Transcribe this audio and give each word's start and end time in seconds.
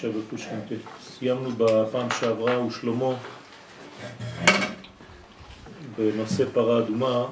עכשיו 0.00 0.22
בפושקנטה. 0.22 0.74
סיימנו 1.02 1.50
בפעם 1.56 2.08
שעברה 2.20 2.58
ושלמה 2.64 3.14
בנושא 5.98 6.44
פרה 6.52 6.78
אדומה 6.78 7.26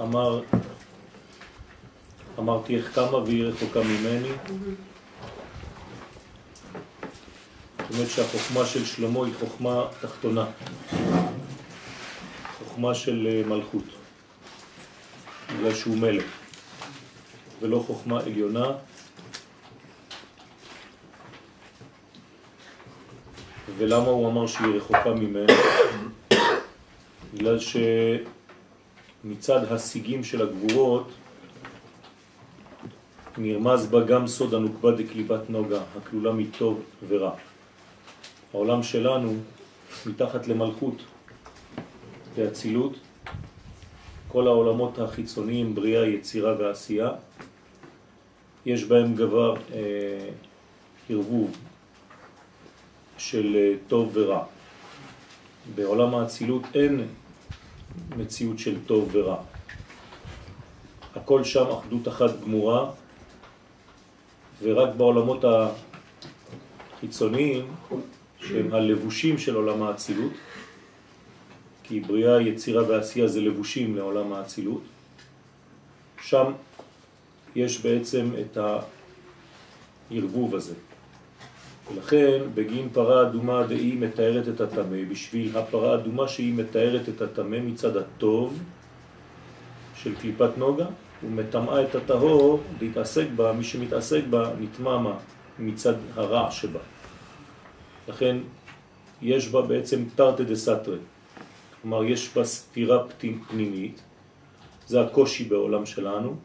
אמר, 0.00 0.42
אמרתי 2.38 2.76
איך 2.76 2.94
כמה 2.94 3.16
והיא 3.16 3.44
רחוקה 3.44 3.80
ממני. 3.80 4.28
זאת 7.78 7.90
אומרת 7.94 8.10
שהחוכמה 8.10 8.66
של 8.66 8.84
שלמה 8.84 9.26
היא 9.26 9.34
חוכמה 9.38 9.84
תחתונה, 10.00 10.46
חוכמה 12.58 12.94
של 12.94 13.28
אה, 13.30 13.48
מלכות, 13.48 13.84
בגלל 15.48 15.74
שהוא 15.74 15.96
מלך, 15.96 16.24
ולא 17.60 17.84
חוכמה 17.86 18.20
עליונה. 18.20 18.66
ולמה 23.78 24.08
הוא 24.08 24.28
אמר 24.28 24.46
שהיא 24.46 24.74
רחוקה 24.74 25.14
ממנו? 25.14 25.52
בגלל 27.34 27.58
שמצד 29.24 29.72
השיגים 29.72 30.24
של 30.24 30.42
הגבורות 30.42 31.10
נרמז 33.38 33.86
בה 33.86 34.04
גם 34.04 34.26
סוד 34.26 34.54
הנוקבה 34.54 34.90
דקליפת 34.90 35.50
נוגה, 35.50 35.80
הכלולה 35.96 36.32
מטוב 36.32 36.82
ורע. 37.08 37.34
העולם 38.52 38.82
שלנו 38.82 39.34
מתחת 40.06 40.48
למלכות, 40.48 41.02
באצילות, 42.36 42.92
כל 44.28 44.46
העולמות 44.46 44.98
החיצוניים, 44.98 45.74
בריאה, 45.74 46.06
יצירה 46.06 46.54
ועשייה, 46.58 47.10
יש 48.66 48.84
בהם 48.84 49.14
גבר 49.14 49.54
אה, 49.72 50.28
הרבוב 51.10 51.67
של 53.18 53.56
אה, 53.56 53.74
טוב 53.88 54.10
ורע. 54.12 54.44
בעולם 55.74 56.14
האצילות 56.14 56.62
אין 56.74 57.06
מציאות 58.16 58.58
של 58.58 58.76
טוב 58.86 59.08
ורע. 59.12 59.36
הכל 61.14 61.44
שם 61.44 61.66
אחדות 61.70 62.08
אחת 62.08 62.40
גמורה, 62.40 62.90
ורק 64.62 64.94
בעולמות 64.94 65.44
החיצוניים, 66.94 67.66
שהם 68.40 68.74
הלבושים 68.74 69.38
של 69.38 69.54
עולם 69.54 69.82
האצילות, 69.82 70.32
כי 71.82 72.00
בריאה, 72.00 72.40
יצירה 72.42 72.88
ועשייה 72.88 73.28
זה 73.28 73.40
לבושים 73.40 73.96
לעולם 73.96 74.32
האצילות, 74.32 74.82
שם 76.22 76.52
יש 77.54 77.80
בעצם 77.80 78.30
את 78.40 78.58
הערבוב 80.10 80.54
הזה. 80.54 80.74
ולכן 81.94 82.42
בגין 82.54 82.88
פרה 82.92 83.22
אדומה 83.22 83.62
דהי 83.62 83.92
מתארת 83.92 84.48
את 84.48 84.60
התמה, 84.60 85.04
בשביל 85.10 85.56
הפרה 85.56 85.94
אדומה 85.94 86.28
שהיא 86.28 86.54
מתארת 86.54 87.08
את 87.08 87.22
התמה 87.22 87.60
מצד 87.60 87.96
הטוב 87.96 88.62
של 89.94 90.14
קליפת 90.14 90.50
נוגה, 90.56 90.86
ומטמאה 91.24 91.82
את 91.82 91.94
הטהור 91.94 92.60
להתעסק 92.80 93.26
בה, 93.36 93.52
מי 93.52 93.64
שמתעסק 93.64 94.22
בה 94.30 94.50
נטמע 94.60 95.12
מצד 95.58 95.94
הרע 96.16 96.50
שבה. 96.50 96.80
לכן 98.08 98.36
יש 99.22 99.48
בה 99.48 99.62
בעצם 99.62 100.04
תרתי 100.14 100.44
דה 100.44 100.56
סתרי, 100.56 100.98
כלומר 101.82 102.04
יש 102.04 102.34
בה 102.34 102.44
סתירה 102.44 103.04
פנימית, 103.48 104.02
זה 104.86 105.00
הקושי 105.00 105.44
בעולם 105.44 105.86
שלנו, 105.86 106.36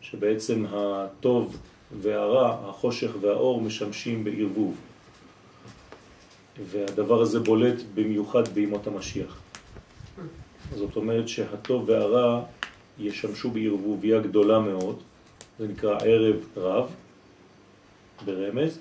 שבעצם 0.00 0.64
הטוב 0.72 1.56
והרע, 2.00 2.56
החושך 2.68 3.10
והאור 3.20 3.60
משמשים 3.60 4.24
בערבוב. 4.24 4.76
והדבר 6.60 7.22
הזה 7.22 7.40
בולט 7.40 7.82
במיוחד 7.94 8.48
בימות 8.48 8.86
המשיח. 8.86 9.40
זאת 10.74 10.96
אומרת 10.96 11.28
שהטוב 11.28 11.88
והרע 11.88 12.42
ישמשו 12.98 13.50
בערבוביה 13.50 14.20
גדולה 14.20 14.58
מאוד, 14.58 14.98
זה 15.58 15.68
נקרא 15.68 15.98
ערב 16.04 16.36
רב 16.56 16.94
ברמז, 18.24 18.78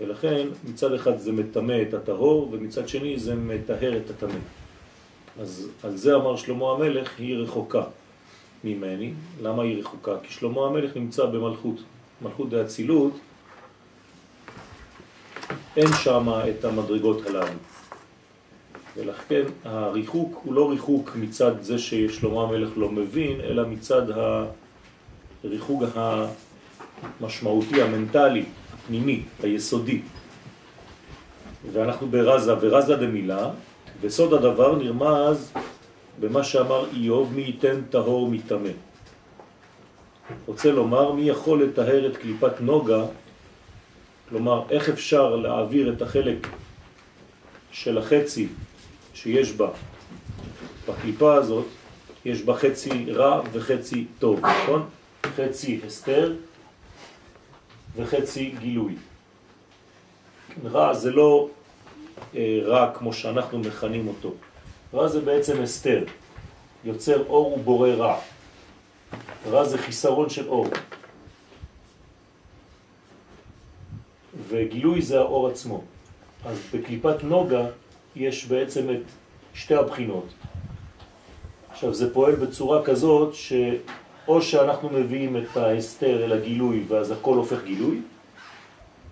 ולכן 0.00 0.46
מצד 0.64 0.92
אחד 0.92 1.18
זה 1.18 1.32
מטמא 1.32 1.82
את 1.88 1.94
הטהור 1.94 2.48
ומצד 2.52 2.88
שני 2.88 3.18
זה 3.18 3.34
מטהר 3.34 3.96
את 3.96 4.10
הטמא. 4.10 4.38
אז 5.40 5.68
על 5.82 5.96
זה 5.96 6.16
אמר 6.16 6.36
שלמה 6.36 6.72
המלך, 6.72 7.18
היא 7.18 7.36
רחוקה 7.36 7.82
ממני. 8.64 9.12
למה 9.42 9.62
היא 9.62 9.80
רחוקה? 9.80 10.16
כי 10.22 10.32
שלמה 10.32 10.66
המלך 10.66 10.96
נמצא 10.96 11.26
במלכות, 11.26 11.76
מלכות 12.22 12.50
דאצילות, 12.50 13.12
אין 15.76 15.92
שם 16.02 16.28
את 16.50 16.64
המדרגות 16.64 17.26
הללו. 17.26 17.46
ולכן 18.96 19.42
הריחוק 19.64 20.40
הוא 20.44 20.54
לא 20.54 20.70
ריחוק 20.70 21.10
מצד 21.16 21.62
זה 21.62 21.78
ששלמה 21.78 22.42
המלך 22.42 22.68
לא 22.76 22.88
מבין, 22.88 23.40
אלא 23.40 23.68
מצד 23.68 24.02
הריחוק 25.44 25.82
המשמעותי, 27.20 27.82
המנטלי, 27.82 28.44
הפנימי, 28.74 29.22
היסודי. 29.42 30.00
ואנחנו 31.72 32.06
ברזה, 32.06 32.54
ורזה 32.60 32.96
דמילה, 32.96 33.50
וסוד 34.00 34.32
הדבר 34.32 34.76
נרמז 34.76 35.52
במה 36.20 36.44
שאמר 36.44 36.86
איוב, 36.92 37.32
מי 37.34 37.42
ייתן 37.42 37.80
טהור 37.90 38.28
מתאמה. 38.28 38.68
רוצה 40.46 40.70
לומר, 40.70 41.12
מי 41.12 41.22
יכול 41.22 41.62
לטהר 41.62 42.06
את 42.06 42.16
קליפת 42.16 42.60
נוגה, 42.60 43.04
כלומר, 44.28 44.62
איך 44.70 44.88
אפשר 44.88 45.36
להעביר 45.36 45.92
את 45.92 46.02
החלק 46.02 46.46
של 47.72 47.98
החצי 47.98 48.48
שיש 49.14 49.52
בה, 49.52 49.68
בקליפה 50.88 51.34
הזאת, 51.34 51.66
יש 52.24 52.42
בה 52.42 52.54
חצי 52.54 53.12
רע 53.12 53.42
וחצי 53.52 54.06
טוב, 54.18 54.46
נכון? 54.46 54.88
חצי 55.36 55.80
הסתר 55.86 56.34
וחצי 57.96 58.54
גילוי. 58.60 58.94
רע 60.64 60.94
זה 60.94 61.10
לא 61.10 61.48
אה, 62.34 62.58
רע 62.64 62.92
כמו 62.94 63.12
שאנחנו 63.12 63.58
מכנים 63.58 64.08
אותו. 64.08 64.34
רע 64.94 65.08
זה 65.08 65.20
בעצם 65.20 65.62
הסתר, 65.62 66.04
יוצר 66.84 67.26
אור 67.28 67.52
ובורא 67.52 67.88
רע. 67.88 68.18
רע 69.50 69.64
זה 69.64 69.78
חיסרון 69.78 70.30
של 70.30 70.48
אור. 70.48 70.66
וגילוי 74.48 75.02
זה 75.02 75.18
האור 75.18 75.48
עצמו. 75.48 75.82
אז 76.44 76.58
בקליפת 76.74 77.24
נוגה 77.24 77.66
יש 78.16 78.46
בעצם 78.46 78.90
את 78.90 79.02
שתי 79.54 79.74
הבחינות. 79.74 80.26
עכשיו 81.70 81.94
זה 81.94 82.14
פועל 82.14 82.34
בצורה 82.34 82.84
כזאת 82.84 83.34
שאו 83.34 84.42
שאנחנו 84.42 84.90
מביאים 84.90 85.36
את 85.36 85.56
ההסתר 85.56 86.24
אל 86.24 86.32
הגילוי 86.32 86.84
ואז 86.88 87.10
הכל 87.10 87.34
הופך 87.36 87.64
גילוי, 87.64 88.00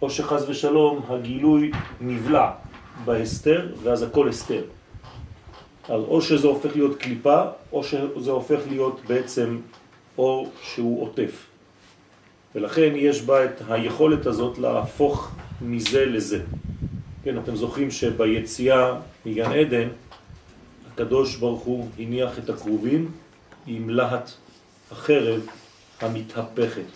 או 0.03 0.11
שחז 0.11 0.51
ושלום 0.51 1.01
הגילוי 1.09 1.71
נבלע 2.01 2.51
בהסתר 3.05 3.73
ואז 3.83 4.03
הכל 4.03 4.29
הסתר. 4.29 4.65
אז 5.89 6.03
או 6.09 6.23
שזה 6.23 6.47
הופך 6.47 6.77
להיות 6.77 6.99
קליפה 6.99 7.43
או 7.73 7.85
שזה 7.85 8.31
הופך 8.31 8.59
להיות 8.69 9.01
בעצם 9.07 9.59
אור 10.19 10.51
שהוא 10.63 11.03
עוטף. 11.03 11.54
ולכן 12.55 12.93
יש 12.97 13.23
בה 13.23 13.45
את 13.45 13.63
היכולת 13.69 14.27
הזאת 14.27 14.59
להפוך 14.59 15.35
מזה 15.61 16.07
לזה. 16.07 16.41
כן, 17.25 17.39
אתם 17.39 17.57
זוכרים 17.57 17.91
שביציאה 17.91 18.95
מגן 19.27 19.53
עדן, 19.53 19.89
הקדוש 20.93 21.37
ברוך 21.37 21.63
הוא 21.63 21.89
הניח 21.99 22.39
את 22.39 22.51
הקרובים 22.51 23.11
עם 23.67 23.91
להט 23.91 24.31
החרב 24.93 25.47
המתהפכת. 26.01 26.91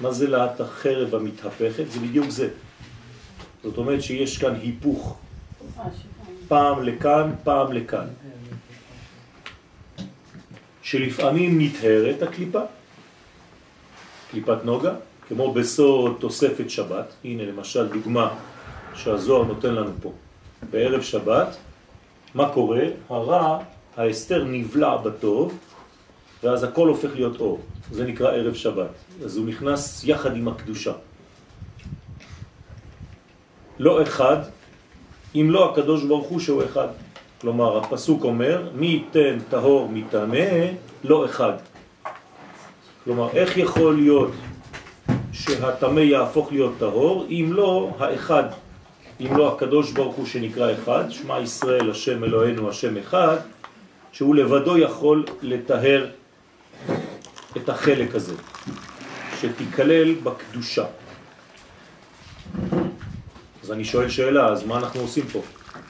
מה 0.00 0.12
זה 0.12 0.28
להט 0.28 0.60
החרב 0.60 1.14
המתהפכת? 1.14 1.90
זה 1.90 2.00
בדיוק 2.00 2.30
זה. 2.30 2.48
זאת 3.62 3.78
אומרת 3.78 4.02
שיש 4.02 4.38
כאן 4.38 4.54
היפוך. 4.54 5.18
פעם 6.48 6.82
לכאן, 6.82 7.30
פעם 7.44 7.72
לכאן. 7.72 8.06
שלפעמים 10.82 11.60
נטהרת 11.60 12.22
הקליפה, 12.22 12.60
קליפת 14.32 14.64
נוגה, 14.64 14.94
כמו 15.28 15.52
בסוד 15.52 16.16
תוספת 16.20 16.70
שבת, 16.70 17.12
הנה 17.24 17.44
למשל 17.44 17.88
דוגמה 17.88 18.34
שהזוהר 18.94 19.44
נותן 19.44 19.74
לנו 19.74 19.90
פה. 20.02 20.12
בערב 20.70 21.02
שבת, 21.02 21.56
מה 22.34 22.48
קורה? 22.48 22.82
הרע, 23.08 23.58
ההסתר 23.96 24.44
נבלע 24.44 24.96
בטוב, 24.96 25.58
ואז 26.42 26.64
הכל 26.64 26.88
הופך 26.88 27.10
להיות 27.14 27.40
אור. 27.40 27.60
זה 27.90 28.04
נקרא 28.04 28.32
ערב 28.32 28.54
שבת. 28.54 28.90
אז 29.24 29.36
הוא 29.36 29.46
נכנס 29.46 30.04
יחד 30.04 30.36
עם 30.36 30.48
הקדושה. 30.48 30.92
לא 33.78 34.02
אחד, 34.02 34.36
אם 35.34 35.46
לא 35.50 35.70
הקדוש 35.70 36.04
ברוך 36.04 36.26
הוא 36.26 36.40
שהוא 36.40 36.64
אחד. 36.64 36.88
כלומר, 37.40 37.78
הפסוק 37.78 38.24
אומר, 38.24 38.68
מי 38.74 38.86
ייתן 38.86 39.38
טהור 39.50 39.88
מטמא, 39.88 40.66
לא 41.04 41.24
אחד. 41.24 41.52
כלומר, 43.04 43.28
איך 43.32 43.56
יכול 43.56 43.94
להיות 43.94 44.30
שהטמא 45.32 46.00
יהפוך 46.00 46.52
להיות 46.52 46.72
טהור, 46.78 47.26
אם 47.30 47.50
לא 47.52 47.90
האחד 47.98 48.44
אם 49.22 49.36
לא 49.36 49.54
הקדוש 49.54 49.92
ברוך 49.92 50.14
הוא 50.14 50.26
שנקרא 50.26 50.72
אחד, 50.72 51.10
שמע 51.10 51.40
ישראל 51.40 51.90
השם 51.90 52.24
אלוהינו 52.24 52.68
השם 52.68 52.96
אחד, 52.96 53.36
שהוא 54.12 54.34
לבדו 54.34 54.78
יכול 54.78 55.24
לטהר 55.42 56.06
את 57.56 57.68
החלק 57.68 58.14
הזה, 58.14 58.34
שתיכלל 59.40 60.14
בקדושה. 60.14 60.84
אז 63.62 63.72
אני 63.72 63.84
שואל 63.84 64.08
שאלה, 64.08 64.46
אז 64.46 64.64
מה 64.66 64.78
אנחנו 64.78 65.00
עושים 65.00 65.24
פה, 65.32 65.42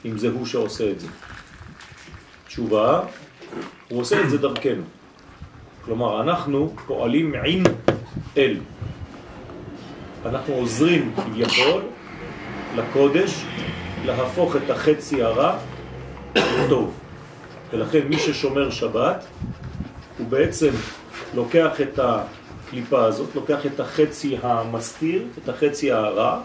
אם 0.05 0.17
זה 0.17 0.29
הוא 0.29 0.45
שעושה 0.45 0.91
את 0.91 0.99
זה? 0.99 1.07
תשובה, 2.47 3.01
הוא 3.89 4.01
עושה 4.01 4.21
את 4.21 4.29
זה 4.29 4.37
דרכנו. 4.37 4.83
כלומר, 5.85 6.21
אנחנו 6.21 6.73
פועלים 6.87 7.33
עם 7.45 7.63
אל. 8.37 8.57
אנחנו 10.25 10.53
עוזרים 10.53 11.13
כביכול 11.15 11.81
לקודש 12.75 13.45
להפוך 14.05 14.55
את 14.55 14.69
החצי 14.69 15.23
הרע 15.23 15.57
לטוב. 16.35 16.93
ולכן 17.71 18.07
מי 18.07 18.19
ששומר 18.19 18.69
שבת, 18.69 19.25
הוא 20.17 20.27
בעצם 20.27 20.69
לוקח 21.35 21.81
את 21.81 21.99
הקליפה 21.99 23.05
הזאת, 23.05 23.35
לוקח 23.35 23.65
את 23.65 23.79
החצי 23.79 24.37
המסתיר, 24.41 25.23
את 25.43 25.49
החצי 25.49 25.91
הרע, 25.91 26.41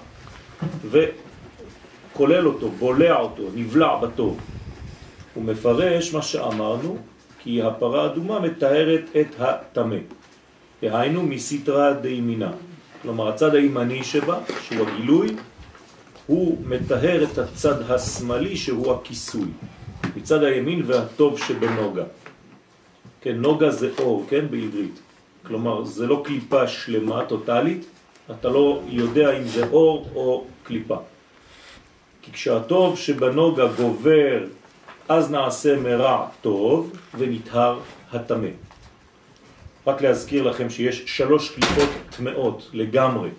וכולל 0.91 2.47
אותו, 2.47 2.71
בולע 2.71 3.17
אותו, 3.17 3.43
נבלע 3.55 3.97
בטוב. 3.97 4.41
הוא 5.35 5.45
מפרש 5.45 6.15
מה 6.15 6.23
שאמרנו, 6.23 6.99
כי 7.49 7.63
הפרה 7.63 8.03
האדומה 8.03 8.41
מתארת 8.41 9.05
את 9.21 9.41
התמה. 9.41 9.97
דהיינו 10.83 11.23
מסתרה 11.23 11.93
דימינה. 11.93 12.53
כלומר, 13.03 13.29
הצד 13.29 13.55
הימני 13.55 14.05
שבה, 14.05 14.39
שהוא 14.63 14.87
הגילוי, 14.87 15.29
הוא 16.27 16.59
מתאר 16.65 17.25
את 17.25 17.39
הצד 17.39 17.91
השמאלי 17.91 18.57
שהוא 18.57 18.93
הכיסוי. 18.93 19.49
מצד 20.17 20.43
הימין 20.43 20.83
והטוב 20.87 21.39
שבנוגה. 21.39 22.05
כן, 23.21 23.37
נוגה 23.37 23.71
זה 23.71 23.91
אור, 23.99 24.27
כן, 24.29 24.45
בעברית. 24.51 25.01
כלומר, 25.47 25.85
זה 25.85 26.07
לא 26.07 26.23
קליפה 26.25 26.67
שלמה, 26.69 27.25
טוטלית, 27.25 27.85
אתה 28.31 28.49
לא 28.49 28.83
יודע 28.89 29.39
אם 29.39 29.45
זה 29.45 29.67
אור 29.73 30.09
או 30.15 30.45
קליפה. 30.63 30.99
כי 32.23 32.33
כשהטוב 32.33 32.99
שבנוגה 32.99 33.67
גובר, 33.77 34.45
אז 35.09 35.31
נעשה 35.31 35.77
מרע 35.77 36.29
טוב 36.41 36.93
ונטהר 37.19 37.81
התמה. 38.13 38.49
רק 39.87 40.03
להזכיר 40.03 40.43
לכם 40.43 40.71
שיש 40.71 41.03
שלוש 41.07 41.51
קליפות 41.51 41.89
טמאות 42.17 42.71
לגמרי, 42.73 43.31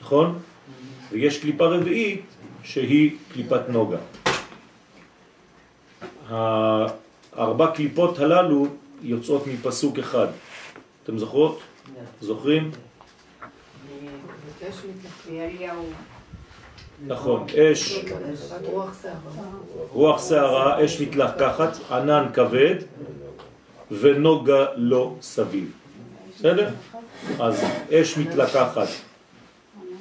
נכון? 0.00 0.38
ויש 1.10 1.38
קליפה 1.38 1.66
רביעית 1.66 2.24
שהיא 2.62 3.16
קליפת 3.32 3.68
נוגה. 3.68 3.98
הארבע 6.28 7.70
קליפות 7.74 8.18
הללו 8.18 8.66
יוצאות 9.02 9.46
מפסוק 9.46 9.98
אחד. 9.98 10.26
אתם 11.04 11.18
זוכרות? 11.18 11.60
זוכרים? 12.20 12.70
נכון, 17.06 17.46
אש, 17.50 18.04
רוח 19.92 20.28
שערה, 20.28 20.84
אש 20.84 21.00
מתלקחת, 21.00 21.90
ענן 21.90 22.26
כבד 22.34 22.74
ונוגה 23.90 24.66
לא 24.76 25.14
סביב. 25.22 25.72
בסדר? 26.36 26.68
אז 27.40 27.64
אש 27.92 28.18
מתלקחת, 28.18 28.88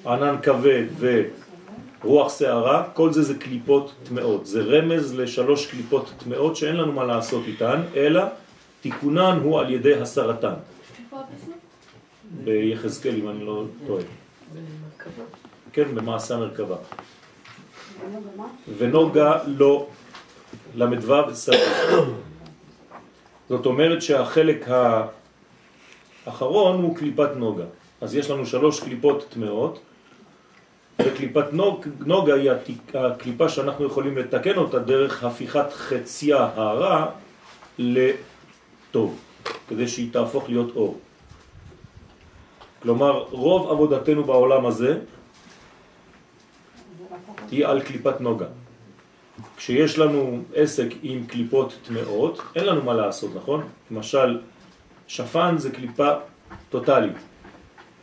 ענן 0.05 0.35
כבד 0.41 0.83
ורוח 2.03 2.37
שערה, 2.37 2.89
כל 2.93 3.13
זה 3.13 3.23
זה 3.23 3.35
קליפות 3.35 3.93
טמאות. 4.03 4.45
זה 4.45 4.61
רמז 4.61 5.13
לשלוש 5.13 5.65
קליפות 5.65 6.11
טמאות 6.17 6.55
שאין 6.55 6.75
לנו 6.75 6.91
מה 6.91 7.03
לעשות 7.03 7.43
איתן, 7.47 7.81
אלא 7.95 8.23
תיקונן 8.81 9.39
הוא 9.43 9.59
על 9.59 9.73
ידי 9.73 9.95
הסרתן. 10.01 10.53
ביחזקאל, 12.43 13.15
אם 13.15 13.29
אני 13.29 13.45
לא 13.45 13.63
טועה. 13.87 14.03
כן, 15.73 15.95
במעשה 15.95 16.35
המרכבה. 16.35 16.75
ונוגה 18.77 19.39
לא 19.47 19.87
למדווה 20.75 21.33
סביב. 21.33 21.59
זאת 23.49 23.65
אומרת 23.65 24.01
שהחלק 24.01 24.67
האחרון 26.25 26.83
הוא 26.83 26.95
קליפת 26.95 27.29
נוגה. 27.35 27.63
אז 28.01 28.15
יש 28.15 28.29
לנו 28.29 28.45
שלוש 28.45 28.79
קליפות 28.79 29.25
טמאות, 29.29 29.79
וקליפת 30.99 31.45
נוג, 31.51 31.85
נוגה 31.99 32.33
היא 32.33 32.51
הקליפה 32.93 33.49
שאנחנו 33.49 33.85
יכולים 33.85 34.17
לתקן 34.17 34.57
אותה 34.57 34.79
דרך 34.79 35.23
הפיכת 35.23 35.73
חציה 35.73 36.49
הרע 36.55 37.05
לטוב, 37.79 39.19
כדי 39.67 39.87
שהיא 39.87 40.13
תהפוך 40.13 40.49
להיות 40.49 40.75
אור. 40.75 40.99
כלומר, 42.81 43.25
רוב 43.31 43.71
עבודתנו 43.71 44.23
בעולם 44.23 44.65
הזה 44.65 44.99
היא 47.51 47.65
על 47.65 47.81
קליפת 47.81 48.21
נוגה. 48.21 48.45
כשיש 49.57 49.99
לנו 49.99 50.39
עסק 50.55 50.87
עם 51.03 51.25
קליפות 51.25 51.77
טמאות, 51.83 52.41
אין 52.55 52.65
לנו 52.65 52.83
מה 52.83 52.93
לעשות, 52.93 53.31
נכון? 53.35 53.67
למשל, 53.91 54.39
שפן 55.07 55.57
זה 55.57 55.71
קליפה 55.71 56.09
טוטלית. 56.69 57.17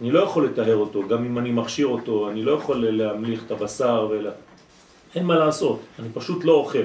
אני 0.00 0.10
לא 0.10 0.20
יכול 0.20 0.46
לתאר 0.46 0.76
אותו, 0.76 1.08
גם 1.08 1.24
אם 1.24 1.38
אני 1.38 1.50
מכשיר 1.50 1.86
אותו, 1.86 2.30
אני 2.30 2.42
לא 2.42 2.52
יכול 2.52 2.88
להמליך 2.88 3.42
את 3.46 3.50
הבשר 3.50 4.08
ולה... 4.10 4.30
אין 5.14 5.26
מה 5.26 5.36
לעשות, 5.36 5.80
אני 5.98 6.08
פשוט 6.14 6.44
לא 6.44 6.52
אוכל. 6.52 6.84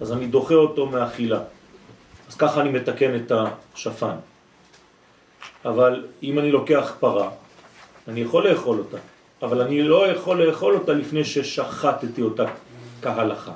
אז 0.00 0.12
אני 0.12 0.26
דוחה 0.26 0.54
אותו 0.54 0.86
מאכילה. 0.86 1.40
אז 2.28 2.36
ככה 2.36 2.60
אני 2.60 2.68
מתקן 2.68 3.16
את 3.16 3.32
השפן. 3.74 4.16
אבל 5.64 6.06
אם 6.22 6.38
אני 6.38 6.50
לוקח 6.52 6.94
פרה, 7.00 7.30
אני 8.08 8.20
יכול 8.20 8.48
לאכול 8.48 8.78
אותה, 8.78 8.96
אבל 9.42 9.60
אני 9.60 9.82
לא 9.82 10.08
יכול 10.08 10.44
לאכול 10.44 10.74
אותה 10.74 10.92
לפני 10.92 11.24
ששחטתי 11.24 12.22
אותה 12.22 12.44
כהלכה. 13.02 13.52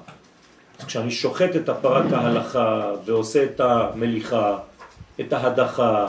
אז 0.79 0.85
כשאני 0.85 1.11
שוחט 1.11 1.57
את 1.57 1.69
הפרה 1.69 2.11
כהלכה 2.11 2.93
ועושה 3.05 3.45
את 3.45 3.61
המליחה, 3.61 4.59
את 5.21 5.33
ההדחה, 5.33 6.09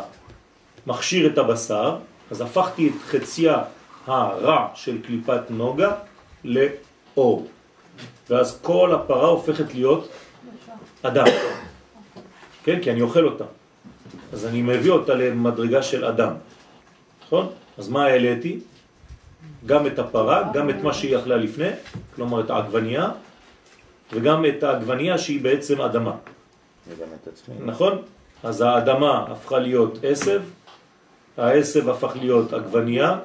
מכשיר 0.87 1.27
את 1.27 1.37
הבשר, 1.37 1.97
אז 2.31 2.41
הפכתי 2.41 2.87
את 2.87 3.01
חציה 3.05 3.57
הרע 4.07 4.67
של 4.75 5.01
קליפת 5.01 5.41
נוגה 5.49 5.91
לאור. 6.43 7.47
ואז 8.29 8.59
כל 8.61 8.95
הפרה 8.95 9.27
הופכת 9.27 9.73
להיות 9.73 10.09
אדם. 11.01 11.25
כן, 12.63 12.79
כי 12.81 12.91
אני 12.91 13.01
אוכל 13.01 13.25
אותה. 13.25 13.43
אז 14.33 14.45
אני 14.45 14.61
מביא 14.61 14.91
אותה 14.91 15.13
למדרגה 15.13 15.83
של 15.83 16.05
אדם. 16.05 16.33
נכון? 17.25 17.49
אז 17.77 17.89
מה 17.89 18.05
העליתי? 18.05 18.59
גם 19.65 19.87
את 19.87 19.99
הפרה, 19.99 20.43
גם 20.53 20.69
את 20.69 20.75
מה 20.83 20.93
שהיא 20.93 21.17
אכלה 21.17 21.37
לפני, 21.37 21.69
כלומר 22.15 22.41
את 22.41 22.49
העגבנייה, 22.49 23.09
וגם 24.13 24.45
את 24.45 24.63
העגבנייה 24.63 25.17
שהיא 25.17 25.41
בעצם 25.43 25.81
אדמה. 25.81 26.15
וגם 26.87 27.07
את 27.21 27.27
עצמי. 27.27 27.55
נכון? 27.65 28.01
אז 28.43 28.61
האדמה 28.61 29.25
הפכה 29.29 29.59
להיות 29.59 29.97
עשב, 30.03 30.41
העשב 31.37 31.89
הפך 31.89 32.15
להיות 32.15 32.53
עגבנייה, 32.53 33.17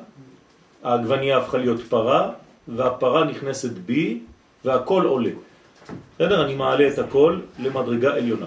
העגבנייה 0.85 1.39
הפכה 1.39 1.59
להיות 1.59 1.81
פרה, 1.89 2.31
והפרה 2.69 3.25
נכנסת 3.25 3.73
בי, 3.73 4.21
והכל 4.65 5.05
עולה. 5.05 5.31
בסדר? 6.15 6.45
אני 6.45 6.55
מעלה 6.55 6.89
את 6.89 6.99
הכל 6.99 7.41
למדרגה 7.59 8.15
עליונה. 8.15 8.47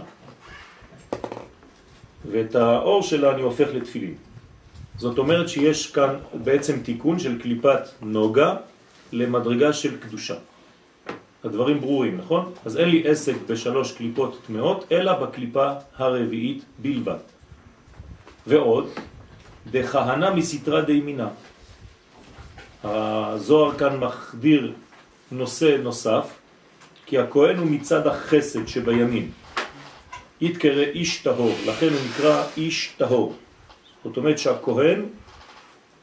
ואת 2.31 2.55
האור 2.55 3.01
שלה 3.03 3.31
אני 3.31 3.41
הופך 3.41 3.67
לתפילין. 3.73 4.15
זאת 5.01 5.17
אומרת 5.17 5.49
שיש 5.49 5.91
כאן 5.91 6.15
בעצם 6.33 6.79
תיקון 6.83 7.19
של 7.19 7.41
קליפת 7.41 7.81
נוגה 8.01 8.55
למדרגה 9.11 9.73
של 9.73 9.97
קדושה. 9.97 10.35
הדברים 11.43 11.81
ברורים, 11.81 12.17
נכון? 12.17 12.53
אז 12.65 12.77
אין 12.77 12.89
לי 12.89 13.07
עסק 13.09 13.33
בשלוש 13.47 13.91
קליפות 13.91 14.41
טמאות, 14.47 14.85
אלא 14.91 15.13
בקליפה 15.13 15.71
הרביעית 15.97 16.63
בלבד. 16.77 17.17
ועוד, 18.47 18.89
דכהנה 19.71 20.29
מסתרה 20.29 20.81
די 20.81 21.01
מינה. 21.01 21.29
הזוהר 22.83 23.77
כאן 23.77 23.97
מחדיר 23.97 24.73
נושא 25.31 25.77
נוסף, 25.83 26.25
כי 27.05 27.17
הכהן 27.17 27.57
הוא 27.57 27.67
מצד 27.67 28.07
החסד 28.07 28.67
שבימין. 28.67 29.31
יתקרא 30.41 30.83
איש 30.83 31.17
טהור, 31.17 31.55
לכן 31.65 31.89
הוא 31.89 32.01
נקרא 32.09 32.43
איש 32.57 32.93
טהור. 32.97 33.35
זאת 34.03 34.17
אומרת 34.17 34.37
שהכהן 34.37 35.05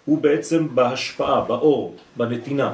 הוא 0.05 0.19
בעצם 0.19 0.75
בהשפעה, 0.75 1.41
באור, 1.41 1.97
בנתינה. 2.17 2.73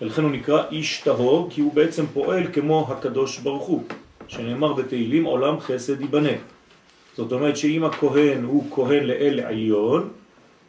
ולכן 0.00 0.22
הוא 0.22 0.30
נקרא 0.30 0.62
איש 0.70 1.00
טהור, 1.00 1.48
כי 1.50 1.60
הוא 1.60 1.74
בעצם 1.74 2.04
פועל 2.12 2.52
כמו 2.52 2.86
הקדוש 2.90 3.38
ברוך 3.38 3.64
הוא, 3.64 3.82
שנאמר 4.28 4.72
בתהילים 4.72 5.24
עולם 5.24 5.60
חסד 5.60 6.00
ייבנה. 6.00 6.36
זאת 7.16 7.32
אומרת 7.32 7.56
שאם 7.56 7.84
הכהן 7.84 8.44
הוא 8.44 8.64
כהן 8.74 9.04
לאל 9.04 9.40
עליון, 9.44 10.08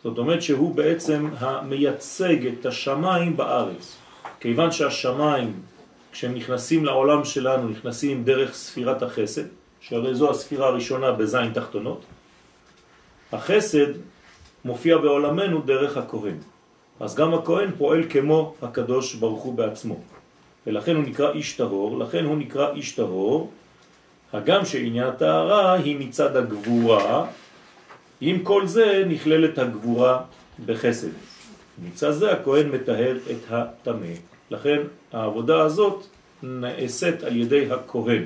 זאת 0.03 0.17
אומרת 0.17 0.41
שהוא 0.41 0.75
בעצם 0.75 1.27
המייצג 1.39 2.47
את 2.47 2.65
השמיים 2.65 3.37
בארץ. 3.37 3.97
כיוון 4.39 4.71
שהשמיים, 4.71 5.53
כשהם 6.11 6.33
נכנסים 6.35 6.85
לעולם 6.85 7.25
שלנו, 7.25 7.69
נכנסים 7.69 8.23
דרך 8.23 8.53
ספירת 8.53 9.03
החסד, 9.03 9.45
שהרי 9.81 10.15
זו 10.15 10.29
הספירה 10.29 10.67
הראשונה 10.67 11.11
בזין 11.11 11.53
תחתונות, 11.53 12.01
החסד 13.33 13.91
מופיע 14.65 14.97
בעולמנו 14.97 15.61
דרך 15.61 15.97
הכהן. 15.97 16.37
אז 16.99 17.15
גם 17.15 17.33
הכהן 17.33 17.69
פועל 17.77 18.03
כמו 18.09 18.53
הקדוש 18.61 19.15
ברוך 19.15 19.43
הוא 19.43 19.53
בעצמו. 19.53 19.95
ולכן 20.67 20.95
הוא 20.95 21.03
נקרא 21.03 21.31
איש 21.31 21.53
טהור, 21.53 21.99
לכן 21.99 22.25
הוא 22.25 22.37
נקרא 22.37 22.73
איש 22.73 22.91
טהור, 22.91 23.51
הגם 24.33 24.65
שעניין 24.65 25.07
הטהרה 25.07 25.73
היא 25.73 26.07
מצד 26.07 26.35
הגבורה, 26.35 27.25
עם 28.21 28.43
כל 28.43 28.67
זה 28.67 29.03
נכללת 29.07 29.57
הגבורה 29.57 30.21
בחסד. 30.65 31.11
מצד 31.85 32.11
זה 32.11 32.31
הכהן 32.31 32.69
מטהר 32.69 33.17
את 33.31 33.37
הטמא. 33.49 34.13
לכן 34.51 34.79
העבודה 35.13 35.61
הזאת 35.61 36.05
נעשית 36.43 37.23
על 37.23 37.37
ידי 37.37 37.71
הכהן. 37.71 38.23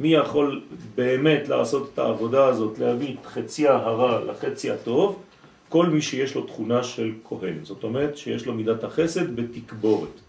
מי 0.00 0.14
יכול 0.14 0.62
באמת 0.94 1.48
לעשות 1.48 1.90
את 1.94 1.98
העבודה 1.98 2.46
הזאת, 2.46 2.78
להביא 2.78 3.14
את 3.20 3.26
חצי 3.26 3.68
הרע 3.68 4.24
לחצי 4.24 4.70
הטוב? 4.70 5.22
כל 5.68 5.86
מי 5.86 6.02
שיש 6.02 6.34
לו 6.34 6.42
תכונה 6.42 6.82
של 6.82 7.12
כהן. 7.28 7.54
זאת 7.62 7.84
אומרת 7.84 8.16
שיש 8.16 8.46
לו 8.46 8.54
מידת 8.54 8.84
החסד 8.84 9.36
בתקבורת. 9.36 10.20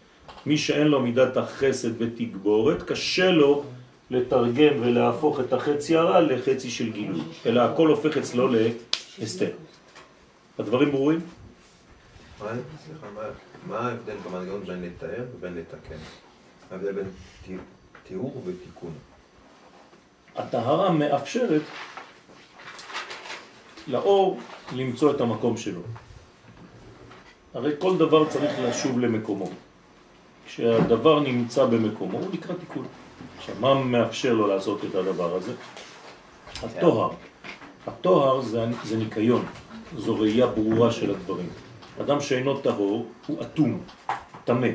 מי 0.46 0.58
שאין 0.58 0.88
לו 0.88 1.00
מידת 1.00 1.38
החסד 1.38 2.00
בתגבורת, 2.00 2.84
קשה 2.84 3.32
לו 3.32 3.64
לתרגם 4.12 4.74
ולהפוך 4.82 5.40
את 5.40 5.54
החצי 5.54 5.96
הרע 5.96 6.22
לחצי 6.22 6.70
של 6.70 6.92
גילוי, 6.92 7.22
אלא 7.46 7.62
הכל 7.62 7.88
הופך 7.88 8.18
אצלו 8.18 8.50
להסתר. 9.20 9.50
הדברים 10.60 10.92
ברורים? 10.92 11.20
מה 13.68 13.80
ההבדל 13.80 14.16
במנגנון 14.26 14.64
בין 14.66 14.82
לתאר 14.82 15.24
ובין 15.36 15.56
לתקן? 15.56 15.96
ההבדל 16.74 16.92
בין 16.92 17.10
תיאור 18.08 18.44
ותיקון. 18.46 18.94
הטהרה 20.36 20.92
מאפשרת 20.92 21.62
לאור 23.88 24.40
למצוא 24.76 25.12
את 25.12 25.22
המקום 25.22 25.58
שלו. 25.58 25.82
הרי 27.54 27.72
כל 27.80 27.98
דבר 27.98 28.30
צריך 28.30 28.52
לשוב 28.60 29.00
למקומו. 29.00 29.50
כשהדבר 30.46 31.20
נמצא 31.20 31.66
במקומו, 31.66 32.18
הוא 32.18 32.34
נקרא 32.34 32.56
תיקון. 32.56 32.86
עכשיו, 33.38 33.56
מה 33.60 33.84
מאפשר 33.84 34.34
לו 34.34 34.48
לעשות 34.48 34.86
את 34.86 34.96
הדבר 34.96 35.36
הזה? 35.36 35.54
התוהר. 36.64 37.12
התוהר 37.88 38.42
זה, 38.42 38.66
זה 38.84 38.98
ניקיון, 38.98 39.46
זו 39.98 40.20
ראייה 40.20 40.48
ברורה 40.48 40.92
של 40.92 41.12
הדברים. 41.12 41.50
אדם 42.02 42.22
שאינו 42.22 42.60
טהור 42.60 43.08
הוא 43.28 43.42
אטום, 43.42 43.84
טמא. 44.46 44.68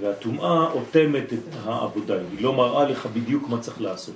והטומאה 0.00 0.70
אוטמת 0.72 1.32
את 1.32 1.54
העבודה, 1.64 2.14
היא 2.14 2.42
לא 2.42 2.52
מראה 2.52 2.84
לך 2.84 3.06
בדיוק 3.06 3.48
מה 3.48 3.60
צריך 3.60 3.80
לעשות. 3.80 4.14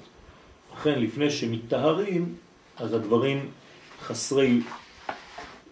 לכן 0.76 0.98
לפני 1.00 1.30
שמתטהרים, 1.30 2.34
אז 2.76 2.92
הדברים 2.92 3.48
חסרי 4.02 4.60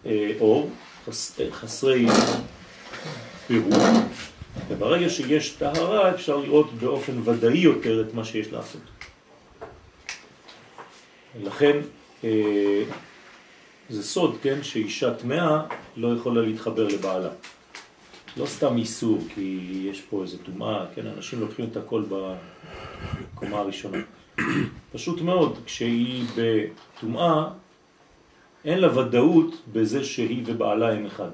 אה, 0.05 0.31
אור, 0.39 0.69
חס, 1.05 1.39
אה, 1.39 1.51
חסרי 1.51 2.05
פירוק, 3.47 3.73
וברגע 4.67 5.09
שיש 5.09 5.49
טהרה 5.49 6.09
אפשר 6.09 6.37
לראות 6.37 6.73
באופן 6.73 7.29
ודאי 7.29 7.57
יותר 7.57 8.01
את 8.01 8.13
מה 8.13 8.25
שיש 8.25 8.51
לעשות. 8.51 8.81
לכן 11.43 11.77
אה, 12.23 12.83
זה 13.89 14.03
סוד, 14.03 14.37
כן, 14.41 14.63
שאישה 14.63 15.13
טמאה 15.13 15.61
לא 15.97 16.15
יכולה 16.17 16.41
להתחבר 16.41 16.87
לבעלה. 16.87 17.29
לא 18.37 18.45
סתם 18.45 18.77
איסור, 18.77 19.19
כי 19.33 19.81
יש 19.91 20.01
פה 20.01 20.21
איזה 20.21 20.37
טומאה, 20.37 20.85
כן, 20.95 21.07
אנשים 21.07 21.39
לוקחים 21.39 21.65
את 21.71 21.77
הכל 21.77 22.03
בקומה 22.09 23.57
הראשונה. 23.57 23.97
פשוט 24.93 25.21
מאוד, 25.21 25.59
כשהיא 25.65 26.25
בטומאה, 26.35 27.47
אין 28.65 28.79
לה 28.79 28.97
ודאות 28.97 29.55
בזה 29.73 30.03
שהיא 30.03 30.43
ובעלה 30.45 30.93
הם 30.93 31.05
אחד. 31.05 31.29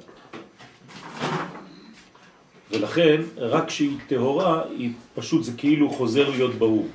ולכן, 2.71 3.21
רק 3.37 3.67
כשהיא 3.67 3.97
טהורה, 4.07 4.63
היא 4.77 4.91
פשוט, 5.15 5.43
זה 5.43 5.51
כאילו 5.57 5.89
חוזר 5.89 6.29
להיות 6.29 6.55
ברור. 6.55 6.87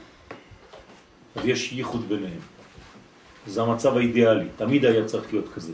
אז 1.36 1.46
יש 1.46 1.72
ייחוד 1.72 2.08
ביניהם. 2.08 2.40
זה 3.46 3.62
המצב 3.62 3.96
האידיאלי, 3.96 4.46
תמיד 4.56 4.84
היה 4.84 5.04
צריך 5.04 5.32
להיות 5.32 5.48
כזה. 5.54 5.72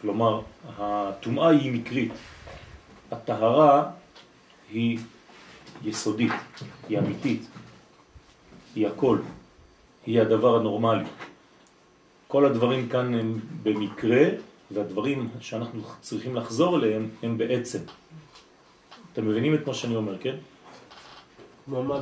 כלומר, 0.00 0.40
הטומאה 0.78 1.48
היא 1.48 1.72
מקרית, 1.72 2.12
הטהרה 3.14 3.90
היא 4.70 4.98
יסודית, 5.84 6.32
היא 6.88 6.98
אמיתית, 6.98 7.42
היא 8.74 8.86
הכל, 8.86 9.18
היא 10.06 10.20
הדבר 10.20 10.56
הנורמלי. 10.56 11.04
כל 12.28 12.44
הדברים 12.44 12.88
כאן 12.88 13.14
הם 13.14 13.40
במקרה, 13.62 14.24
והדברים 14.70 15.28
שאנחנו 15.40 15.80
צריכים 16.00 16.36
לחזור 16.36 16.76
אליהם 16.76 17.08
הם 17.22 17.38
בעצם. 17.38 17.78
אתם 19.12 19.28
מבינים 19.28 19.54
את 19.54 19.66
מה 19.66 19.74
שאני 19.74 19.96
אומר, 19.96 20.18
כן? 20.18 20.36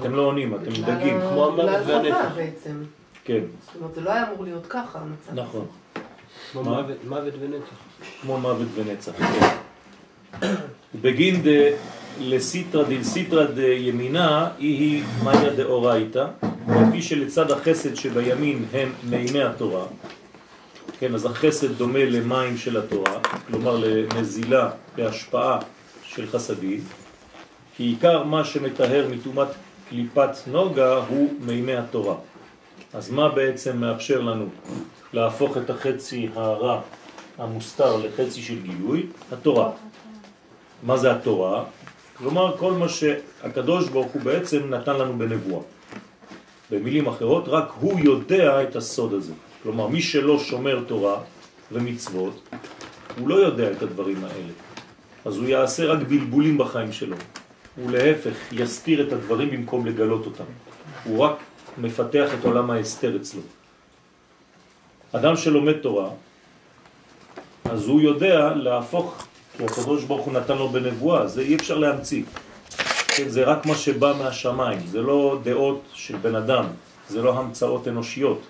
אתם 0.01 0.15
לא 0.15 0.23
עונים, 0.23 0.55
אתם 0.55 0.71
מדגים. 0.71 1.21
כמו 1.21 1.47
המוות 1.47 1.87
והנפש. 1.87 2.33
בעצם. 2.37 2.83
כן. 3.25 3.41
זאת 3.61 3.77
אומרת, 3.77 3.95
זה 3.95 4.01
לא 4.01 4.11
היה 4.11 4.31
אמור 4.33 4.45
להיות 4.45 4.67
ככה 4.67 4.99
המצב. 4.99 5.35
נכון. 5.35 5.67
כמו 6.53 6.63
מוות 7.09 7.35
ונצח. 7.41 7.77
כמו 8.23 8.39
מוות 8.39 8.69
ונצח, 8.75 9.13
כן. 9.19 10.57
בגין 11.01 11.43
לסיטרא 12.21 12.83
דלסיטרא 12.83 13.45
דימינה 13.45 14.49
היא 14.59 15.03
מאיה 15.25 15.51
דאורייתא, 15.51 16.27
לפי 16.69 17.03
שלצד 17.03 17.51
החסד 17.51 17.95
שבימין 17.95 18.65
הם 18.73 18.93
מימי 19.05 19.43
התורה, 19.43 19.85
כן, 20.99 21.15
אז 21.15 21.27
החסד 21.27 21.73
דומה 21.79 22.05
למים 22.05 22.57
של 22.57 22.77
התורה, 22.77 23.19
כלומר 23.47 23.77
לנזילה, 23.77 24.71
להשפעה 24.99 25.59
של 26.05 26.27
חסדים, 26.27 26.81
כי 27.77 27.83
עיקר 27.83 28.25
מה 28.25 28.45
שמטהר 28.45 29.09
מטומאת 29.11 29.49
קליפת 29.89 30.31
נוגה 30.47 30.97
הוא 31.09 31.35
מימי 31.41 31.77
התורה. 31.77 32.15
אז 32.95 33.11
מה 33.11 33.29
בעצם 33.29 33.77
מאפשר 33.77 34.21
לנו 34.21 34.47
להפוך 35.13 35.57
את 35.57 35.71
החצי 35.71 36.29
הרע 36.35 36.81
המוסתר 37.39 37.97
לחצי 37.97 38.43
של 38.43 38.63
גילוי? 38.63 39.07
התורה. 39.33 39.71
מה 40.83 40.97
זה 40.97 41.13
התורה? 41.13 41.65
כלומר 42.15 42.57
כל 42.59 42.73
מה 42.73 42.89
שהקדוש 42.89 43.89
ברוך 43.89 44.13
הוא 44.13 44.23
בעצם 44.23 44.75
נתן 44.75 44.97
לנו 44.97 45.19
בנבואה. 45.19 45.63
במילים 46.71 47.07
אחרות, 47.07 47.45
רק 47.49 47.73
הוא 47.81 48.01
יודע 48.01 48.63
את 48.63 48.77
הסוד 48.77 49.13
הזה. 49.13 49.33
כלומר, 49.63 49.87
מי 49.87 50.03
שלא 50.03 50.39
שומר 50.39 50.85
תורה 50.87 51.21
ומצוות, 51.73 52.49
הוא 53.19 53.29
לא 53.29 53.35
יודע 53.35 53.73
את 53.73 53.83
הדברים 53.83 54.25
האלה. 54.25 54.53
אז 55.25 55.37
הוא 55.37 55.47
יעשה 55.47 55.87
רק 55.87 55.99
בלבולים 56.09 56.59
בחיים 56.59 56.93
שלו. 56.93 57.17
הוא 57.77 57.91
להפך 57.91 58.37
יסתיר 58.53 59.09
את 59.09 59.13
הדברים 59.13 59.51
במקום 59.51 59.87
לגלות 59.87 60.27
אותם. 60.27 60.45
הוא 61.05 61.19
רק 61.19 61.37
מפתח 61.79 62.29
את 62.41 62.45
עולם 62.45 62.71
ההסתר 62.71 63.17
אצלו. 63.17 63.41
אדם 65.13 65.37
שלומד 65.37 65.73
תורה, 65.73 66.11
אז 67.65 67.87
הוא 67.87 68.01
יודע 68.01 68.55
להפוך, 68.55 69.27
כי 69.57 69.65
הקדוש 69.65 70.05
ברוך 70.05 70.27
הוא 70.27 70.35
נתן 70.35 70.57
לו 70.59 70.69
בנבואה, 70.69 71.27
זה 71.27 71.41
אי 71.43 71.55
אפשר 71.55 71.79
להמציא. 71.79 72.23
כן, 73.09 73.29
זה 73.29 73.45
רק 73.45 73.67
מה 73.67 73.75
שבא 73.75 74.15
מהשמיים, 74.19 74.81
זה 74.87 75.01
לא 75.01 75.39
דעות 75.43 75.83
של 75.93 76.17
בן 76.17 76.35
אדם, 76.35 76.65
זה 77.09 77.23
לא 77.23 77.39
המצאות 77.39 77.89
אנושיות. 77.89 78.41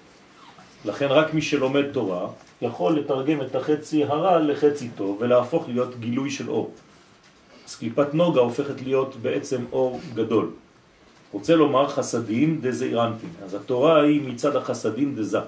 לכן 0.84 1.06
רק 1.06 1.34
מי 1.34 1.42
שלומד 1.42 1.84
תורה 1.92 2.28
יכול 2.62 2.98
לתרגם 2.98 3.42
את 3.42 3.54
החצי 3.54 4.04
הרע 4.04 4.38
לחצי 4.38 4.88
טוב 4.88 5.18
ולהפוך 5.20 5.68
להיות 5.68 6.00
גילוי 6.00 6.30
של 6.30 6.50
אור. 6.50 6.70
אז 7.68 7.76
קליפת 7.76 8.14
נוגה 8.14 8.40
הופכת 8.40 8.82
להיות 8.82 9.16
בעצם 9.16 9.64
אור 9.72 10.00
גדול. 10.14 10.50
רוצה 11.32 11.56
לומר 11.56 11.88
חסדים 11.88 12.60
דזעירנפין. 12.60 13.30
אז 13.44 13.54
התורה 13.54 14.02
היא 14.02 14.20
מצד 14.28 14.56
החסדים 14.56 15.14
דזה. 15.14 15.40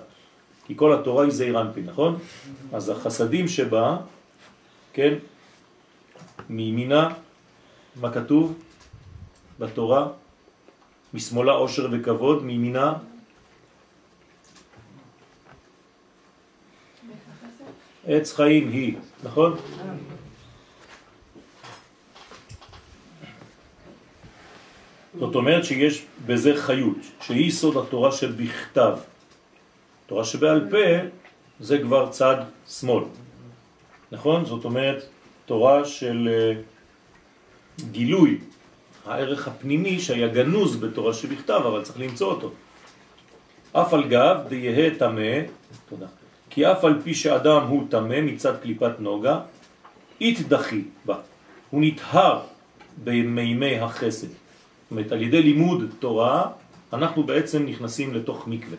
כי 0.66 0.74
כל 0.76 0.92
התורה 0.94 1.24
היא 1.24 1.32
זעירנפין, 1.32 1.84
נכון? 1.86 2.18
אז 2.72 2.88
החסדים 2.88 3.48
שבה, 3.48 3.96
כן, 4.92 5.14
מימינה, 6.48 7.14
מה 8.00 8.12
כתוב 8.12 8.58
בתורה? 9.58 10.08
משמאלה 11.14 11.52
עושר 11.52 11.88
וכבוד, 11.92 12.44
מימינה 12.44 12.92
עץ 18.06 18.32
חיים 18.32 18.68
היא, 18.68 18.96
נכון? 19.22 19.56
זאת 25.18 25.34
אומרת 25.34 25.64
שיש 25.64 26.06
בזה 26.26 26.56
חיות, 26.56 26.98
שהיא 27.20 27.52
סוד 27.52 27.76
התורה 27.76 28.12
של 28.12 28.32
בכתב. 28.32 28.96
תורה 30.06 30.24
שבעל 30.24 30.70
פה 30.70 31.08
זה 31.60 31.78
כבר 31.78 32.10
צד 32.10 32.36
שמאל, 32.68 33.04
נכון? 34.12 34.44
זאת 34.44 34.64
אומרת 34.64 35.04
תורה 35.46 35.84
של 35.84 36.28
גילוי 37.90 38.38
הערך 39.06 39.48
הפנימי 39.48 40.00
שהיה 40.00 40.28
גנוז 40.28 40.76
בתורה 40.76 41.14
שבכתב, 41.14 41.60
אבל 41.66 41.82
צריך 41.82 42.00
למצוא 42.00 42.30
אותו. 42.30 42.50
אף 43.72 43.94
על 43.94 44.08
גב 44.08 44.36
דיהה 44.48 44.90
תמה, 44.98 45.50
תודה, 45.88 46.06
כי 46.50 46.72
אף 46.72 46.84
על 46.84 47.00
פי 47.04 47.14
שאדם 47.14 47.66
הוא 47.66 47.86
תמה 47.88 48.20
מצד 48.20 48.56
קליפת 48.62 49.00
נוגה, 49.00 49.40
התדחי 50.20 50.82
בה, 51.04 51.16
הוא 51.70 51.82
נטהר 51.84 52.40
במימי 53.04 53.78
החסד. 53.78 54.28
זאת 54.28 54.90
אומרת, 54.90 55.12
על 55.12 55.22
ידי 55.22 55.42
לימוד 55.42 55.84
תורה, 55.98 56.50
אנחנו 56.92 57.22
בעצם 57.22 57.66
נכנסים 57.66 58.14
לתוך 58.14 58.48
מקווה. 58.48 58.76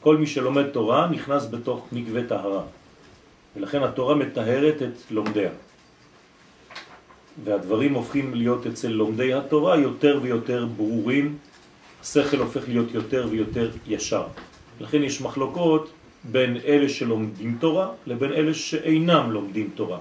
כל 0.00 0.16
מי 0.16 0.26
שלומד 0.26 0.66
תורה 0.66 1.08
נכנס 1.10 1.46
בתוך 1.50 1.86
מקווה 1.92 2.22
טהרה. 2.28 2.62
ולכן 3.56 3.82
התורה 3.82 4.14
מטהרת 4.14 4.82
את 4.82 5.10
לומדיה. 5.10 5.50
והדברים 7.44 7.94
הופכים 7.94 8.34
להיות 8.34 8.66
אצל 8.66 8.88
לומדי 8.88 9.34
התורה 9.34 9.76
יותר 9.76 10.18
ויותר 10.22 10.66
ברורים, 10.76 11.38
השכל 12.02 12.36
הופך 12.36 12.68
להיות 12.68 12.94
יותר 12.94 13.26
ויותר 13.30 13.70
ישר. 13.86 14.26
לכן 14.80 15.02
יש 15.02 15.20
מחלוקות 15.20 15.90
בין 16.24 16.56
אלה 16.64 16.88
שלומדים 16.88 17.56
תורה 17.60 17.88
לבין 18.06 18.32
אלה 18.32 18.54
שאינם 18.54 19.30
לומדים 19.30 19.70
תורה. 19.74 19.98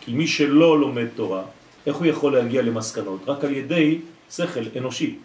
כי 0.00 0.12
מי 0.12 0.26
שלא 0.26 0.80
לומד 0.80 1.06
תורה, 1.14 1.42
איך 1.86 1.96
הוא 1.96 2.06
יכול 2.06 2.32
להגיע 2.32 2.62
למסקנות? 2.62 3.20
רק 3.26 3.44
על 3.44 3.52
ידי 3.52 3.98
שכל 4.30 4.60
אנושי. 4.76 5.18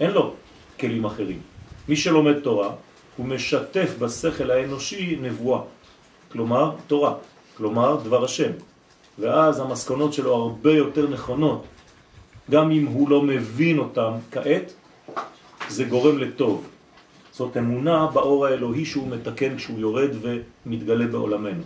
אין 0.00 0.10
לו 0.10 0.34
כלים 0.80 1.04
אחרים. 1.04 1.40
מי 1.88 1.96
שלומד 1.96 2.38
תורה, 2.40 2.70
הוא 3.16 3.26
משתף 3.26 3.94
בשכל 3.98 4.50
האנושי 4.50 5.18
נבואה, 5.22 5.60
כלומר 6.32 6.74
תורה, 6.86 7.14
כלומר 7.56 7.96
דבר 8.04 8.24
השם. 8.24 8.52
ואז 9.18 9.60
המסקנות 9.60 10.12
שלו 10.12 10.34
הרבה 10.34 10.72
יותר 10.72 11.08
נכונות. 11.08 11.64
גם 12.50 12.70
אם 12.70 12.86
הוא 12.86 13.10
לא 13.10 13.22
מבין 13.22 13.78
אותם 13.78 14.12
כעת, 14.30 14.72
זה 15.68 15.84
גורם 15.84 16.18
לטוב. 16.18 16.68
זאת 17.32 17.56
אמונה 17.56 18.06
באור 18.06 18.46
האלוהי 18.46 18.84
שהוא 18.84 19.08
מתקן 19.08 19.56
כשהוא 19.56 19.78
יורד 19.78 20.10
ומתגלה 20.20 21.06
בעולמנו. 21.06 21.62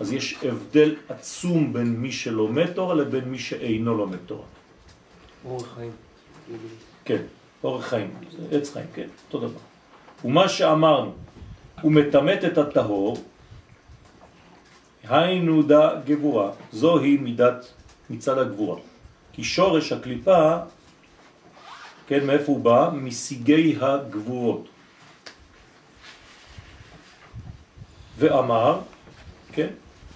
אז 0.00 0.12
יש 0.12 0.38
הבדל 0.42 0.94
עצום 1.08 1.72
בין 1.72 1.96
מי 1.96 2.12
שלומד 2.12 2.66
תורה 2.66 2.94
לבין 2.94 3.24
מי 3.24 3.38
שאינו 3.38 3.94
לומד 3.94 4.18
תורה. 4.26 4.46
אורח 5.44 5.74
חיים. 5.74 5.92
כן, 7.04 7.22
אורח 7.64 7.86
חיים, 7.86 8.10
עץ 8.50 8.72
חיים, 8.72 8.86
כן, 8.94 9.08
אותו 9.26 9.38
דבר. 9.38 9.60
ומה 10.24 10.48
שאמרנו, 10.48 11.12
הוא 11.82 11.92
מתמת 11.92 12.44
את 12.44 12.58
הטהור, 12.58 13.16
היינו 15.08 15.62
דה 15.62 15.90
גבורה, 16.06 16.50
זוהי 16.72 17.16
מידת 17.16 17.66
מצד 18.10 18.38
הגבורה. 18.38 18.80
כי 19.32 19.44
שורש 19.44 19.92
הקליפה, 19.92 20.56
כן, 22.06 22.26
מאיפה 22.26 22.52
הוא 22.52 22.60
בא? 22.60 22.90
מסיגי 22.92 23.76
הגבורות. 23.80 24.68
ואמר, 28.18 28.80
כן, 29.52 29.68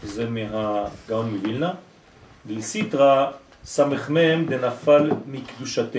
זה 0.02 0.30
מהגאון 0.30 1.35
מווילנה, 1.35 1.73
לסיטרה 2.47 3.30
סמ"ם 3.64 4.47
דנפל 4.47 5.11
מקדושתה. 5.26 5.99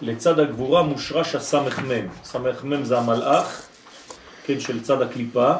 לצד 0.00 0.38
הגבורה 0.38 0.82
מושרש 0.82 1.34
הסמ"ם. 1.34 2.06
סמ"ם 2.24 2.84
זה 2.84 2.98
המלאך, 2.98 3.68
כן, 4.44 4.60
של 4.60 4.82
צד 4.82 5.02
הקליפה, 5.02 5.54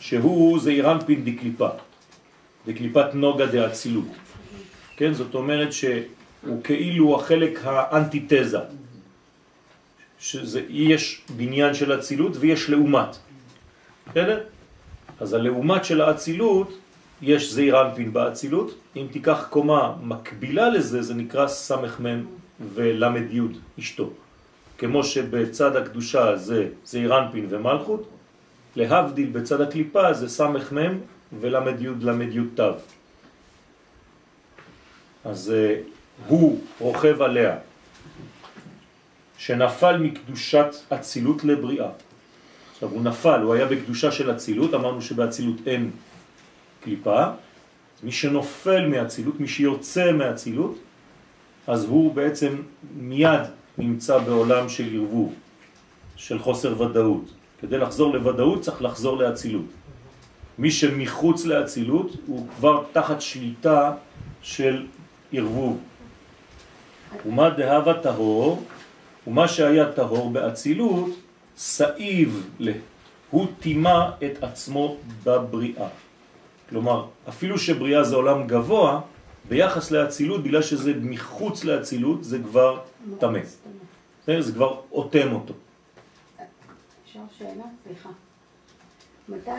שהוא 0.00 0.60
זעירנפין 0.60 1.24
דקליפה, 1.24 1.68
דקליפת 2.66 3.14
נוגה 3.14 3.46
דאצילות. 3.46 4.08
כן, 4.96 5.12
זאת 5.12 5.34
אומרת 5.34 5.72
שהוא 5.72 6.62
כאילו 6.64 7.16
החלק 7.16 7.60
האנטיתזה, 7.64 8.58
שיש 10.18 11.22
בניין 11.36 11.74
של 11.74 11.98
אצילות 11.98 12.32
ויש 12.40 12.70
לעומת. 12.70 13.16
בסדר? 14.10 14.40
אז 15.20 15.32
הלעומת 15.32 15.84
של 15.84 16.00
האצילות, 16.00 16.78
יש 17.22 17.52
זעירנפין 17.52 18.12
באצילות, 18.12 18.74
אם 18.96 19.06
תיקח 19.12 19.46
קומה 19.50 19.96
מקבילה 20.02 20.68
לזה, 20.68 21.02
זה 21.02 21.14
נקרא 21.14 21.48
סמ"ם 21.48 22.24
ולמד 22.74 23.32
י' 23.32 23.40
אשתו. 23.78 24.10
כמו 24.78 25.04
שבצד 25.04 25.76
הקדושה 25.76 26.36
זה 26.36 26.68
זעירנפין 26.84 27.46
ומלכות, 27.48 28.08
להבדיל 28.76 29.30
בצד 29.30 29.60
הקליפה 29.60 30.12
זה 30.12 30.28
סמ"ם 30.28 30.98
ולמד 31.40 31.82
י' 31.82 31.88
למד 32.00 32.34
י' 32.34 32.40
תו. 32.54 32.72
אז 35.24 35.52
uh, 35.52 36.28
הוא 36.28 36.60
רוכב 36.78 37.22
עליה, 37.22 37.56
שנפל 39.38 39.96
מקדושת 39.98 40.66
אצילות 40.92 41.44
לבריאה. 41.44 41.88
עכשיו 42.72 42.88
הוא 42.88 43.02
נפל, 43.02 43.40
הוא 43.40 43.54
היה 43.54 43.66
בקדושה 43.66 44.12
של 44.12 44.30
אצילות, 44.30 44.74
אמרנו 44.74 45.02
שבאצילות 45.02 45.56
אין 45.66 45.90
קליפה, 46.84 47.24
מי 48.02 48.12
שנופל 48.12 48.86
מאצילות, 48.86 49.40
מי 49.40 49.48
שיוצא 49.48 50.12
מאצילות, 50.12 50.78
אז 51.66 51.84
הוא 51.84 52.14
בעצם 52.14 52.62
מיד 52.96 53.40
נמצא 53.78 54.18
בעולם 54.18 54.68
של 54.68 54.94
ערבוב, 54.94 55.34
של 56.16 56.38
חוסר 56.38 56.82
ודאות. 56.82 57.43
כדי 57.64 57.78
לחזור 57.78 58.14
לוודאות 58.14 58.60
צריך 58.60 58.82
לחזור 58.82 59.16
לאצילות. 59.16 59.64
מי 60.58 60.70
שמחוץ 60.70 61.44
לאצילות 61.44 62.12
הוא 62.26 62.46
כבר 62.56 62.84
תחת 62.92 63.20
שליטה 63.20 63.92
של 64.42 64.86
ערבוב. 65.32 65.78
ומה 67.26 67.50
דהבה 67.50 67.94
טהור, 67.94 68.62
ומה 69.26 69.48
שהיה 69.48 69.92
טהור 69.92 70.30
באצילות, 70.30 71.10
סעיב 71.56 72.50
לה. 72.58 72.72
הוא 73.30 73.46
טימה 73.60 74.10
את 74.24 74.42
עצמו 74.42 74.96
בבריאה. 75.24 75.88
כלומר, 76.68 77.06
אפילו 77.28 77.58
שבריאה 77.58 78.04
זה 78.04 78.16
עולם 78.16 78.46
גבוה, 78.46 79.00
ביחס 79.48 79.90
לאצילות, 79.90 80.42
בגלל 80.42 80.62
שזה 80.62 80.92
מחוץ 81.00 81.64
לאצילות, 81.64 82.24
זה 82.24 82.38
כבר 82.44 82.80
תמה. 83.18 83.38
זה 84.26 84.52
כבר 84.52 84.80
אוטם 84.92 85.32
אותו. 85.32 85.54
אפשר 87.14 87.24
שאלה? 87.38 87.64
סליחה. 87.84 88.08
מתי, 89.28 89.50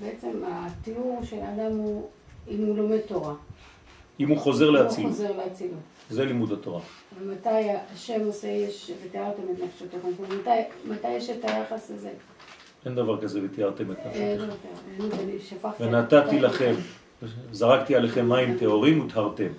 בעצם 0.00 0.42
התיאור 0.46 1.20
של 1.24 1.40
האדם 1.40 1.76
הוא 1.76 2.08
אם 2.48 2.66
הוא 2.66 2.76
לומד 2.76 2.98
תורה? 3.00 3.34
אם 4.20 4.28
הוא 4.28 4.38
חוזר 4.38 4.68
הוא 4.68 4.74
לאצילות. 4.74 5.12
חוזר 5.12 5.36
לאצילות. 5.36 5.78
זה 6.10 6.24
לימוד 6.24 6.52
התורה. 6.52 6.80
ומתי 7.18 7.48
השם 7.94 8.20
עושה 8.26 8.46
יש, 8.48 8.90
ותיארתם 9.04 9.42
את 9.42 9.62
נפשותיכם, 9.64 10.08
מתי, 10.22 10.50
מתי 10.88 11.08
יש 11.08 11.30
את 11.30 11.44
היחס 11.44 11.90
הזה? 11.90 12.10
אין 12.86 12.94
דבר 12.94 13.20
כזה 13.20 13.40
ותיארתם 13.44 13.92
את 13.92 13.96
נפשותיכם. 14.06 14.48
לא 14.98 15.08
שפכתי... 15.40 15.84
ונתתי 15.84 16.40
לכם, 16.40 16.74
זרקתי 17.52 17.94
עליכם 17.94 18.28
מים 18.28 18.58
טהורים 18.58 19.06
וטהרתם. 19.06 19.52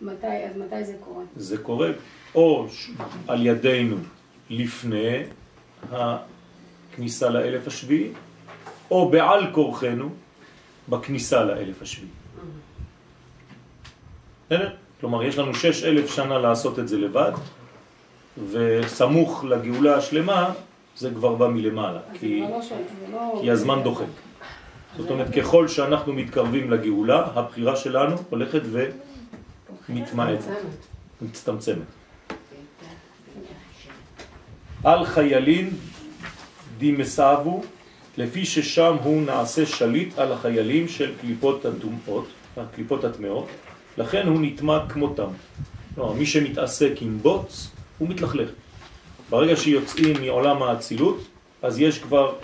מתי, 0.00 0.26
אז 0.26 0.56
מתי 0.56 0.84
זה 0.84 0.96
קורה? 1.04 1.24
זה 1.36 1.58
קורה 1.58 1.90
או 2.34 2.66
על 3.28 3.46
ידינו 3.46 3.96
לפני 4.50 5.22
הכניסה 6.98 7.28
לאלף 7.28 7.66
השביעי, 7.66 8.10
או 8.90 9.10
בעל 9.10 9.52
כורחנו 9.52 10.08
בכניסה 10.88 11.44
לאלף 11.44 11.82
השביעי. 11.82 12.10
בסדר? 14.46 14.70
כלומר, 15.00 15.22
יש 15.22 15.38
לנו 15.38 15.54
שש 15.54 15.84
אלף 15.84 16.14
שנה 16.14 16.38
לעשות 16.38 16.78
את 16.78 16.88
זה 16.88 16.98
לבד, 16.98 17.32
וסמוך 18.50 19.44
לגאולה 19.44 19.96
השלמה, 19.96 20.52
זה 20.96 21.10
כבר 21.10 21.34
בא 21.34 21.48
מלמעלה, 21.48 22.00
כי, 22.14 22.40
לא 22.40 22.60
לא... 23.12 23.38
כי 23.40 23.50
הזמן 23.50 23.82
דוחק. 23.82 24.04
זאת 24.96 25.10
אומרת, 25.10 25.34
ככל 25.34 25.68
שאנחנו 25.68 26.12
מתקרבים 26.12 26.70
לגאולה, 26.70 27.26
הבחירה 27.34 27.76
שלנו 27.76 28.16
הולכת 28.30 28.62
ומתמעטת, 29.88 30.50
מצטמצמת. 31.22 31.86
על 34.84 35.04
חיילין 35.04 35.70
דימסאבו, 36.78 37.62
לפי 38.16 38.46
ששם 38.46 38.96
הוא 39.02 39.22
נעשה 39.22 39.66
שליט 39.66 40.18
על 40.18 40.32
החיילים 40.32 40.88
של 40.88 41.12
קליפות 41.20 41.64
הטומאות, 41.64 42.28
הקליפות 42.56 43.04
הטמאות, 43.04 43.48
לכן 43.98 44.26
הוא 44.26 44.40
נטמע 44.40 44.78
כמותם. 44.88 45.28
לא, 45.96 46.14
מי 46.18 46.26
שמתעסק 46.26 46.92
עם 47.00 47.18
בוץ, 47.22 47.70
הוא 47.98 48.08
מתלכלך. 48.08 48.50
ברגע 49.30 49.56
שיוצאים 49.56 50.16
מעולם 50.26 50.62
האצילות, 50.62 51.24
אז 51.62 51.80
יש 51.80 51.98
כבר 51.98 52.34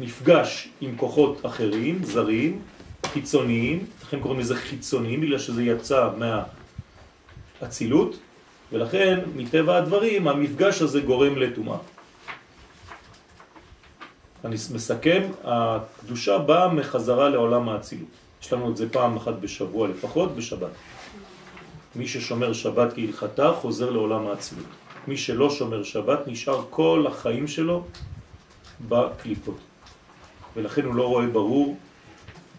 מפגש 0.00 0.68
עם 0.80 0.96
כוחות 0.96 1.46
אחרים, 1.46 2.04
זרים, 2.04 2.60
חיצוניים, 3.06 3.84
לכן 4.02 4.20
קוראים 4.20 4.40
לזה 4.40 4.56
חיצוניים, 4.56 5.20
בגלל 5.20 5.38
שזה 5.38 5.62
יצא 5.62 6.08
מהאצילות, 7.60 8.16
ולכן 8.72 9.18
מטבע 9.36 9.76
הדברים 9.76 10.28
המפגש 10.28 10.82
הזה 10.82 11.00
גורם 11.00 11.38
לטומאה. 11.38 11.78
אני 14.46 14.56
מסכם, 14.74 15.22
הקדושה 15.44 16.38
באה 16.38 16.68
מחזרה 16.68 17.28
לעולם 17.28 17.68
האצילות. 17.68 18.08
יש 18.42 18.52
לנו 18.52 18.70
את 18.70 18.76
זה 18.76 18.90
פעם 18.90 19.16
אחת 19.16 19.34
בשבוע 19.40 19.88
לפחות, 19.88 20.36
בשבת. 20.36 20.70
מי 21.96 22.08
ששומר 22.08 22.52
שבת 22.52 22.92
כהלכתה 22.94 23.52
חוזר 23.52 23.90
לעולם 23.90 24.26
האצילות. 24.26 24.66
מי 25.08 25.16
שלא 25.16 25.50
שומר 25.50 25.82
שבת 25.82 26.28
נשאר 26.28 26.64
כל 26.70 27.04
החיים 27.08 27.48
שלו 27.48 27.84
בקליפות. 28.88 29.58
ולכן 30.56 30.84
הוא 30.84 30.94
לא 30.94 31.06
רואה 31.08 31.26
ברור, 31.26 31.76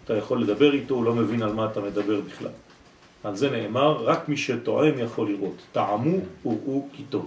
אתה 0.05 0.17
יכול 0.17 0.41
לדבר 0.41 0.73
איתו, 0.73 0.95
הוא 0.95 1.05
לא 1.05 1.13
מבין 1.13 1.41
על 1.43 1.53
מה 1.53 1.65
אתה 1.65 1.81
מדבר 1.81 2.21
בכלל. 2.21 2.51
על 3.23 3.35
זה 3.35 3.49
נאמר, 3.49 4.03
רק 4.03 4.29
מי 4.29 4.37
שטועם 4.37 4.99
יכול 4.99 5.29
לראות. 5.29 5.55
טעמו 5.71 6.17
וראו 6.45 6.87
כי 6.93 7.03
טוב. 7.09 7.25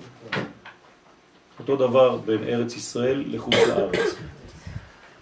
אותו 1.60 1.76
דבר 1.76 2.16
בין 2.16 2.44
ארץ 2.44 2.76
ישראל 2.76 3.24
לחוץ 3.26 3.54
לארץ. 3.54 4.14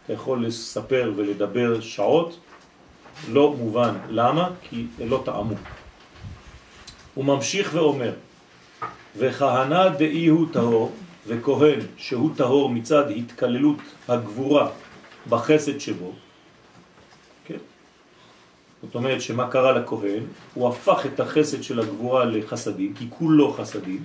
יכול 0.09 0.47
לספר 0.47 1.13
ולדבר 1.17 1.81
שעות, 1.81 2.39
לא 3.31 3.55
מובן. 3.59 3.95
למה? 4.09 4.51
כי 4.63 4.87
לא 5.07 5.23
טעמו. 5.25 5.55
הוא 7.15 7.25
ממשיך 7.25 7.71
ואומר, 7.75 8.13
וכהנה 9.17 9.89
דאי 9.89 10.27
הוא 10.27 10.47
טהור, 10.53 10.93
וכהן 11.27 11.81
שהוא 11.97 12.31
טהור 12.37 12.71
מצד 12.71 13.11
התקללות 13.11 13.77
הגבורה 14.09 14.69
בחסד 15.29 15.79
שבו, 15.79 16.13
כן? 17.45 17.57
זאת 18.83 18.95
אומרת 18.95 19.21
שמה 19.21 19.51
קרה 19.51 19.73
לכהן? 19.73 20.23
הוא 20.55 20.69
הפך 20.69 21.07
את 21.07 21.21
החסד 21.21 21.63
של 21.63 21.81
הגבורה 21.81 22.25
לחסדים, 22.25 22.95
כי 22.95 23.07
כולו 23.11 23.53
חסדים, 23.53 24.05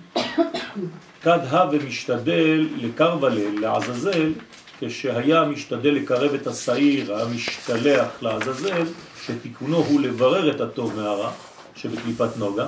כד 1.24 1.40
הא 1.50 1.68
ומשתדל 1.72 2.68
לקרב 2.78 3.26
הלל, 3.26 3.60
לעזאזל, 3.60 4.32
כשהיה 4.80 5.46
משתדל 5.46 5.94
לקרב 5.94 6.34
את 6.34 6.48
השעיר 6.48 7.16
המשתלח 7.16 8.08
לעזאזל, 8.22 8.86
שתיקונו 9.26 9.78
הוא 9.78 10.02
לברר 10.02 10.56
את 10.56 10.62
הטוב 10.62 10.96
מהרע 10.96 11.32
שבקליפת 11.76 12.38
נוגה, 12.38 12.68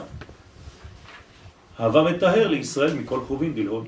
הווה 1.78 2.04
מטהר 2.04 2.48
לישראל 2.48 2.94
מכל 2.94 3.20
חובין 3.28 3.54
דלהון. 3.54 3.88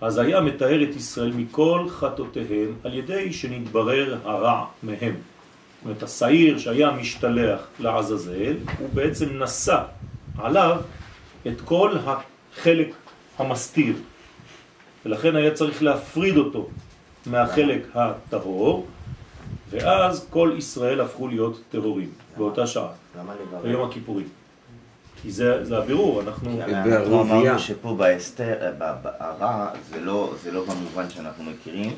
אז 0.00 0.18
היה 0.18 0.40
מטהר 0.40 0.82
את 0.82 0.96
ישראל 0.96 1.32
מכל 1.32 1.86
חטאותיהם 1.88 2.74
על 2.84 2.94
ידי 2.94 3.32
שנתברר 3.32 4.18
הרע 4.24 4.64
מהם. 4.82 5.14
זאת 5.14 5.84
אומרת, 5.84 6.02
השעיר 6.02 6.58
שהיה 6.58 6.90
משתלח 6.90 7.60
לעזאזל, 7.78 8.56
הוא 8.78 8.88
בעצם 8.94 9.42
נשא 9.42 9.82
עליו 10.38 10.80
את 11.46 11.60
כל 11.60 11.96
החלק 12.04 12.94
המסתיר. 13.38 13.94
ולכן 15.06 15.36
היה 15.36 15.54
צריך 15.54 15.82
להפריד 15.82 16.36
אותו 16.36 16.68
מהחלק 17.30 17.82
הטהור, 17.94 18.86
ואז 19.70 20.26
כל 20.30 20.54
ישראל 20.58 21.00
הפכו 21.00 21.28
להיות 21.28 21.60
טהורים 21.70 22.08
באותה 22.36 22.66
שעה? 22.66 22.88
ביום 23.62 23.88
הכיפורים. 23.90 24.28
כי 25.22 25.30
זה, 25.32 25.64
זה 25.64 25.78
הבירור, 25.78 26.22
אנחנו... 26.22 26.50
אנחנו 26.62 27.20
אמרנו 27.22 27.58
שפה 27.58 27.94
באסתר, 27.94 28.72
ב- 28.78 28.94
ב- 29.02 29.08
הרע 29.18 29.68
זה 29.90 30.00
לא, 30.00 30.34
זה 30.42 30.52
לא 30.52 30.64
במובן 30.64 31.10
שאנחנו 31.10 31.44
מכירים, 31.44 31.92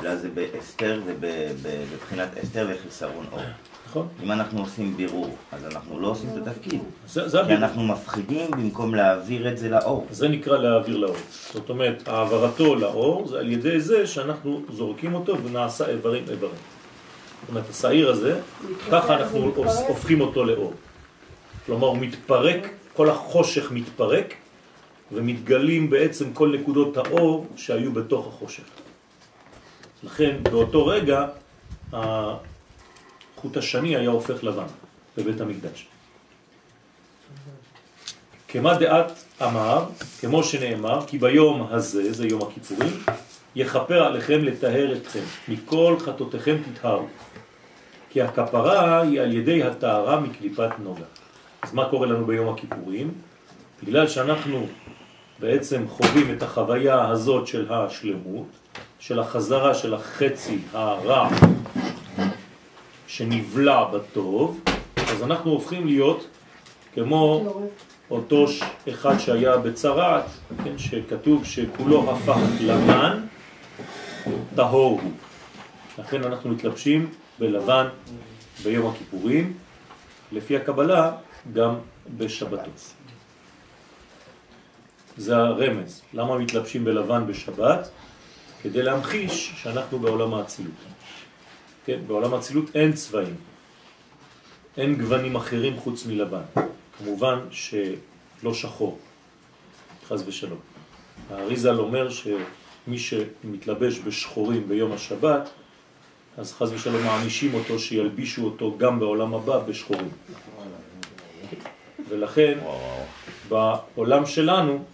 אלא 0.00 0.16
זה 0.16 0.28
באסתר 0.34 1.00
ובבחינת 1.06 2.28
אסתר 2.44 2.68
וחיסרון 2.70 3.26
אור. 3.32 3.40
נכון? 3.90 4.08
אם 4.24 4.32
אנחנו 4.32 4.60
עושים 4.60 4.96
בירור, 4.96 5.36
אז 5.52 5.64
אנחנו 5.64 6.00
לא 6.00 6.06
עושים 6.06 6.30
את 6.30 6.46
התפקיד. 6.46 6.80
זה, 7.08 7.28
זה 7.28 7.38
כי 7.38 7.42
הבירור. 7.42 7.64
אנחנו 7.64 7.82
מפחידים 7.82 8.50
במקום 8.50 8.94
להעביר 8.94 9.52
את 9.52 9.58
זה 9.58 9.68
לאור. 9.68 10.06
זה 10.10 10.28
נקרא 10.28 10.58
להעביר 10.58 10.96
לאור. 10.96 11.16
זאת 11.52 11.70
אומרת, 11.70 12.08
העברתו 12.08 12.74
לאור 12.74 13.28
זה 13.28 13.38
על 13.38 13.52
ידי 13.52 13.80
זה 13.80 14.06
שאנחנו 14.06 14.62
זורקים 14.72 15.14
אותו 15.14 15.44
ונעשה 15.44 15.88
איברים 15.88 16.24
איברים. 16.30 16.54
זאת 17.40 17.48
אומרת, 17.48 17.70
השעיר 17.70 18.10
הזה, 18.10 18.40
ככה 18.90 19.14
אנחנו. 19.16 19.52
הופכים 19.88 20.20
אותו 20.20 20.44
לאור. 20.44 20.72
כלומר, 21.66 21.86
הוא 21.86 21.98
מתפרק, 21.98 22.68
כל 22.96 23.10
החושך 23.10 23.72
מתפרק, 23.72 24.34
ומתגלים 25.12 25.90
בעצם 25.90 26.32
כל 26.32 26.56
נקודות 26.60 26.96
האור 26.96 27.46
שהיו 27.56 27.92
בתוך 27.92 28.26
החושך. 28.26 28.64
לכן, 30.04 30.36
באותו 30.42 30.86
רגע, 30.86 31.26
החוט 33.40 33.56
השני 33.56 33.96
היה 33.96 34.10
הופך 34.10 34.44
לבן 34.44 34.66
בבית 35.16 35.40
המקדש. 35.40 35.86
כמה 38.48 38.74
דעת 38.74 39.12
אמר, 39.42 39.84
כמו 40.20 40.44
שנאמר, 40.44 41.06
כי 41.06 41.18
ביום 41.18 41.66
הזה, 41.70 42.12
זה 42.12 42.26
יום 42.26 42.42
הכיפורים, 42.42 42.92
יכפר 43.56 44.02
עליכם 44.02 44.44
לטהר 44.44 44.92
אתכם, 44.92 45.20
מכל 45.48 45.96
חטאותיכם 46.00 46.56
תטהרו. 46.62 47.06
כי 48.10 48.22
הכפרה 48.22 49.00
היא 49.00 49.20
על 49.20 49.34
ידי 49.34 49.62
הטהרה 49.62 50.20
מקליפת 50.20 50.70
נוגה. 50.78 51.04
אז 51.62 51.74
מה 51.74 51.88
קורה 51.88 52.06
לנו 52.06 52.26
ביום 52.26 52.54
הכיפורים? 52.54 53.10
בגלל 53.82 54.08
שאנחנו 54.08 54.66
בעצם 55.38 55.88
חווים 55.88 56.34
את 56.36 56.42
החוויה 56.42 57.08
הזאת 57.08 57.46
של 57.46 57.72
השלמות, 57.72 58.48
של 58.98 59.20
החזרה 59.20 59.74
של 59.74 59.94
החצי 59.94 60.58
הרע 60.72 61.28
שנבלע 63.10 63.84
בטוב, 63.84 64.60
אז 64.96 65.22
אנחנו 65.22 65.50
הופכים 65.50 65.86
להיות 65.86 66.26
כמו 66.94 67.52
אותו 68.10 68.46
אחד 68.88 69.18
שהיה 69.18 69.56
בצרעת, 69.56 70.24
כן, 70.64 70.78
שכתוב 70.78 71.44
שכולו 71.44 72.10
הפך 72.10 72.38
לבן, 72.60 73.26
טהור 74.56 75.00
הוא. 75.02 75.12
לכן 75.98 76.24
אנחנו 76.24 76.50
מתלבשים 76.50 77.10
בלבן 77.38 77.86
ביום 78.64 78.90
הכיפורים, 78.90 79.52
לפי 80.32 80.56
הקבלה 80.56 81.12
גם 81.52 81.74
בשבתות. 82.16 82.94
זה 85.16 85.36
הרמז. 85.36 86.02
למה 86.14 86.38
מתלבשים 86.38 86.84
בלבן 86.84 87.26
בשבת? 87.26 87.90
כדי 88.62 88.82
להמחיש 88.82 89.52
שאנחנו 89.62 89.98
בעולם 89.98 90.34
האצילות. 90.34 90.74
כן, 91.84 92.00
בעולם 92.06 92.34
האצילות 92.34 92.76
אין 92.76 92.92
צבעים, 92.92 93.34
אין 94.76 94.94
גוונים 94.94 95.36
אחרים 95.36 95.76
חוץ 95.76 96.06
מלבן. 96.06 96.42
כמובן 96.98 97.38
שלא 97.50 98.54
שחור, 98.54 98.98
חז 100.08 100.28
ושלום. 100.28 100.58
האריזל 101.30 101.78
אומר 101.78 102.08
שמי 102.10 102.98
שמתלבש 102.98 103.98
בשחורים 103.98 104.68
ביום 104.68 104.92
השבת, 104.92 105.48
אז 106.38 106.52
חז 106.52 106.72
ושלום 106.72 107.04
מענישים 107.04 107.54
אותו 107.54 107.78
שילבישו 107.78 108.44
אותו 108.44 108.74
גם 108.78 108.98
בעולם 108.98 109.34
הבא 109.34 109.58
בשחורים. 109.58 110.08
ולכן 112.08 112.58
בעולם 113.48 114.26
שלנו, 114.26 114.84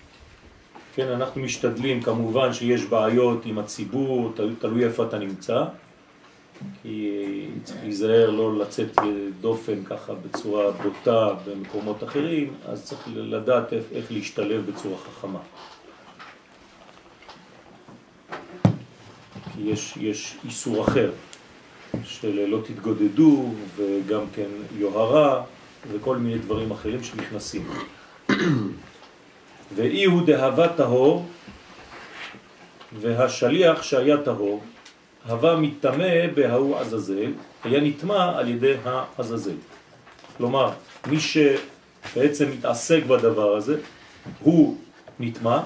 כן, 0.94 1.08
אנחנו 1.08 1.40
משתדלים, 1.40 2.02
כמובן 2.02 2.52
שיש 2.52 2.84
בעיות 2.84 3.46
עם 3.46 3.58
הציבור, 3.58 4.32
תלוי, 4.36 4.54
תלוי 4.58 4.84
איפה 4.84 5.04
אתה 5.04 5.18
נמצא, 5.18 5.64
כי 6.82 7.46
צריך 7.64 7.78
להיזהר 7.82 8.30
לא 8.30 8.58
לצאת 8.58 8.96
דופן 9.40 9.84
ככה 9.84 10.12
בצורה 10.14 10.70
בוטה 10.70 11.28
במקומות 11.46 12.04
אחרים, 12.04 12.54
אז 12.68 12.84
צריך 12.84 13.08
לדעת 13.14 13.72
איך, 13.72 14.12
להשתלב 14.12 14.70
בצורה 14.70 14.96
חכמה. 14.98 15.38
כי 19.54 19.62
יש, 19.62 19.96
יש 19.96 20.36
איסור 20.44 20.84
אחר, 20.84 21.10
של 22.04 22.46
לא 22.48 22.58
תתגודדו 22.64 23.50
וגם 23.76 24.22
כן 24.34 24.48
יוהרה 24.78 25.42
וכל 25.92 26.16
מיני 26.16 26.38
דברים 26.38 26.70
אחרים 26.70 27.04
שנכנסים. 27.04 27.68
ואי 29.74 30.04
הוא 30.04 30.26
דהבה 30.26 30.68
טהור 30.68 31.26
והשליח 33.00 33.82
שהיה 33.82 34.16
טהור 34.16 34.62
הווה 35.28 35.56
מתטמא 35.56 36.26
בהוא 36.34 36.76
עזאזל, 36.76 37.32
היה 37.64 37.80
נטמע 37.80 38.38
על 38.38 38.48
ידי 38.48 38.74
העזאזל. 38.84 39.56
כלומר, 40.36 40.70
מי 41.06 41.16
שבעצם 41.20 42.50
מתעסק 42.50 43.02
בדבר 43.04 43.56
הזה, 43.56 43.78
הוא 44.40 44.76
נטמע, 45.20 45.60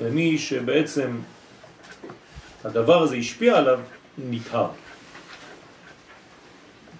ומי 0.00 0.38
שבעצם 0.38 1.18
הדבר 2.64 3.02
הזה 3.02 3.16
השפיע 3.16 3.58
עליו, 3.58 3.80
נטהר. 4.18 4.68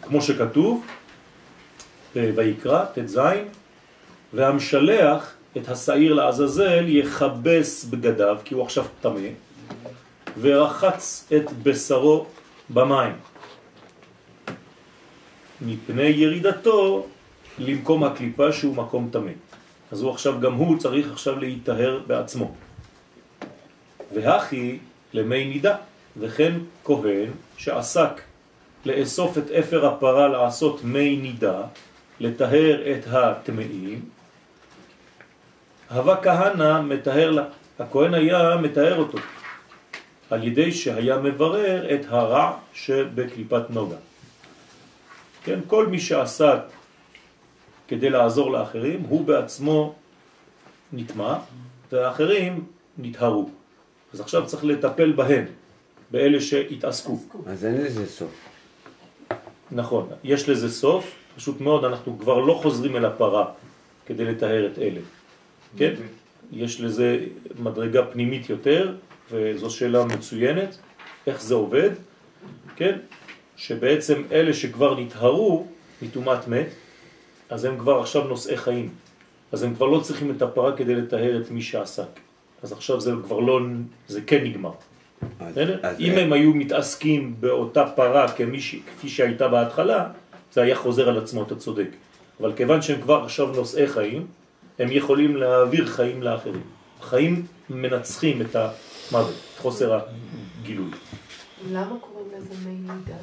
כמו 0.03 0.23
שכתוב, 0.23 0.87
ויקרא, 2.17 2.85
ט"ז, 2.85 3.21
והמשלח 4.33 5.35
את 5.57 5.69
השעיר 5.69 6.15
לעזאזל 6.15 6.85
יכבס 6.89 7.85
בגדיו, 7.85 8.39
כי 8.45 8.55
הוא 8.55 8.63
עכשיו 8.63 8.85
טמא, 9.01 9.21
ורחץ 10.41 11.29
את 11.37 11.53
בשרו 11.63 12.27
במים. 12.71 13.13
מפני 15.61 16.03
ירידתו 16.03 17.07
למקום 17.59 18.05
הקליפה 18.05 18.53
שהוא 18.53 18.77
מקום 18.77 19.09
טמא. 19.13 19.33
אז 19.93 20.03
הוא 20.03 20.11
עכשיו, 20.11 20.41
גם 20.41 20.55
הוא 20.55 20.79
צריך 20.79 21.13
עכשיו 21.13 21.39
להיטהר 21.39 22.01
בעצמו. 22.07 22.55
והכי 24.15 24.79
למי 25.13 25.45
נידה, 25.45 25.77
וכן 26.17 26.53
כהן 26.85 27.31
שעסק 27.57 28.21
לאסוף 28.87 29.39
את 29.39 29.51
אפר 29.51 29.87
הפרה 29.87 30.29
לעשות 30.29 30.85
מי 30.85 31.17
נידה, 31.17 31.63
לטהר 32.21 32.83
את 32.93 33.07
הטמאים, 33.07 34.01
הווה 35.91 36.17
כהנא 36.23 36.81
מטהר 36.81 37.31
לה. 37.31 37.45
הכהן 37.79 38.15
היה 38.15 38.57
מטהר 38.63 38.99
אותו, 38.99 39.19
על 40.33 40.45
ידי 40.45 40.73
שהיה 40.73 41.19
מברר 41.19 41.95
את 41.95 42.01
הרע 42.09 42.59
שבקליפת 42.75 43.71
נוגה. 43.71 43.97
כן, 45.45 45.61
כל 45.67 45.87
מי 45.87 46.01
שעסק 46.01 46.61
כדי 47.89 48.11
לעזור 48.11 48.53
לאחרים, 48.53 49.01
הוא 49.09 49.25
בעצמו 49.25 49.95
נטמע, 50.93 51.39
והאחרים 51.93 52.65
נטהרו. 52.99 53.51
אז 54.15 54.21
עכשיו 54.21 54.47
צריך 54.47 54.65
לטפל 54.65 55.13
בהם, 55.13 55.45
באלה 56.11 56.41
שהתעסקו. 56.41 57.19
אז 57.47 57.65
אין 57.65 57.75
לזה 57.75 58.07
סוף. 58.07 58.33
נכון, 59.71 60.09
יש 60.25 60.49
לזה 60.49 60.73
סוף, 60.73 61.15
פשוט 61.37 61.61
מאוד 61.61 61.85
אנחנו 61.85 62.19
כבר 62.19 62.39
לא 62.39 62.55
חוזרים 62.63 62.97
אל 62.97 63.05
הפרה 63.05 63.45
כדי 64.07 64.25
לטהר 64.25 64.67
את 64.73 64.79
אלה. 64.79 65.01
כן? 65.77 65.95
יש 66.53 66.81
לזה 66.81 67.19
מדרגה 67.59 68.07
פנימית 68.07 68.51
יותר, 68.51 68.95
וזו 69.31 69.71
שאלה 69.71 70.05
מצוינת, 70.05 70.79
איך 71.27 71.43
זה 71.43 71.55
עובד, 71.55 71.91
כן? 72.77 72.99
שבעצם 73.57 74.23
אלה 74.33 74.53
שכבר 74.55 75.01
נטהרו 75.01 75.67
מטומאת 76.03 76.49
מת, 76.49 76.67
אז 77.51 77.65
הם 77.65 77.79
כבר 77.79 78.01
עכשיו 78.01 78.25
נושאי 78.25 78.57
חיים. 78.57 78.89
אז 79.53 79.63
הם 79.63 79.75
כבר 79.75 79.87
לא 79.87 80.01
צריכים 80.01 80.31
את 80.31 80.43
הפרה 80.43 80.77
כדי 80.77 80.95
לטהר 80.95 81.41
את 81.41 81.51
מי 81.51 81.63
שעסק. 81.63 82.21
אז 82.63 82.73
עכשיו 82.73 83.01
זה 83.01 83.13
כבר 83.25 83.41
לא, 83.41 83.61
זה 84.09 84.21
כן 84.27 84.45
נגמר. 84.45 84.71
אז-? 85.41 85.59
אז 85.83 86.01
אם 86.01 86.11
אין- 86.13 86.19
הם 86.19 86.33
היו 86.33 86.55
מתעסקים 86.55 87.35
באותה 87.41 87.85
פרה 87.97 88.33
כמי 88.33 88.61
ש... 88.61 88.75
כפי 88.97 89.09
שהייתה 89.09 89.49
בהתחלה, 89.49 90.09
זה 90.53 90.63
היה 90.63 90.77
חוזר 90.77 91.09
על 91.09 91.19
עצמו, 91.19 91.43
אתה 91.43 91.57
צודק. 91.57 91.89
אבל 92.41 92.53
כיוון 92.57 92.83
שהם 92.83 93.01
כבר 93.01 93.23
עכשיו 93.25 93.47
נושאי 93.47 93.87
חיים, 93.87 94.27
הם 94.79 94.89
יכולים 94.93 95.37
להעביר 95.37 95.87
חיים 95.87 96.23
לאחרים. 96.23 96.63
חיים 97.03 97.47
מנצחים 97.71 98.41
את 98.43 98.57
המוות, 99.15 99.35
את 99.55 99.59
חוסר 99.59 99.99
הגילוי. 100.61 100.91
למה 101.71 101.97
קוראים 102.01 102.27
לזה 102.37 102.55
מי 102.69 102.75
נידה? 102.75 103.17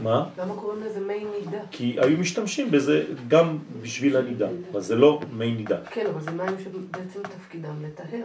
מה? 0.00 0.24
למה 0.38 0.54
קוראים 0.54 0.82
לזה 0.82 1.00
מי 1.00 1.24
נידה? 1.24 1.58
כי 1.70 1.96
היו 1.98 2.18
משתמשים 2.18 2.70
בזה 2.70 3.04
גם 3.28 3.58
בשביל 3.82 4.16
הנידה, 4.16 4.48
אבל 4.72 4.80
זה 4.80 4.96
לא 4.96 5.20
מי 5.32 5.52
נידה. 5.52 5.78
כן, 5.90 6.06
אבל 6.06 6.20
זה 6.20 6.30
מים 6.30 6.56
שבעצם 6.64 7.20
תפקידם 7.22 7.84
לטהר. 7.84 8.24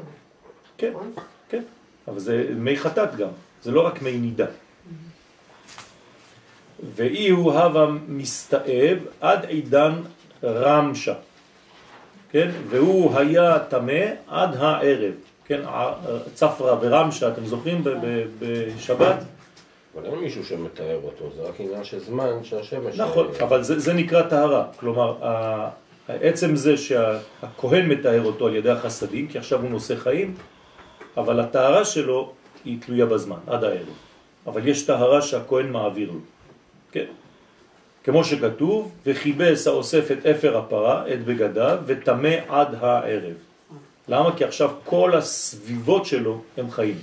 כן, 0.78 0.90
נכון? 0.90 1.14
כן, 1.50 1.64
אבל 2.08 2.20
זה 2.20 2.50
מי 2.56 2.78
חטאת 2.78 3.16
גם, 3.16 3.30
זה 3.64 3.72
לא 3.72 3.88
רק 3.88 4.02
מי 4.02 4.18
נידה. 4.18 4.46
ואי 6.96 7.30
הוא 7.30 7.54
הווה 7.54 7.88
מסתאב 8.08 8.98
עד 9.22 9.46
עידן 9.46 9.94
רמשה, 10.44 11.14
כן? 12.30 12.52
והוא 12.70 13.18
היה 13.18 13.60
טמא 13.60 14.06
עד 14.28 14.56
הערב, 14.56 15.14
כן? 15.48 15.62
ע- 15.66 15.94
צפרה 16.34 16.78
ורמשה, 16.82 17.28
אתם 17.28 17.46
זוכרים 17.46 17.84
בשבת? 18.40 19.24
אבל 19.96 20.06
אין 20.06 20.16
מישהו 20.16 20.46
שמתאר 20.46 21.00
אותו, 21.04 21.26
זה 21.36 21.42
רק 21.42 21.60
עניין 21.60 21.84
של 21.84 22.00
זמן 22.00 22.44
שהשמש... 22.44 23.00
נכון, 23.00 23.28
אה, 23.40 23.46
אבל 23.46 23.64
זה, 23.64 23.80
זה 23.80 23.94
נקרא 23.94 24.22
טהרה, 24.22 24.66
כלומר 24.80 25.16
עצם 26.08 26.56
זה 26.56 26.78
שהכהן 26.78 27.86
מתאר 27.90 28.24
אותו 28.26 28.48
על 28.48 28.56
ידי 28.56 28.70
החסדים, 28.70 29.28
כי 29.28 29.38
עכשיו 29.38 29.62
הוא 29.62 29.70
נושא 29.70 29.96
חיים, 29.96 30.36
אבל 31.18 31.40
הטהרה 31.40 31.86
שלו 31.86 32.32
היא 32.66 32.78
תלויה 32.82 33.06
בזמן, 33.06 33.38
עד 33.48 33.64
הערב. 33.64 33.88
אבל 34.48 34.68
יש 34.68 34.86
טהרה 34.86 35.22
שהכהן 35.22 35.70
מעביר 35.70 36.12
לו, 36.12 36.20
כן? 36.92 37.06
כמו 38.04 38.24
שכתוב, 38.24 38.92
וכיבס 39.06 39.68
האוסף 39.68 40.12
את 40.12 40.26
אפר 40.26 40.58
הפרה, 40.58 41.14
את 41.14 41.26
בגדיו, 41.26 41.78
וטמא 41.86 42.36
עד 42.50 42.76
הערב. 42.80 43.47
למה? 44.08 44.38
כי 44.38 44.44
עכשיו 44.44 44.72
כל 44.86 45.16
הסביבות 45.16 46.06
שלו 46.06 46.42
הם 46.58 46.72
חיים. 46.72 46.98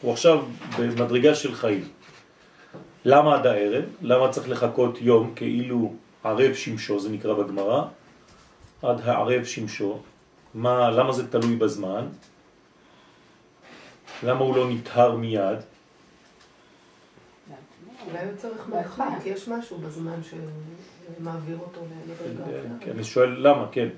הוא 0.00 0.12
עכשיו 0.12 0.42
במדרגה 0.78 1.34
של 1.34 1.54
חיים. 1.54 1.88
למה 3.04 3.34
עד 3.34 3.46
הערב? 3.46 3.84
למה 4.02 4.28
צריך 4.28 4.48
לחכות 4.48 4.98
יום 5.00 5.32
כאילו 5.36 5.92
ערב 6.24 6.54
שמשו, 6.54 7.00
זה 7.00 7.10
נקרא 7.10 7.34
בגמרא, 7.34 7.84
עד 8.82 9.00
הערב 9.04 9.44
שמשו? 9.44 9.98
מה, 10.54 10.90
למה 10.90 11.12
זה 11.12 11.30
תלוי 11.30 11.56
בזמן? 11.56 12.06
למה 14.22 14.40
הוא 14.40 14.56
לא 14.56 14.70
נטהר 14.70 15.16
מיד? 15.16 15.58
אולי 18.06 18.24
הוא 18.24 18.36
צריך 18.36 18.70
להחליט, 18.72 19.26
יש 19.26 19.48
משהו 19.48 19.78
בזמן 19.78 20.20
שמעביר 20.22 21.58
אותו 21.58 21.80
לדרגה 22.06 22.44
כן, 22.44 22.76
אחרת. 22.78 22.94
אני 22.94 23.04
שואל 23.04 23.48
למה, 23.48 23.66
כן. 23.72 23.88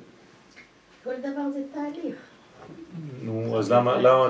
כל 1.05 1.15
דבר 1.19 1.51
זה 1.53 1.63
תהליך. 1.73 2.17
נו, 3.23 3.59
אז 3.59 3.73
למה, 3.73 4.29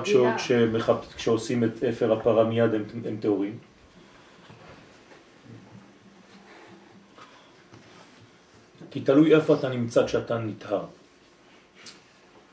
כשעושים 1.17 1.65
את 1.65 1.85
אפר 1.85 2.13
הפרה 2.13 2.45
מיד 2.45 2.75
הם 3.05 3.17
טהורים? 3.21 3.59
כי 8.91 9.01
תלוי 9.01 9.35
איפה 9.35 9.55
אתה 9.55 9.69
נמצא 9.69 10.07
כשאתה 10.07 10.39
נטהר. 10.39 10.85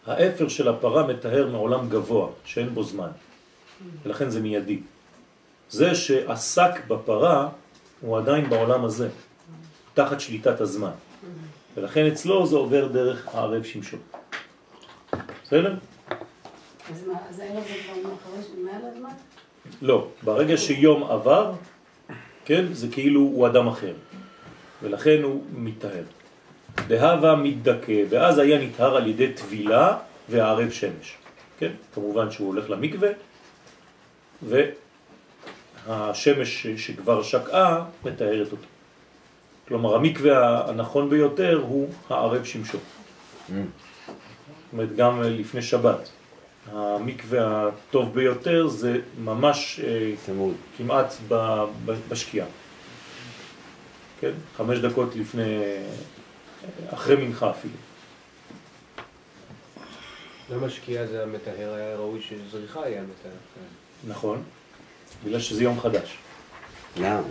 האפר 0.06 0.48
של 0.48 0.68
הפרה 0.68 1.08
מטהר 1.08 1.50
מעולם 1.52 1.90
גבוה, 1.90 2.30
שאין 2.46 2.70
בו 2.70 2.84
זמן, 2.84 3.10
ולכן 4.04 4.30
זה 4.30 4.40
מיידי. 4.40 4.80
זה 5.70 5.96
שעסק 5.96 6.86
בפרה 6.88 7.50
הוא 8.02 8.18
עדיין 8.18 8.50
בעולם 8.50 8.86
הזה, 8.86 9.10
תחת 9.94 10.20
שליטת 10.20 10.62
הזמן. 10.62 10.92
ולכן 11.78 12.08
אצלו 12.08 12.46
זה 12.46 12.56
עובר 12.56 12.88
דרך 12.88 13.36
הערב 13.36 13.64
שמשו. 13.64 13.98
בסדר? 15.44 15.76
אז 16.90 17.08
מה, 17.08 17.14
אז 17.30 17.40
הערב 17.40 17.64
זה 17.68 17.74
כבר 17.84 18.12
מעל 18.64 18.82
הזמן? 18.92 19.10
לא, 19.82 20.08
ברגע 20.24 20.58
שיום 20.58 21.04
עבר, 21.04 21.54
כן, 22.46 22.74
זה 22.74 22.88
כאילו 22.92 23.20
הוא 23.20 23.48
אדם 23.48 23.68
אחר, 23.68 23.94
ולכן 24.82 25.24
הוא 25.24 25.44
מתטהר. 25.54 26.04
דהבה 26.88 27.36
מתדכא, 27.36 28.04
ואז 28.10 28.40
היה 28.40 28.60
נטהר 28.60 28.96
על 28.96 29.08
ידי 29.08 29.34
טבילה 29.34 29.98
וערב 30.30 30.70
שמש. 30.70 31.18
כן, 31.60 31.72
כמובן 31.94 32.32
שהוא 32.32 32.48
הולך 32.48 32.70
למקווה, 32.70 33.10
והשמש 35.88 36.68
שכבר 36.68 37.24
שקעה 37.24 37.86
מתארת 38.06 38.52
אותו. 38.52 38.68
כלומר, 39.68 39.96
המקווה 39.96 40.70
הנכון 40.70 41.10
ביותר 41.10 41.62
הוא 41.68 41.90
הערב 42.10 42.44
שמשו. 42.44 42.78
זאת 43.48 43.58
אומרת, 44.74 44.96
גם 44.96 45.22
לפני 45.24 45.62
שבת. 45.62 46.10
המקווה 46.72 47.68
הטוב 47.90 48.14
ביותר 48.14 48.68
זה 48.68 49.00
ממש 49.20 49.80
אה, 49.84 50.12
צמוד. 50.26 50.54
כמעט 50.78 51.14
ב- 51.28 51.66
ב- 51.86 52.00
בשקיעה. 52.10 52.48
כן? 54.22 54.32
חמש 54.58 54.80
דקות 54.80 55.16
לפני, 55.16 55.60
אחרי 56.94 57.16
מנחה 57.16 57.50
אפילו. 57.50 57.74
למה 60.50 60.70
שקיעה 60.70 61.08
זה 61.08 61.24
המטהר 61.24 61.74
היה 61.74 61.96
ראוי 61.96 62.22
שזריחה 62.22 62.84
היה 62.84 63.02
מטהר? 63.02 63.32
נכון? 64.08 64.44
בגלל 65.26 65.40
שזה 65.40 65.64
יום 65.64 65.80
חדש. 65.80 66.18
למה? 67.02 67.22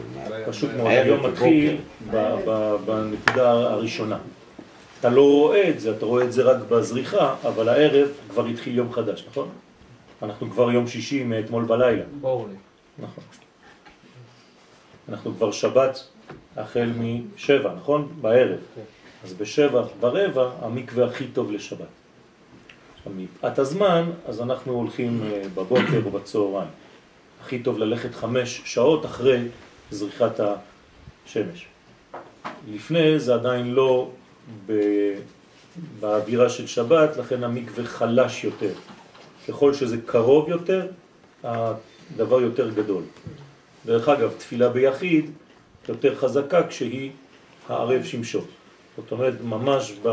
פשוט 0.46 0.70
מאוד, 0.76 0.86
היום. 0.90 1.26
מתחיל 1.26 1.76
בנקודה 2.86 3.50
הראשונה. 3.50 4.18
אתה 5.00 5.08
לא 5.10 5.22
רואה 5.22 5.70
את 5.70 5.80
זה, 5.80 5.90
אתה 5.90 6.06
רואה 6.06 6.24
את 6.24 6.32
זה 6.32 6.42
רק 6.42 6.56
בזריחה, 6.68 7.34
אבל 7.48 7.68
הערב 7.68 8.08
כבר 8.30 8.46
התחיל 8.46 8.76
יום 8.76 8.92
חדש, 8.92 9.24
נכון? 9.30 9.48
אנחנו 10.22 10.50
כבר 10.50 10.70
יום 10.70 10.86
שישי 10.86 11.24
מאתמול 11.24 11.64
בלילה. 11.64 12.02
אורלי. 12.22 12.54
נכון. 12.98 13.24
אנחנו 15.08 15.34
כבר 15.34 15.52
שבת 15.52 16.04
החל 16.56 16.90
משבע, 16.98 17.74
נכון? 17.76 18.08
בערב. 18.20 18.58
אז 19.24 19.34
בשבע 19.34 19.82
ורבע 20.00 20.50
המקווה 20.60 21.06
הכי 21.06 21.26
טוב 21.26 21.52
לשבת. 21.52 21.80
עכשיו, 22.98 23.12
מפאת 23.16 23.58
הזמן, 23.58 24.10
אז 24.26 24.40
אנחנו 24.40 24.72
הולכים 24.72 25.22
אה, 25.22 25.42
בבוקר 25.54 26.00
או 26.04 26.10
בצהריים. 26.10 26.68
הכי 27.46 27.58
טוב 27.58 27.78
ללכת 27.78 28.14
חמש 28.14 28.62
שעות 28.64 29.06
אחרי 29.06 29.38
זריחת 29.90 30.40
השמש. 30.40 31.66
לפני 32.68 33.18
זה 33.18 33.34
עדיין 33.34 33.74
לא 33.74 34.10
ב- 34.66 35.18
באווירה 36.00 36.48
של 36.48 36.66
שבת, 36.66 37.16
לכן 37.16 37.44
המקווה 37.44 37.84
חלש 37.84 38.44
יותר. 38.44 38.72
ככל 39.48 39.74
שזה 39.74 39.96
קרוב 40.06 40.48
יותר, 40.48 40.86
הדבר 41.44 42.40
יותר 42.40 42.70
גדול. 42.70 43.02
דרך 43.86 44.08
אגב, 44.08 44.32
תפילה 44.38 44.68
ביחיד 44.68 45.30
יותר 45.88 46.14
חזקה 46.14 46.66
כשהיא 46.66 47.10
הערב 47.68 48.04
שמשו. 48.04 48.40
זאת 48.96 49.12
אומרת, 49.12 49.34
ממש 49.40 49.92
ב... 50.02 50.08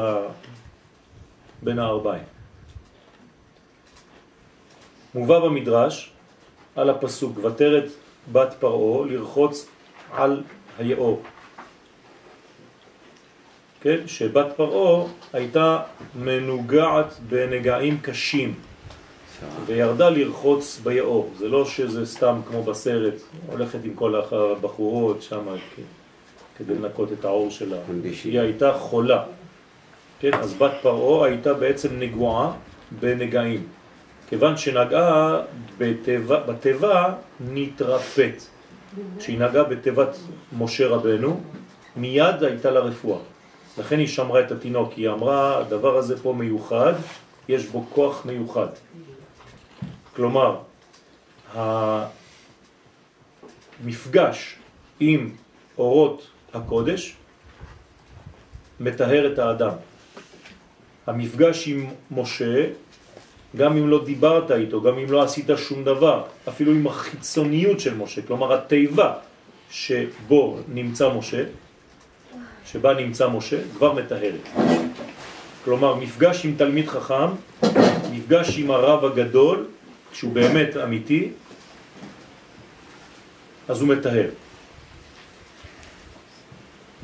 בין 1.62 1.80
הארבעים. 1.80 2.24
מובא 5.16 5.40
במדרש 5.40 6.13
על 6.76 6.90
הפסוק, 6.90 7.38
ותרת 7.46 7.92
בת 8.32 8.56
פרעה 8.60 9.06
לרחוץ 9.08 9.68
על 10.12 10.44
היאור. 10.80 11.22
כן? 13.82 13.98
שבת 14.08 14.48
פרעה 14.56 15.08
הייתה 15.34 15.80
מנוגעת 16.16 17.14
בנגעים 17.30 17.98
קשים 18.02 18.54
וירדה 19.66 20.10
לרחוץ 20.10 20.80
ביאור. 20.84 21.32
זה 21.38 21.48
לא 21.48 21.66
שזה 21.66 22.06
סתם 22.06 22.40
כמו 22.48 22.64
בסרט, 22.64 23.14
הולכת 23.48 23.80
עם 23.84 23.94
כל 23.94 24.16
הבחורות 24.16 25.22
שם 25.22 25.40
כדי 26.58 26.74
לנקות 26.76 27.12
את 27.12 27.26
העור 27.26 27.52
שלה. 27.52 27.78
היא 28.24 28.40
הייתה 28.40 28.74
חולה. 28.74 29.24
כן? 30.20 30.34
אז 30.34 30.54
בת 30.54 30.72
פרעה 30.82 31.28
הייתה 31.28 31.54
בעצם 31.54 32.00
נגועה 32.00 32.52
בנגעים. 33.00 33.68
כיוון 34.34 34.58
שנגעה 34.58 35.42
בטבע, 35.78 36.40
בטבע 36.40 37.14
נתרפאת. 37.40 38.44
כשהיא 39.20 39.40
נגעה 39.40 39.64
בטבעת 39.64 40.18
משה 40.58 40.88
רבנו, 40.88 41.42
מיד 41.96 42.44
הייתה 42.44 42.72
לה 42.72 42.80
רפואה. 42.80 43.20
לכן 43.78 44.00
היא 44.00 44.08
שמרה 44.08 44.40
את 44.40 44.52
התינוק, 44.52 44.94
היא 44.94 45.10
אמרה, 45.10 45.58
הדבר 45.58 45.98
הזה 45.98 46.24
פה 46.24 46.34
מיוחד, 46.34 46.94
יש 47.50 47.66
בו 47.66 47.86
כוח 47.90 48.26
מיוחד. 48.26 48.68
כלומר, 50.16 50.58
המפגש 53.84 54.56
עם 55.00 55.32
אורות 55.78 56.28
הקודש 56.54 57.16
מטהר 58.80 59.34
את 59.34 59.40
האדם. 59.40 59.74
המפגש 61.08 61.68
עם 61.68 61.90
משה, 62.12 62.66
גם 63.58 63.78
אם 63.78 63.90
לא 63.90 64.06
דיברת 64.06 64.52
איתו, 64.52 64.82
גם 64.82 64.98
אם 64.98 65.12
לא 65.12 65.24
עשית 65.24 65.50
שום 65.58 65.84
דבר, 65.84 66.24
אפילו 66.48 66.72
עם 66.72 66.88
החיצוניות 66.88 67.80
של 67.80 67.94
משה, 67.94 68.22
כלומר 68.22 68.54
התיבה 68.54 69.14
שבו 69.72 70.58
נמצא 70.68 71.10
משה, 71.10 71.44
שבה 72.66 72.94
נמצא 72.94 73.30
משה, 73.30 73.58
כבר 73.78 73.94
מטהרת. 73.94 74.50
כלומר, 75.66 75.96
מפגש 75.96 76.46
עם 76.46 76.56
תלמיד 76.58 76.88
חכם, 76.88 77.30
מפגש 78.12 78.58
עם 78.58 78.72
הרב 78.72 79.06
הגדול, 79.06 79.66
שהוא 80.14 80.34
באמת 80.34 80.78
אמיתי, 80.78 81.30
אז 83.68 83.82
הוא 83.82 83.90
מטהר. 83.90 84.30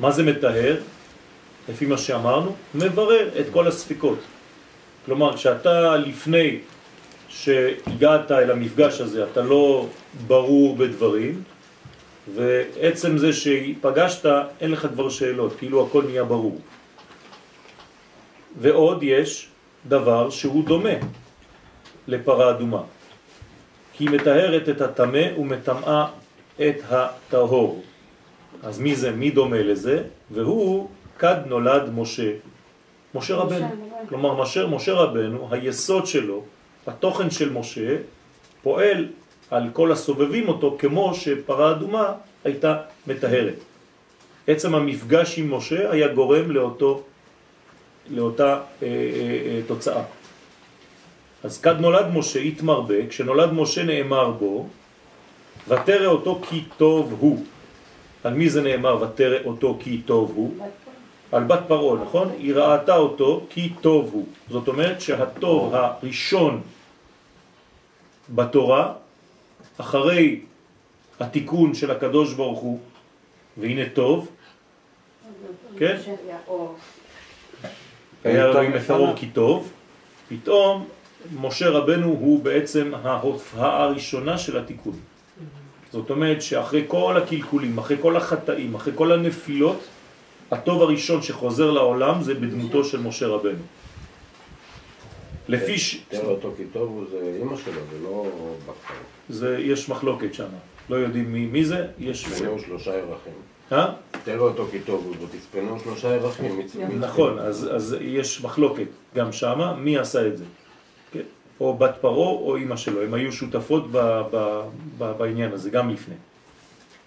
מה 0.00 0.10
זה 0.10 0.22
מטהר? 0.22 0.76
לפי 1.68 1.86
מה 1.86 1.98
שאמרנו, 1.98 2.56
מברר 2.74 3.28
את 3.40 3.46
כל 3.52 3.68
הספקות. 3.68 4.18
כלומר, 5.10 5.36
כשאתה 5.36 5.96
לפני 5.96 6.58
שהגעת 7.28 8.30
אל 8.30 8.50
המפגש 8.50 9.00
הזה, 9.00 9.24
אתה 9.24 9.42
לא 9.42 9.86
ברור 10.26 10.76
בדברים, 10.76 11.42
ועצם 12.34 13.18
זה 13.18 13.32
שפגשת, 13.32 14.30
אין 14.60 14.70
לך 14.70 14.86
כבר 14.86 15.08
שאלות, 15.08 15.56
כאילו 15.58 15.86
הכל 15.86 16.02
נהיה 16.06 16.24
ברור. 16.24 16.58
ועוד 18.60 19.02
יש 19.02 19.48
דבר 19.88 20.30
שהוא 20.30 20.64
דומה 20.64 21.02
לפרה 22.06 22.50
אדומה, 22.50 22.82
כי 23.92 24.04
היא 24.04 24.10
מטהרת 24.10 24.68
את 24.68 24.80
הטמא 24.80 25.26
ומטמאה 25.38 26.06
את 26.60 26.78
הטהור. 26.90 27.82
אז 28.62 28.78
מי 28.78 28.94
זה? 28.94 29.10
מי 29.10 29.30
דומה 29.30 29.62
לזה? 29.62 30.02
והוא 30.30 30.88
כד 31.18 31.36
נולד 31.46 31.90
משה. 31.94 32.30
משה 33.14 33.34
רבנו. 33.34 33.89
כלומר, 34.08 34.42
משה, 34.42 34.66
משה 34.66 34.92
רבנו, 34.92 35.48
היסוד 35.50 36.06
שלו, 36.06 36.44
התוכן 36.86 37.30
של 37.30 37.52
משה, 37.52 37.96
פועל 38.62 39.08
על 39.50 39.68
כל 39.72 39.92
הסובבים 39.92 40.48
אותו 40.48 40.76
כמו 40.78 41.14
שפרה 41.14 41.70
אדומה 41.70 42.12
הייתה 42.44 42.76
מטהרת. 43.06 43.54
עצם 44.46 44.74
המפגש 44.74 45.38
עם 45.38 45.54
משה 45.54 45.90
היה 45.90 46.08
גורם 46.08 46.50
לאותו, 46.50 47.02
לאותה 48.10 48.60
אה, 48.82 48.86
אה, 48.86 48.92
אה, 49.46 49.60
תוצאה. 49.66 50.02
אז 51.44 51.60
כד 51.60 51.80
נולד 51.80 52.06
משה 52.14 52.40
התמרבה, 52.40 53.06
כשנולד 53.08 53.52
משה 53.52 53.82
נאמר 53.82 54.30
בו, 54.30 54.66
ותרא 55.68 56.06
אותו 56.06 56.40
כי 56.48 56.64
טוב 56.76 57.16
הוא. 57.20 57.44
על 58.24 58.34
מי 58.34 58.50
זה 58.50 58.62
נאמר 58.62 59.02
ותרא 59.02 59.38
אותו 59.44 59.78
כי 59.80 60.00
טוב 60.04 60.32
הוא? 60.34 60.54
על 61.32 61.44
בת 61.44 61.60
פרעה, 61.68 62.02
נכון? 62.02 62.30
היא 62.38 62.54
ראתה 62.54 62.96
אותו 62.96 63.46
כי 63.50 63.72
טוב 63.80 64.10
הוא. 64.12 64.26
זאת 64.48 64.68
אומרת 64.68 65.00
שהטוב 65.00 65.74
הראשון 65.74 66.60
בתורה, 68.34 68.92
אחרי 69.78 70.40
התיקון 71.20 71.74
של 71.74 71.90
הקדוש 71.90 72.34
ברוך 72.34 72.60
הוא, 72.60 72.80
והנה 73.56 73.88
טוב, 73.94 74.28
כן? 75.78 75.96
היה 78.24 78.44
אלוהים 78.44 78.72
מפרעה 78.72 79.16
כי 79.16 79.26
טוב, 79.26 79.72
פתאום 80.28 80.88
משה 81.40 81.68
רבנו 81.70 82.06
הוא 82.06 82.42
בעצם 82.42 82.92
ההופעה 83.02 83.82
הראשונה 83.82 84.38
של 84.38 84.58
התיקון. 84.58 84.98
זאת 85.92 86.10
אומרת 86.10 86.42
שאחרי 86.42 86.84
כל 86.88 87.16
הקלקולים, 87.16 87.78
אחרי 87.78 87.96
כל 88.00 88.16
החטאים, 88.16 88.74
אחרי 88.74 88.92
כל 88.96 89.12
הנפילות, 89.12 89.80
הטוב 90.50 90.82
הראשון 90.82 91.22
שחוזר 91.22 91.70
לעולם 91.70 92.22
זה 92.22 92.34
בדמותו 92.34 92.84
של 92.84 93.00
משה 93.00 93.26
רבנו. 93.26 93.62
לפי 95.48 95.78
ש... 95.78 96.00
תראה 96.08 96.24
אותו 96.24 96.52
כי 96.56 96.62
טוב 96.72 96.88
הוא 96.88 97.04
זה 97.10 97.36
אימא 97.38 97.56
שלו, 97.56 97.80
זה 97.92 97.98
לא 98.04 98.26
בכפר. 98.66 98.94
זה, 99.28 99.58
יש 99.58 99.88
מחלוקת 99.88 100.34
שם, 100.34 100.44
לא 100.88 100.96
יודעים 100.96 101.32
מי, 101.32 101.46
מי 101.46 101.64
זה, 101.64 101.86
יש... 101.98 102.24
תספנו 102.24 102.58
שלושה 102.58 102.90
ירחים. 102.90 103.32
אה? 103.72 103.92
תראה 104.24 104.38
אותו 104.38 104.66
כי 104.70 104.78
טוב 104.80 105.04
הוא, 105.06 105.26
ותספנו 105.26 105.80
שלושה 105.80 106.18
מי- 106.40 106.94
נכון, 106.98 107.38
אז, 107.38 107.68
אז 107.74 107.96
יש 108.00 108.44
מחלוקת 108.44 108.86
גם 109.14 109.32
שמה, 109.32 109.74
מי 109.74 109.98
עשה 109.98 110.26
את 110.26 110.38
זה? 110.38 110.44
כן? 111.12 111.20
או 111.60 111.74
בת 111.74 111.94
פרו 112.00 112.42
או 112.48 112.56
אמא 112.56 112.76
שלו, 112.76 113.02
הם 113.02 113.14
היו 113.14 113.32
שותפות 113.32 113.90
ב, 113.92 113.98
ב, 114.32 114.62
ב, 114.98 115.12
בעניין 115.18 115.52
הזה, 115.52 115.70
גם 115.70 115.90
לפני. 115.90 116.14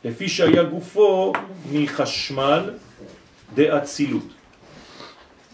לפי 0.06 0.30
שהיה 0.30 0.64
גופו 0.64 1.34
מחשמל 1.72 2.70
דאצילות. 3.54 4.28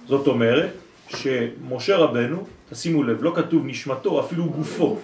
זאת 0.07 0.27
אומרת 0.27 0.69
שמשה 1.07 1.97
רבנו, 1.97 2.45
תשימו 2.69 3.03
לב, 3.03 3.23
לא 3.23 3.33
כתוב 3.35 3.65
נשמתו, 3.65 4.19
אפילו 4.19 4.45
גופו. 4.49 4.99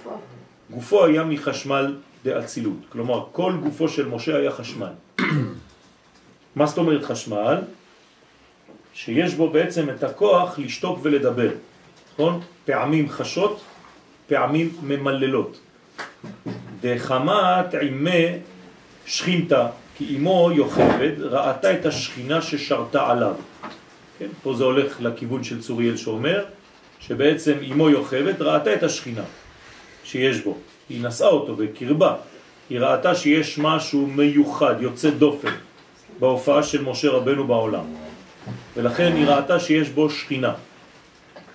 גופו 0.69 1.05
היה 1.05 1.23
מחשמל 1.23 1.95
דאצילות. 2.23 2.77
כלומר, 2.89 3.25
כל 3.31 3.53
גופו 3.63 3.89
של 3.89 4.07
משה 4.07 4.37
היה 4.37 4.51
חשמל. 4.51 4.93
מה 6.55 6.65
זאת 6.65 6.77
אומרת 6.77 7.03
חשמל? 7.03 7.61
שיש 8.93 9.33
בו 9.33 9.49
בעצם 9.49 9.89
את 9.89 10.03
הכוח 10.03 10.59
לשתוק 10.59 10.99
ולדבר, 11.01 11.49
נכון? 12.13 12.41
פעמים 12.65 13.09
חשות, 13.09 13.61
פעמים 14.27 14.69
ממללות. 14.81 15.59
דחמת 16.81 17.73
עימי 17.73 18.25
שכינתה, 19.05 19.67
כי 19.97 20.17
אמו 20.17 20.49
יוכבד 20.55 21.21
ראתה 21.21 21.73
את 21.73 21.85
השכינה 21.85 22.41
ששרתה 22.41 23.09
עליו. 23.09 23.33
כן? 24.19 24.27
פה 24.43 24.53
זה 24.53 24.63
הולך 24.63 25.01
לכיוון 25.01 25.43
של 25.43 25.61
צוריאל 25.61 25.97
שאומר 25.97 26.43
שבעצם 26.99 27.53
אמו 27.71 27.89
יוכבד 27.89 28.41
ראתה 28.41 28.73
את 28.73 28.83
השכינה 28.83 29.23
שיש 30.03 30.41
בו, 30.41 30.57
היא 30.89 31.03
נשאה 31.03 31.27
אותו 31.27 31.55
בקרבה, 31.55 32.15
היא 32.69 32.79
ראתה 32.79 33.15
שיש 33.15 33.57
משהו 33.57 34.07
מיוחד, 34.07 34.75
יוצא 34.79 35.09
דופן, 35.09 35.51
בהופעה 36.19 36.63
של 36.63 36.83
משה 36.83 37.09
רבנו 37.09 37.47
בעולם. 37.47 37.83
ולכן 38.75 39.13
היא 39.15 39.25
ראתה 39.25 39.59
שיש 39.59 39.89
בו 39.89 40.09
שכינה. 40.09 40.53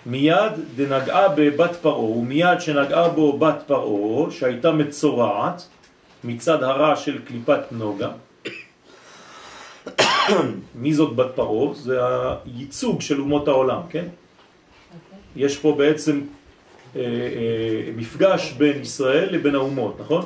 מיד 0.07 0.53
דנגעה 0.77 1.29
בבת 1.29 1.77
פרעה, 1.83 2.01
ומיד 2.01 2.61
שנגעה 2.61 3.09
בו 3.09 3.39
בת 3.39 3.63
פרעה, 3.67 4.31
שהייתה 4.31 4.73
מצורעת 4.73 5.63
מצד 6.25 6.63
הרע 6.63 6.97
של 6.97 7.19
קליפת 7.25 7.61
נוגה. 7.73 8.11
מי 10.75 10.95
זאת 10.95 11.17
בת 11.17 11.31
פרעה? 11.35 11.75
זה 11.75 11.99
הייצוג 12.45 13.01
של 13.01 13.21
אומות 13.21 13.49
העולם, 13.49 13.81
כן? 13.91 14.05
יש 15.37 15.59
פה 15.59 15.75
בעצם 15.79 16.21
אה, 16.97 17.01
אה, 17.01 17.93
מפגש 17.97 18.53
בין 18.53 18.81
ישראל 18.81 19.29
לבין 19.35 19.55
האומות, 19.55 20.01
נכון? 20.01 20.25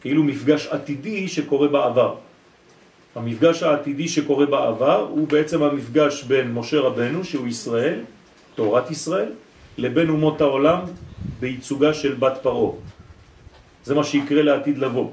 כאילו 0.00 0.22
מפגש 0.22 0.66
עתידי 0.66 1.28
שקורה 1.28 1.68
בעבר. 1.68 2.14
המפגש 3.14 3.62
העתידי 3.62 4.08
שקורה 4.08 4.46
בעבר 4.46 5.08
הוא 5.10 5.28
בעצם 5.28 5.62
המפגש 5.62 6.24
בין 6.24 6.52
משה 6.52 6.80
רבנו, 6.80 7.24
שהוא 7.24 7.48
ישראל, 7.48 8.00
תורת 8.54 8.90
ישראל, 8.90 9.32
לבין 9.78 10.08
אומות 10.08 10.40
העולם 10.40 10.80
בייצוגה 11.40 11.94
של 11.94 12.14
בת 12.14 12.38
פרעה. 12.42 12.72
זה 13.84 13.94
מה 13.94 14.04
שיקרה 14.04 14.42
לעתיד 14.42 14.78
לבוא. 14.78 15.10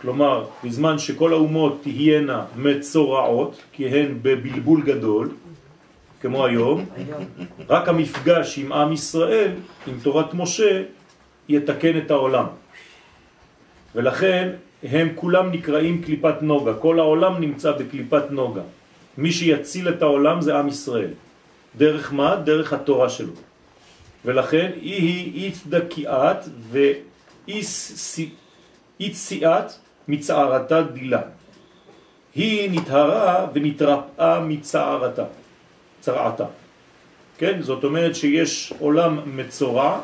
כלומר, 0.00 0.44
בזמן 0.64 0.98
שכל 0.98 1.32
האומות 1.32 1.80
תהיינה 1.82 2.44
מצורעות, 2.56 3.62
כי 3.72 3.88
הן 3.88 4.18
בבלבול 4.22 4.82
גדול, 4.82 5.30
כמו 6.20 6.46
היום, 6.46 6.86
רק 7.68 7.88
המפגש 7.88 8.58
עם 8.58 8.72
עם 8.72 8.92
ישראל, 8.92 9.52
עם 9.86 9.94
תורת 10.02 10.34
משה, 10.34 10.82
יתקן 11.48 11.98
את 11.98 12.10
העולם. 12.10 12.46
ולכן 13.94 14.48
הם 14.82 15.08
כולם 15.14 15.50
נקראים 15.52 16.02
קליפת 16.02 16.42
נוגה, 16.42 16.74
כל 16.74 16.98
העולם 16.98 17.40
נמצא 17.40 17.72
בקליפת 17.72 18.30
נוגה. 18.30 18.62
מי 19.18 19.32
שיציל 19.32 19.88
את 19.88 20.02
העולם 20.02 20.40
זה 20.40 20.58
עם 20.58 20.68
ישראל. 20.68 21.10
דרך 21.76 22.12
מה? 22.12 22.36
דרך 22.36 22.72
התורה 22.72 23.08
שלו. 23.08 23.32
ולכן 24.24 24.70
היא 24.80 25.52
התדקיעת 25.52 26.48
ואיציאת 29.00 29.72
מצערתה 30.08 30.82
דילה. 30.82 31.20
היא 32.34 32.70
נטהרה 32.70 33.46
ונתרפאה 33.52 34.40
מצערתה, 34.40 35.24
צרעתה. 36.00 36.44
כן? 37.38 37.62
זאת 37.62 37.84
אומרת 37.84 38.14
שיש 38.14 38.72
עולם 38.78 39.36
מצורע 39.36 40.00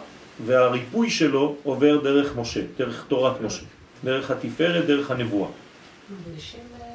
והריפוי 0.46 1.10
שלו 1.10 1.56
עובר 1.62 2.00
דרך 2.02 2.36
משה, 2.36 2.60
דרך 2.78 3.04
תורת 3.08 3.40
משה, 3.40 3.62
דרך 4.04 4.30
התפארת, 4.30 4.86
דרך 4.86 5.10
הנבואה. 5.10 5.48
אה, 5.48 6.86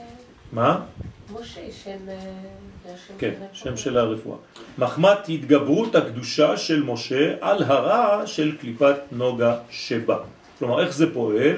מה? 0.52 0.80
משה, 1.32 1.62
שם... 1.84 2.10
אה, 2.10 2.94
כן, 3.18 3.34
שם. 3.54 3.78
של 3.78 3.98
הרפואה. 3.98 4.38
מחמת 4.78 5.30
התגברות 5.30 5.96
הקדושה 5.96 6.58
של 6.58 6.84
משה 6.84 7.34
על 7.42 7.64
הרע 7.64 8.28
של 8.28 8.58
קליפת 8.58 8.96
נוגה 9.12 9.58
שבה. 9.70 10.18
כלומר, 10.60 10.82
איך 10.82 10.94
זה 10.94 11.14
פועל? 11.14 11.56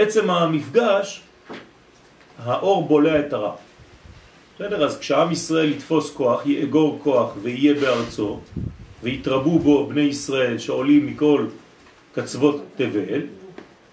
עצם 0.00 0.30
המפגש, 0.30 1.22
האור 2.38 2.88
בולע 2.88 3.20
את 3.20 3.32
הרע. 3.32 3.52
בסדר? 4.54 4.84
אז 4.84 4.98
כשעם 4.98 5.32
ישראל 5.32 5.70
יתפוס 5.70 6.14
כוח, 6.14 6.46
יאגור 6.46 6.98
כוח 7.02 7.32
ויהיה 7.42 7.74
בארצו, 7.74 8.40
ויתרבו 9.02 9.58
בו 9.58 9.86
בני 9.86 10.00
ישראל 10.00 10.58
שעולים 10.58 11.06
מכל 11.06 11.46
קצוות 12.12 12.64
תבל, 12.76 13.20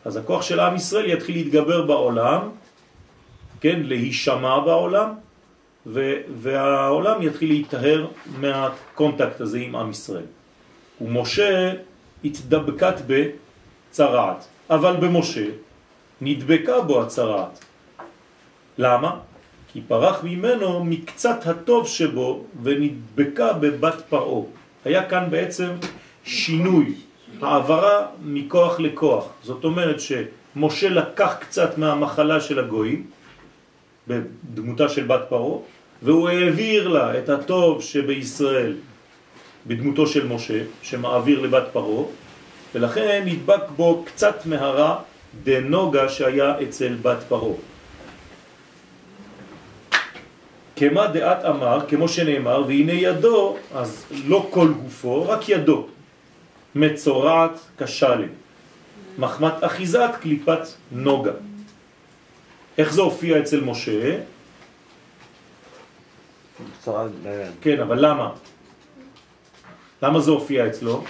אז 0.05 0.17
הכוח 0.17 0.41
של 0.41 0.59
עם 0.59 0.75
ישראל 0.75 1.09
יתחיל 1.09 1.35
להתגבר 1.35 1.85
בעולם, 1.85 2.41
כן, 3.61 3.79
להישמע 3.83 4.59
בעולם, 4.59 5.09
ו- 5.85 6.21
והעולם 6.37 7.21
יתחיל 7.21 7.49
להיטהר 7.49 8.07
מה 8.39 8.62
contact 8.62 9.41
הזה 9.41 9.59
עם 9.59 9.75
עם 9.75 9.89
ישראל. 9.91 10.25
ומשה 11.01 11.73
התדבקת 12.23 12.95
בצרעת, 13.07 14.47
אבל 14.69 14.95
במשה 14.95 15.66
נדבקה 16.21 16.81
בו 16.81 17.01
הצרעת. 17.01 17.65
למה? 18.77 19.19
כי 19.73 19.81
פרח 19.87 20.23
ממנו 20.23 20.83
מקצת 20.83 21.47
הטוב 21.47 21.87
שבו 21.87 22.43
ונדבקה 22.63 23.53
בבת 23.53 24.01
פרעה. 24.09 24.43
היה 24.85 25.09
כאן 25.09 25.27
בעצם 25.29 25.69
שינוי, 26.23 26.93
העברה 27.41 28.05
מכוח 28.23 28.79
לכוח. 28.79 29.25
זאת 29.43 29.63
אומרת 29.63 29.97
שמשה 29.99 30.89
לקח 30.89 31.35
קצת 31.39 31.77
מהמחלה 31.77 32.41
של 32.41 32.59
הגויים, 32.59 33.05
בדמותה 34.07 34.89
של 34.89 35.03
בת 35.03 35.21
פרעה, 35.29 35.59
והוא 36.01 36.29
העביר 36.29 36.87
לה 36.87 37.19
את 37.19 37.29
הטוב 37.29 37.81
שבישראל 37.81 38.73
בדמותו 39.67 40.07
של 40.07 40.27
משה, 40.27 40.63
שמעביר 40.81 41.41
לבת 41.41 41.63
פרעה, 41.73 42.05
ולכן 42.75 43.23
נדבק 43.25 43.69
בו 43.75 44.03
קצת 44.05 44.45
מהרע 44.45 44.95
דנוגה 45.43 46.09
שהיה 46.09 46.61
אצל 46.61 46.95
בת 47.01 47.23
פרעה. 47.27 47.57
כמה 50.75 51.07
דעת 51.07 51.45
אמר, 51.45 51.79
כמו 51.89 52.07
שנאמר, 52.07 52.63
והנה 52.67 52.93
ידו, 52.93 53.57
אז 53.73 54.05
לא 54.25 54.47
כל 54.49 54.73
גופו, 54.83 55.29
רק 55.29 55.49
ידו, 55.49 55.87
מצורעת 56.75 57.59
כשלם, 57.77 58.29
מחמת 59.17 59.53
אחיזת 59.61 60.11
קליפת 60.21 60.61
נוגה. 60.91 61.31
איך 62.77 62.93
זה 62.93 63.01
הופיע 63.01 63.39
אצל 63.39 63.61
משה? 63.61 64.17
ביד. 66.85 67.51
כן, 67.61 67.79
אבל 67.79 68.05
למה? 68.05 68.29
למה 70.01 70.19
זה 70.19 70.31
הופיע 70.31 70.67
אצלו? 70.67 71.03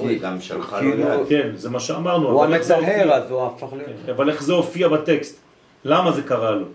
כי 0.00 0.06
היא 0.08 0.20
גם 0.20 0.40
שלחה 0.40 0.80
לו 0.80 0.92
כאילו- 0.92 1.08
יד. 1.08 1.28
כן, 1.28 1.56
זה 1.56 1.70
מה 1.70 1.80
שאמרנו. 1.80 2.28
הוא 2.28 2.44
הופיע? 2.74 3.14
אז 3.16 3.30
הוא 3.30 3.46
הפך 3.46 3.72
להיות... 3.72 3.90
כן, 4.06 4.12
אבל 4.12 4.30
איך 4.30 4.42
זה 4.42 4.52
הופיע 4.52 4.88
בטקסט? 4.88 5.40
למה 5.84 6.12
זה 6.12 6.22
קרה 6.22 6.50
לו? 6.50 6.66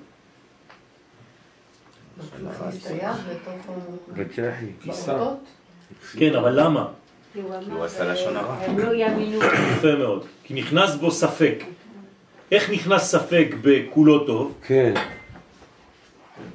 כן, 6.18 6.36
אבל 6.36 6.64
למה? 6.64 6.88
כי 7.34 7.42
הוא 7.72 7.84
עשה 7.86 8.14
לשון 8.14 8.38
הרע. 8.38 8.56
לא. 8.78 8.94
יפה 9.78 9.96
מאוד. 9.96 10.26
כי 10.44 10.54
נכנס 10.54 10.96
בו 10.96 11.12
ספק. 11.12 11.64
איך 12.52 12.70
נכנס 12.70 13.04
ספק 13.12 13.48
בכולו 13.62 14.26
טוב? 14.26 14.54
כן. 14.68 14.94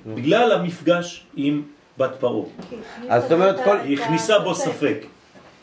בגלל 0.07 0.53
המפגש 0.53 1.27
עם 1.37 1.63
בת 1.99 2.11
פרעה. 2.21 2.47
אז 3.09 3.23
זאת 3.23 3.33
אומרת, 3.33 3.61
היא 3.83 4.01
הכניסה 4.03 4.39
בו 4.39 4.55
ספק. 4.55 5.05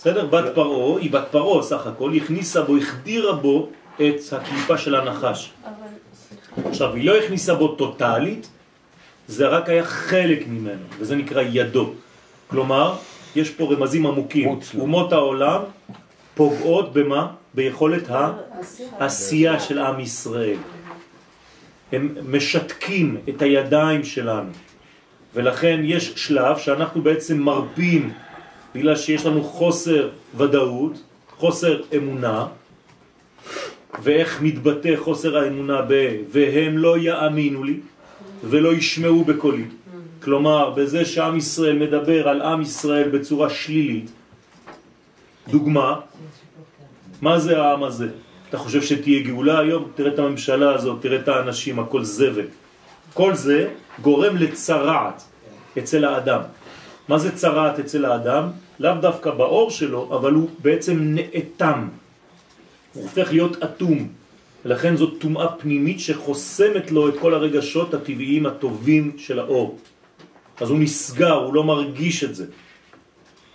בסדר? 0.07 0.25
בת 0.25 0.55
פרעה, 0.55 0.99
היא 0.99 1.11
בת 1.11 1.27
פרעה 1.31 1.63
סך 1.63 1.87
הכל, 1.87 2.11
הכניסה 2.15 2.61
בו, 2.61 2.77
החדירה 2.77 3.33
בו 3.33 3.69
את 3.95 4.15
הקליפה 4.31 4.77
של 4.77 4.95
הנחש. 4.95 5.51
אבל, 5.63 5.71
סליחה, 6.13 6.69
עכשיו, 6.69 6.95
היא 6.95 7.05
לא 7.05 7.17
הכניסה 7.17 7.55
בו 7.55 7.67
טוטלית, 7.67 8.49
זה 9.27 9.47
רק 9.47 9.69
היה 9.69 9.83
חלק 9.85 10.47
ממנו, 10.47 10.83
וזה 10.99 11.15
נקרא 11.15 11.41
ידו. 11.51 11.93
כלומר, 12.47 12.95
יש 13.35 13.49
פה 13.49 13.73
רמזים 13.73 14.05
עמוקים. 14.05 14.59
אומות 14.79 15.13
העולם 15.13 15.61
פוגעות 16.35 16.93
במה? 16.93 17.27
ביכולת 17.53 18.09
העשייה 18.99 19.59
של 19.59 19.79
עם 19.79 19.99
ישראל. 19.99 20.57
הם 21.91 22.15
משתקים 22.23 23.17
את 23.29 23.41
הידיים 23.41 24.03
שלנו. 24.03 24.51
ולכן 25.33 25.79
יש 25.83 26.13
שלב 26.15 26.57
שאנחנו 26.57 27.01
בעצם 27.01 27.41
מרפים 27.41 28.13
בגלל 28.77 28.95
שיש 28.95 29.25
לנו 29.25 29.43
חוסר 29.43 30.09
ודאות, 30.37 31.01
חוסר 31.37 31.81
אמונה, 31.95 32.45
ואיך 34.03 34.41
מתבטא 34.41 34.93
חוסר 34.95 35.37
האמונה 35.37 35.81
ב... 35.87 35.91
והם 36.31 36.77
לא 36.77 36.97
יאמינו 36.97 37.63
לי 37.63 37.79
ולא 38.43 38.73
ישמעו 38.73 39.23
בקולי. 39.23 39.65
כלומר, 40.23 40.69
בזה 40.69 41.05
שעם 41.05 41.37
ישראל 41.37 41.77
מדבר 41.77 42.29
על 42.29 42.41
עם 42.41 42.61
ישראל 42.61 43.09
בצורה 43.09 43.49
שלילית, 43.49 44.11
דוגמה, 45.47 45.99
מה 47.21 47.39
זה 47.39 47.61
העם 47.61 47.83
הזה? 47.83 48.07
אתה 48.49 48.57
חושב 48.57 48.81
שתהיה 48.81 49.23
גאולה 49.23 49.59
היום? 49.59 49.91
תראה 49.95 50.13
את 50.13 50.19
הממשלה 50.19 50.75
הזאת, 50.75 51.01
תראה 51.01 51.19
את 51.19 51.27
האנשים, 51.27 51.79
הכל 51.79 52.03
זבל. 52.03 52.47
כל 53.13 53.35
זה 53.35 53.69
גורם 54.01 54.37
לצרעת 54.37 55.23
אצל 55.77 56.05
האדם. 56.05 56.41
מה 57.07 57.17
זה 57.17 57.31
צרעת 57.35 57.79
אצל 57.79 58.05
האדם? 58.05 58.66
לאו 58.79 58.93
דווקא 59.01 59.31
באור 59.31 59.71
שלו, 59.71 60.09
אבל 60.15 60.33
הוא 60.33 60.49
בעצם 60.61 60.97
נאטם. 60.99 61.87
הוא 62.93 63.03
הופך 63.03 63.31
להיות 63.31 63.63
אטום. 63.63 64.07
לכן 64.65 64.95
זאת 64.95 65.13
טומאה 65.19 65.47
פנימית 65.47 65.99
שחוסמת 65.99 66.91
לו 66.91 67.09
את 67.09 67.13
כל 67.19 67.33
הרגשות 67.33 67.93
הטבעיים 67.93 68.45
הטובים 68.45 69.11
של 69.17 69.39
האור. 69.39 69.77
אז 70.61 70.69
הוא 70.69 70.79
נסגר, 70.79 71.33
הוא 71.33 71.53
לא 71.53 71.63
מרגיש 71.63 72.23
את 72.23 72.35
זה. 72.35 72.45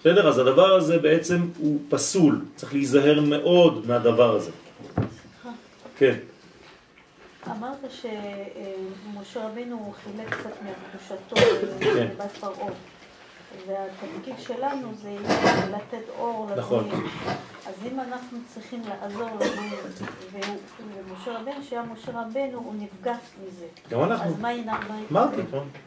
בסדר? 0.00 0.28
אז 0.28 0.38
הדבר 0.38 0.74
הזה 0.74 0.98
בעצם 0.98 1.48
הוא 1.58 1.80
פסול, 1.88 2.40
צריך 2.56 2.72
להיזהר 2.72 3.20
מאוד 3.20 3.86
מהדבר 3.86 4.36
הזה. 4.36 4.50
כן, 5.98 6.14
אמרת 7.46 7.78
שמשה 7.90 9.46
רבינו 9.46 9.94
חילק 10.04 10.34
קצת 10.34 10.50
מקדושתו 10.62 11.36
כן. 11.80 12.08
לבת 12.18 12.30
פרעה, 12.30 12.70
והתפקיד 13.66 14.34
שלנו 14.38 14.88
זה 15.02 15.16
לתת 15.76 16.08
אור 16.18 16.48
נכון. 16.56 16.84
לגויים. 16.88 17.06
אז 17.66 17.74
אם 17.92 18.00
אנחנו 18.00 18.38
צריכים 18.54 18.82
לעזור 18.88 19.28
לגויים, 19.34 19.72
והוא- 20.32 20.56
ומשה 21.10 21.38
רבינו, 21.38 21.56
שהיה 21.68 21.82
משה 21.92 22.12
רבינו, 22.14 22.58
הוא 22.58 22.74
נפגש 22.78 23.16
מזה. 23.46 23.64
גם 23.90 24.02
אנחנו. 24.02 24.30
אז 24.30 24.40
מה 24.40 24.52
ינ- 24.52 24.68
אמרתי, 25.12 25.36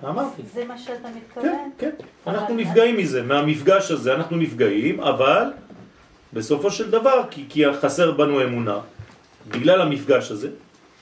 אמרתי. 0.03 0.41
זה 0.53 0.65
מה 0.65 0.77
שאתה 0.77 1.07
כן, 1.07 1.13
מתכוון? 1.17 1.69
כן. 1.77 1.89
אנחנו 2.27 2.45
אבל- 2.47 2.55
נפגעים 2.63 2.97
מזה, 2.97 3.21
מהמפגש 3.23 3.91
הזה 3.91 4.15
אנחנו 4.15 4.37
נפגעים, 4.37 4.99
אבל 5.01 5.43
בסופו 6.33 6.71
של 6.71 6.91
דבר, 6.91 7.23
כי, 7.31 7.45
כי 7.49 7.63
חסר 7.81 8.11
בנו 8.11 8.43
אמונה, 8.43 8.79
בגלל 9.47 9.81
המפגש 9.81 10.31
הזה, 10.31 10.49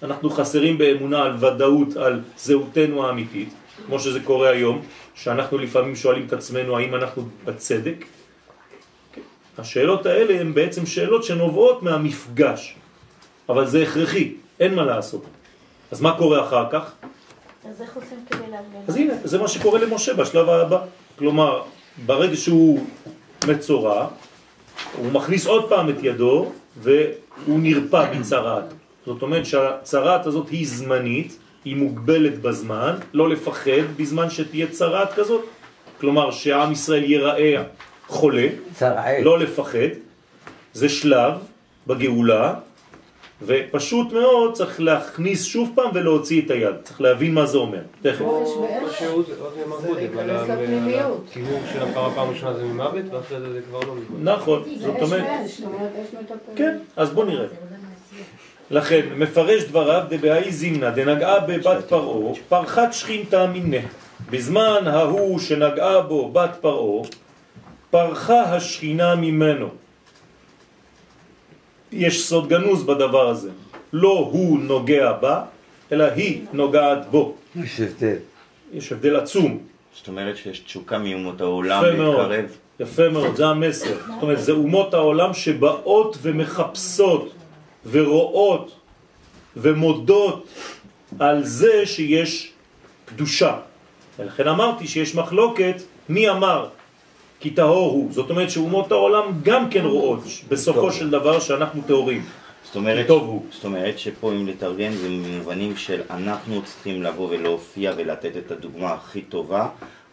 אנחנו 0.04 0.30
חסרים 0.30 0.78
באמונה 0.78 1.24
על 1.24 1.46
ודאות, 1.46 1.96
על 1.98 2.22
זהותנו 2.38 3.06
האמיתית, 3.08 3.50
כמו 3.86 4.00
שזה 4.00 4.20
קורה 4.20 4.50
היום, 4.50 4.82
שאנחנו 5.16 5.58
לפעמים 5.58 5.96
שואלים 5.96 6.26
את 6.28 6.34
עצמנו 6.34 6.78
האם 6.78 6.96
אנחנו 6.96 7.24
בצדק. 7.46 8.06
כן. 9.14 9.22
השאלות 9.58 10.06
האלה 10.06 10.42
הן 10.42 10.54
בעצם 10.54 10.86
שאלות 10.86 11.24
שנובעות 11.24 11.84
מהמפגש, 11.84 12.76
אבל 13.50 13.68
זה 13.68 13.84
הכרחי, 13.84 14.34
אין 14.60 14.76
מה 14.76 14.84
לעשות. 14.84 15.26
אז 15.92 16.02
מה 16.02 16.18
קורה 16.18 16.48
אחר 16.48 16.66
כך? 16.72 16.92
אז 17.70 17.82
איך 17.82 17.96
עושים 17.96 18.18
כדי 18.30 18.52
להגן? 18.52 18.80
אז 18.88 18.96
הנה, 18.96 19.14
זה 19.24 19.38
מה 19.38 19.48
שקורה 19.48 19.80
למשה 19.80 20.14
בשלב 20.14 20.50
הבא. 20.50 20.80
כלומר, 21.20 21.62
ברגע 22.06 22.36
שהוא 22.36 22.86
מצורע, 23.48 24.08
הוא 24.98 25.12
מכניס 25.12 25.48
עוד 25.48 25.70
פעם 25.70 25.90
את 25.90 25.96
ידו 26.02 26.52
והוא 26.78 27.60
נרפא 27.60 28.12
מצרעת. 28.20 28.74
זאת 29.06 29.22
אומרת 29.22 29.46
שהצרעת 29.46 30.26
הזאת 30.26 30.50
היא 30.50 30.68
זמנית, 30.68 31.38
היא 31.66 31.76
מוגבלת 31.76 32.40
בזמן, 32.42 32.96
לא 33.14 33.30
לפחד 33.30 33.72
בזמן 33.98 34.30
שתהיה 34.30 34.68
צרעת 34.68 35.14
כזאת, 35.14 35.46
כלומר 36.00 36.32
שעם 36.32 36.72
ישראל 36.72 37.04
ייראה 37.04 37.64
חולה, 38.08 38.48
צרעת. 38.74 39.24
לא 39.24 39.40
לפחד, 39.40 39.80
זה 40.74 40.90
שלב 40.90 41.34
בגאולה, 41.88 42.54
ופשוט 43.46 44.14
מאוד 44.14 44.54
צריך 44.54 44.82
להכניס 44.82 45.44
שוב 45.46 45.72
פעם 45.76 45.92
ולהוציא 45.94 46.42
את 46.46 46.52
היד, 46.52 46.76
צריך 46.84 47.02
להבין 47.02 47.34
מה 47.34 47.46
זה 47.46 47.58
אומר, 47.58 47.80
תכף. 48.02 48.18
חופש 48.26 48.50
או 48.50 48.62
בערך. 48.62 49.00
שעוד 49.00 49.26
מרבודים, 49.70 50.18
על 50.18 50.28
להיכנס 50.28 50.50
ה- 50.50 50.56
לפנימיות. 50.56 51.26
הטיהור 51.30 51.60
של 51.74 51.84
הפרה 51.84 52.12
פעם 52.16 52.30
ראשונה 52.30 52.54
זה 52.54 52.64
ממוות, 52.66 53.06
ואחרי 53.12 53.40
זה 53.40 53.54
זה 53.54 53.62
כבר 53.70 53.80
לא 53.80 53.96
ממוות. 53.96 54.40
נכון, 54.42 54.64
זה 54.80 54.86
זאת 54.86 54.96
אש 54.96 55.02
אומרת, 55.04 55.24
באש, 55.24 55.60
זאת 55.62 55.66
אומרת, 55.68 55.92
אש 56.04 56.14
מטפלת. 56.22 56.40
כן, 56.56 56.78
אז 56.96 57.10
בוא 57.10 57.26
נראה. 57.26 57.46
לכן, 58.72 59.02
מפרש 59.18 59.64
דבריו 59.64 60.04
דבהאי 60.10 60.52
זימנה 60.52 60.92
דנגעה 60.92 61.40
בבת 61.40 61.86
פרעה, 61.90 62.34
פרחת 62.50 62.94
שכינתה 62.94 63.48
מיניה. 63.48 63.82
בזמן 64.30 64.88
ההוא 64.88 65.40
שנגעה 65.40 66.02
בו 66.02 66.32
בת 66.32 66.58
פרעה, 66.62 67.08
פרחה 67.90 68.42
השכינה 68.42 69.16
ממנו. 69.16 69.70
יש 71.92 72.26
סוד 72.26 72.50
גנוז 72.50 72.84
בדבר 72.84 73.30
הזה. 73.30 73.50
לא 73.94 74.30
הוא 74.32 74.60
נוגע 74.60 75.12
בה, 75.12 75.42
אלא 75.92 76.04
היא 76.04 76.42
נוגעת 76.54 77.06
בו. 77.12 77.36
יש 77.56 77.80
הבדל. 77.80 78.16
יש 78.74 78.92
הבדל 78.92 79.16
עצום. 79.16 79.58
זאת 79.96 80.08
אומרת 80.08 80.38
שיש 80.38 80.60
תשוקה 80.60 80.98
מאומות 80.98 81.42
העולם 81.42 81.84
יפה 81.86 81.98
מאוד. 81.98 82.32
להתקרב. 82.32 82.58
יפה 82.80 83.10
מאוד, 83.10 83.36
זה 83.36 83.48
המסר. 83.48 83.98
זאת 84.08 84.22
אומרת, 84.22 84.42
זה 84.42 84.52
אומות 84.52 84.94
העולם 84.94 85.34
שבאות 85.34 86.18
ומחפשות 86.22 87.34
ורואות 87.92 88.72
ומודות 89.58 90.48
על 91.20 91.44
זה 91.44 91.86
שיש 91.86 92.52
קדושה. 93.06 93.58
ולכן 94.20 94.48
אמרתי 94.48 94.88
שיש 94.88 95.16
מחלוקת, 95.16 95.82
מי 96.10 96.30
אמר? 96.30 96.68
כי 97.40 97.50
טהור 97.50 97.92
הוא. 97.92 98.12
זאת 98.12 98.30
אומרת 98.30 98.50
שאומות 98.50 98.92
העולם 98.92 99.24
גם 99.44 99.70
כן 99.70 99.86
רואות 99.86 100.24
בסופו 100.50 100.92
של 100.92 101.10
דבר 101.10 101.40
שאנחנו 101.40 101.82
טהורים. 101.88 102.26
זאת 102.64 102.76
אומרת, 102.76 103.08
טוב 103.08 103.24
הוא. 103.24 103.46
זאת 103.52 103.66
אומרת 103.66 104.00
שפה 104.00 104.32
אם 104.32 104.48
לתרגם 104.48 104.92
זה 104.92 105.08
במובנים 105.08 105.78
של 105.78 106.02
אנחנו 106.10 106.62
צריכים 106.66 107.04
לבוא 107.04 107.30
ולהופיע 107.30 107.92
ולתת 107.98 108.38
את 108.38 108.52
הדוגמה 108.52 108.94
הכי 108.94 109.22
טובה, 109.22 109.68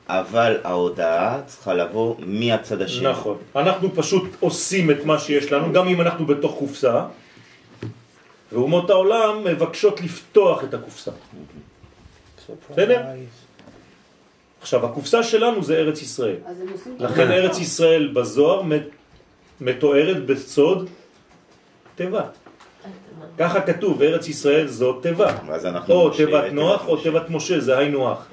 אבל 0.08 0.56
ההודעה 0.64 1.40
צריכה 1.46 1.74
לבוא 1.74 2.14
מהצד 2.18 2.82
השני. 2.82 3.08
נכון. 3.08 3.36
אנחנו 3.56 3.94
פשוט 3.94 4.24
עושים 4.40 4.90
את 4.90 5.04
מה 5.04 5.18
שיש 5.18 5.52
לנו, 5.52 5.72
גם 5.72 5.88
אם 5.88 6.00
אנחנו 6.00 6.26
בתוך 6.26 6.54
קופסה, 6.58 7.04
ואומות 8.52 8.90
העולם 8.90 9.44
מבקשות 9.44 10.00
לפתוח 10.00 10.64
את 10.64 10.74
הקופסה. 10.74 11.10
בסדר? 12.70 13.00
עכשיו, 14.60 14.86
הקופסה 14.86 15.22
שלנו 15.22 15.62
זה 15.62 15.76
ארץ 15.76 16.02
ישראל. 16.02 16.36
לכן 16.98 17.30
ארץ 17.30 17.58
ישראל 17.58 18.08
בזוהר 18.12 18.62
מת- 18.62 18.88
מתוארת 19.60 20.26
בסוד 20.26 20.88
תיבה. 21.94 22.22
ככה 23.38 23.60
כתוב, 23.60 24.02
ארץ 24.02 24.28
ישראל 24.28 24.66
זו 24.68 24.92
תיבה. 24.92 25.32
או 25.94 26.10
תיבת 26.10 26.52
נוח 26.52 26.88
או. 26.88 26.96
תיבת 26.96 27.30
משה, 27.30 27.60
זה 27.60 27.78
היינו 27.78 28.10
הך. 28.12 28.28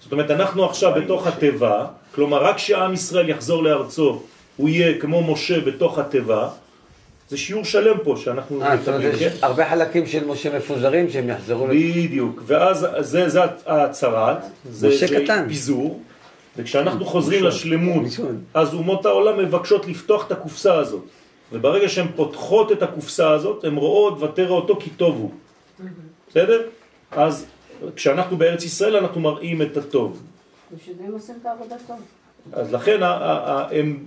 זאת 0.00 0.12
אומרת, 0.12 0.30
אנחנו 0.30 0.64
עכשיו 0.64 0.92
בתוך 0.94 1.26
התיבה, 1.26 1.86
כלומר 2.14 2.44
רק 2.44 2.56
כשעם 2.56 2.92
ישראל 2.94 3.28
יחזור 3.28 3.62
לארצו, 3.62 4.22
הוא 4.56 4.68
יהיה 4.68 5.00
כמו 5.00 5.32
משה 5.32 5.60
בתוך 5.60 5.98
התיבה, 5.98 6.48
זה 7.28 7.36
שיעור 7.36 7.64
שלם 7.64 7.96
פה 8.04 8.14
שאנחנו 8.16 8.62
אה, 8.62 8.76
זאת 8.76 8.88
אומרת, 8.88 9.00
מדברים, 9.00 9.18
כן? 9.18 9.34
יש 9.36 9.42
הרבה 9.42 9.70
חלקים 9.70 10.06
של 10.06 10.26
משה 10.26 10.56
מפוזרים 10.58 11.10
שהם 11.10 11.28
יחזרו... 11.28 11.66
לת- 11.66 11.72
בדיוק, 11.74 12.42
ואז 12.46 12.86
זה, 13.00 13.28
זה 13.28 13.40
הצהרת, 13.66 14.38
זה, 14.70 14.90
זה. 14.90 15.24
פיזור, 15.48 16.00
וכשאנחנו 16.56 17.04
חוזרים 17.04 17.44
ראשון, 17.44 17.50
לשלמות. 17.72 18.02
אז 18.54 18.74
אומות 18.74 19.06
העולם 19.06 19.38
מבקשות 19.38 19.86
לפתוח 19.86 20.26
את 20.26 20.32
הקופסה 20.32 20.74
הזאת, 20.74 21.02
וברגע 21.52 21.88
שהן 21.88 22.06
פותחות 22.16 22.72
את 22.72 22.82
הקופסה 22.82 23.30
הזאת, 23.30 23.64
הן 23.64 23.76
רואות 23.76 24.22
ותרא 24.22 24.50
אותו 24.50 24.76
כי 24.80 24.90
טוב 24.90 25.16
הוא, 25.16 25.30
בסדר? 26.30 26.62
אז 27.10 27.46
כשאנחנו 27.96 28.36
בארץ 28.36 28.64
ישראל 28.64 28.96
אנחנו 28.96 29.20
מראים 29.20 29.62
את 29.62 29.76
הטוב, 29.76 30.22
בשביל 30.76 30.96
עושים 31.12 31.34
את 31.40 31.46
העבודה 31.46 31.76
טוב. 31.86 31.96
אז 32.52 32.72
לכן 32.74 33.00
הם 33.02 33.98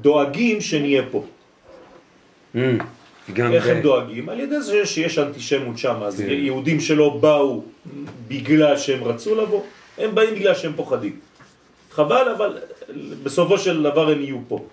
דואגים 0.00 0.60
שנהיה 0.60 1.02
פה. 1.10 1.24
גם 3.32 3.52
איך. 3.52 3.66
הם 3.66 3.80
דואגים? 3.80 4.28
על 4.28 4.40
ידי 4.40 4.60
זה 4.60 4.86
שיש 4.86 5.18
אנטישמות 5.18 5.78
שם, 5.78 6.02
אז 6.02 6.16
כן. 6.20 6.30
יהודים 6.30 6.80
שלא 6.80 7.18
באו 7.20 7.62
בגלל 8.28 8.76
שהם 8.78 9.04
רצו 9.04 9.34
לבוא, 9.34 9.62
הם 9.98 10.14
באים 10.14 10.34
בגלל 10.34 10.54
שהם 10.54 10.72
פוחדים. 10.76 11.18
חבל, 11.90 12.28
אבל 12.36 12.58
בסופו 13.22 13.58
של 13.58 13.82
דבר 13.82 14.10
הם 14.10 14.20
יהיו 14.20 14.38
פה. 14.48 14.64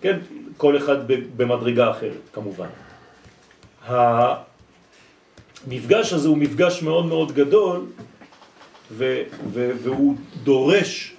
כן? 0.00 0.18
כל 0.56 0.76
אחד 0.76 0.96
במדרגה 1.36 1.90
אחרת, 1.90 2.20
כמובן. 2.32 2.66
המפגש 5.66 6.12
הזה 6.12 6.28
הוא 6.28 6.38
מפגש 6.38 6.82
מאוד 6.82 7.06
מאוד 7.06 7.32
גדול, 7.32 7.86
ו- 8.90 9.22
ו- 9.52 9.70
והוא 9.82 10.16
דורש, 10.44 11.14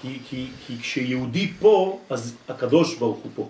כי, 0.00 0.18
כי, 0.28 0.46
כי 0.66 0.78
כשיהודי 0.80 1.52
פה, 1.60 2.00
אז 2.10 2.34
הקדוש 2.48 2.94
ברוך 2.94 3.18
הוא 3.18 3.30
פה. 3.34 3.48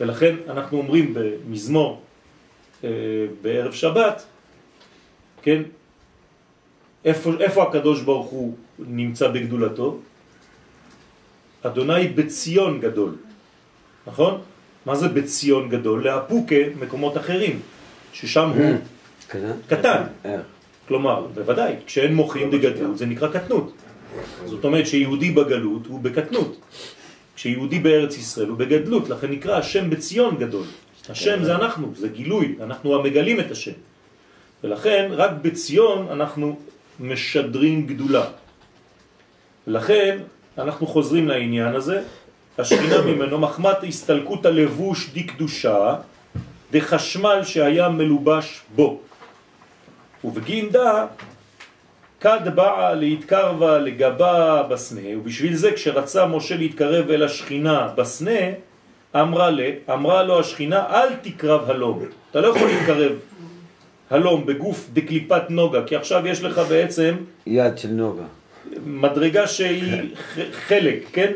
ולכן 0.00 0.34
אנחנו 0.48 0.78
אומרים 0.78 1.14
במזמור 1.14 2.02
אה, 2.84 2.90
בערב 3.42 3.72
שבת, 3.72 4.26
כן, 5.42 5.62
איפה, 7.04 7.30
איפה 7.40 7.62
הקדוש 7.62 8.02
ברוך 8.02 8.26
הוא 8.30 8.54
נמצא 8.78 9.28
בגדולתו? 9.28 9.98
אדוני 11.62 12.08
בציון 12.08 12.80
גדול, 12.80 13.16
נכון? 14.06 14.40
מה 14.86 14.94
זה 14.94 15.08
בציון 15.08 15.68
גדול? 15.68 16.04
לאפוקה 16.04 16.62
מקומות 16.80 17.16
אחרים, 17.16 17.60
ששם 18.12 18.48
הוא 18.48 18.76
קטן? 19.28 19.52
קטן. 19.66 20.02
איך? 20.24 20.40
כלומר, 20.88 21.26
בוודאי, 21.34 21.74
כשאין 21.86 22.14
מוחים 22.14 22.50
בגדלות 22.50 22.98
זה 22.98 23.06
נקרא 23.06 23.28
קטנות. 23.28 23.72
זאת 24.46 24.64
אומרת 24.64 24.86
שיהודי 24.86 25.30
בגלות 25.30 25.86
הוא 25.86 26.00
בקטנות. 26.00 26.56
כשיהודי 27.38 27.78
בארץ 27.78 28.18
ישראל 28.18 28.48
הוא 28.48 28.58
בגדלות, 28.58 29.08
לכן 29.08 29.30
נקרא 29.30 29.58
השם 29.58 29.90
בציון 29.90 30.36
גדול. 30.38 30.66
השם 31.08 31.44
זה 31.44 31.54
אנחנו, 31.54 31.92
זה 31.94 32.08
גילוי, 32.08 32.56
אנחנו 32.62 32.94
המגלים 32.94 33.40
את 33.40 33.50
השם. 33.50 33.78
ולכן 34.64 35.08
רק 35.12 35.30
בציון 35.42 36.08
אנחנו 36.10 36.58
משדרים 37.00 37.86
גדולה. 37.86 38.24
לכן 39.66 40.18
אנחנו 40.58 40.86
חוזרים 40.86 41.28
לעניין 41.28 41.74
הזה, 41.74 42.02
השכינה 42.58 43.02
ממנו 43.06 43.38
מחמת 43.38 43.86
הסתלקות 43.88 44.46
הלבוש 44.46 45.10
די 45.14 45.22
קדושה, 45.22 45.96
דחשמל 46.72 47.40
שהיה 47.44 47.88
מלובש 47.88 48.60
בו. 48.74 49.00
ובגינדה 50.24 51.06
כד 52.20 52.48
באה 52.54 52.94
להתקרבה 52.94 53.78
לגבה 53.78 54.62
בסנה, 54.70 55.18
ובשביל 55.18 55.54
זה 55.54 55.72
כשרצה 55.72 56.26
משה 56.26 56.56
להתקרב 56.56 57.10
אל 57.10 57.22
השכינה 57.22 57.88
בסנה, 57.96 58.40
אמרה, 59.16 59.50
לה, 59.50 59.70
אמרה 59.92 60.22
לו 60.22 60.40
השכינה, 60.40 60.84
אל 60.90 61.14
תקרב 61.22 61.70
הלום. 61.70 62.04
אתה 62.30 62.40
לא 62.40 62.48
יכול 62.48 62.68
להתקרב 62.68 63.12
הלום 64.10 64.46
בגוף 64.46 64.88
דקליפת 64.92 65.42
נוגה, 65.50 65.82
כי 65.86 65.96
עכשיו 65.96 66.26
יש 66.26 66.42
לך 66.42 66.58
בעצם 66.58 67.16
יד 67.46 67.78
של 67.78 67.88
נוגה. 67.88 68.22
מדרגה 68.86 69.46
שהיא 69.46 70.02
חלק, 70.52 71.06
כן? 71.12 71.32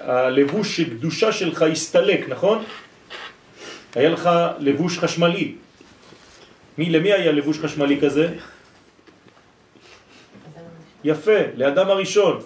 הלבוש 0.00 0.76
שקדושה 0.76 1.32
שלך 1.32 1.62
הסתלק, 1.62 2.28
נכון? 2.28 2.64
היה 3.94 4.08
לך 4.08 4.30
לבוש 4.58 4.98
חשמלי. 4.98 5.54
מי, 6.78 6.90
למי 6.90 7.12
היה 7.12 7.32
לבוש 7.32 7.58
חשמלי 7.58 8.00
כזה? 8.00 8.28
יפה, 11.04 11.40
לאדם 11.56 11.88
הראשון. 11.88 12.40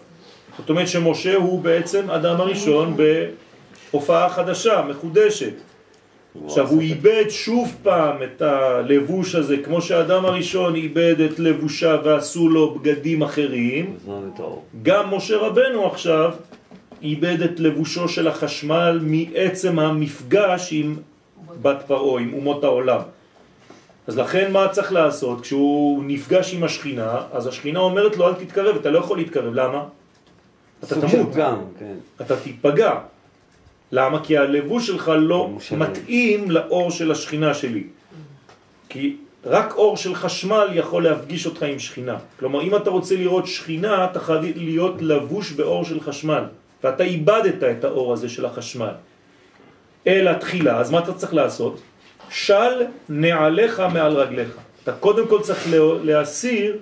זאת 0.58 0.70
אומרת 0.70 0.88
שמשה 0.88 1.36
הוא 1.36 1.60
בעצם 1.60 2.10
אדם 2.10 2.40
הראשון 2.40 2.96
בהופעה 3.90 4.28
חדשה, 4.28 4.82
מחודשת. 4.88 5.52
עכשיו 6.44 6.68
הוא 6.68 6.80
איבד 6.80 7.24
שוב 7.28 7.74
פעם 7.82 8.22
את 8.22 8.42
הלבוש 8.42 9.34
הזה, 9.34 9.56
כמו 9.64 9.82
שהאדם 9.82 10.24
הראשון 10.24 10.74
איבד 10.74 11.20
את 11.20 11.38
לבושה 11.38 11.96
ועשו 12.04 12.48
לו 12.48 12.74
בגדים 12.74 13.22
אחרים. 13.22 13.96
גם 14.82 15.14
משה 15.14 15.36
רבנו 15.36 15.86
עכשיו 15.86 16.30
איבד 17.02 17.42
את 17.42 17.60
לבושו 17.60 18.08
של 18.08 18.28
החשמל 18.28 19.00
מעצם 19.02 19.78
המפגש 19.78 20.68
עם 20.72 20.96
בת 21.62 21.82
פרעה, 21.86 22.22
עם 22.22 22.32
אומות 22.32 22.64
העולם. 22.64 23.00
אז 24.06 24.18
לכן 24.18 24.52
מה 24.52 24.68
צריך 24.68 24.92
לעשות? 24.92 25.40
כשהוא 25.40 26.04
נפגש 26.06 26.54
עם 26.54 26.64
השכינה, 26.64 27.20
אז 27.32 27.46
השכינה 27.46 27.80
אומרת 27.80 28.16
לו 28.16 28.28
אל 28.28 28.34
תתקרב, 28.34 28.76
אתה 28.76 28.90
לא 28.90 28.98
יכול 28.98 29.18
להתקרב, 29.18 29.54
למה? 29.54 29.84
אתה 30.84 31.00
תמות, 31.00 31.32
פגם, 31.32 31.58
כן. 31.78 31.94
אתה 32.20 32.36
תיפגע. 32.36 32.92
למה? 33.92 34.24
כי 34.24 34.38
הלבוש 34.38 34.86
שלך 34.86 35.12
לא. 35.18 35.50
מתאים 35.78 36.50
לאור 36.50 36.90
של 36.90 37.10
השכינה 37.10 37.54
שלי. 37.54 37.84
כי 38.88 39.16
רק 39.44 39.74
אור 39.74 39.96
של 39.96 40.14
חשמל 40.14 40.68
יכול 40.74 41.04
להפגיש 41.04 41.46
אותך 41.46 41.62
עם 41.62 41.78
שכינה. 41.78 42.16
כלומר, 42.38 42.62
אם 42.62 42.76
אתה 42.76 42.90
רוצה 42.90 43.16
לראות 43.16 43.46
שכינה, 43.46 44.04
אתה 44.04 44.20
חייב 44.20 44.42
להיות 44.56 44.94
לבוש 45.00 45.52
באור 45.52 45.84
של 45.84 46.00
חשמל. 46.00 46.44
ואתה 46.84 47.04
איבדת 47.04 47.62
את 47.62 47.84
האור 47.84 48.12
הזה 48.12 48.28
של 48.28 48.46
החשמל. 48.46 48.92
אל 50.06 50.28
התחילה, 50.28 50.78
אז 50.78 50.90
מה 50.90 50.98
אתה 50.98 51.12
צריך 51.12 51.34
לעשות? 51.34 51.80
של 52.34 52.72
נעליך 53.08 53.80
מעל 53.80 54.12
רגליך. 54.12 54.48
אתה 54.82 54.92
קודם 54.92 55.28
כל 55.28 55.40
צריך 55.42 55.66
לה- 55.70 55.78
להסיר 56.02 56.76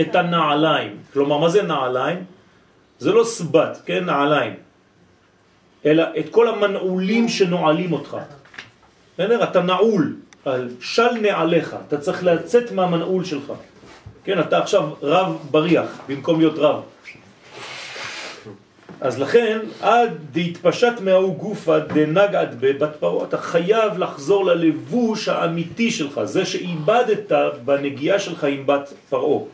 את 0.00 0.14
הנעליים. 0.14 0.96
כלומר, 1.12 1.38
מה 1.38 1.48
זה 1.48 1.62
נעליים? 1.62 2.24
זה 2.98 3.12
לא 3.12 3.24
סבת, 3.24 3.82
כן? 3.86 4.04
נעליים. 4.04 4.54
אלא 5.86 6.04
את 6.18 6.26
כל 6.30 6.48
המנעולים 6.48 7.28
שנועלים 7.28 7.92
אותך. 7.92 8.16
בסדר? 9.14 9.42
אתה 9.44 9.62
נעול 9.62 10.16
על 10.44 10.68
של 10.80 11.12
נעליך, 11.22 11.76
אתה 11.88 11.98
צריך 11.98 12.24
לצאת 12.24 12.72
מהמנעול 12.72 13.24
שלך. 13.24 13.52
כן, 14.24 14.40
אתה 14.40 14.58
עכשיו 14.58 14.90
רב 15.02 15.38
בריח 15.50 15.88
במקום 16.08 16.38
להיות 16.40 16.58
רב. 16.58 16.80
אז 19.00 19.18
לכן, 19.20 19.58
עד 19.80 20.10
דהתפשט 20.32 21.00
מההוא 21.00 21.36
גופה 21.36 21.78
דנגעת 21.78 22.48
בבת 22.60 22.96
פרעה, 23.00 23.28
אתה 23.28 23.38
חייב 23.38 23.98
לחזור 23.98 24.44
ללבוש 24.44 25.28
האמיתי 25.28 25.90
שלך, 25.90 26.20
זה 26.24 26.46
שאיבדת 26.46 27.32
בנגיעה 27.64 28.18
שלך 28.18 28.44
עם 28.44 28.66
בת 28.66 28.92
פרעה. 29.08 29.44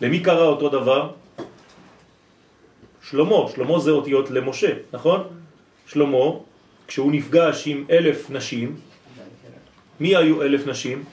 למי 0.00 0.20
קרה 0.20 0.46
אותו 0.46 0.68
דבר? 0.68 1.10
שלמה, 3.02 3.36
שלמה 3.54 3.78
זה 3.78 3.90
אותיות 3.90 4.30
למשה, 4.30 4.72
נכון? 4.92 5.20
שלמה, 5.86 6.26
כשהוא 6.86 7.12
נפגש 7.12 7.66
עם 7.66 7.84
אלף 7.90 8.30
נשים, 8.30 8.76
מי 10.00 10.16
היו 10.16 10.42
אלף 10.42 10.66
נשים? 10.66 11.04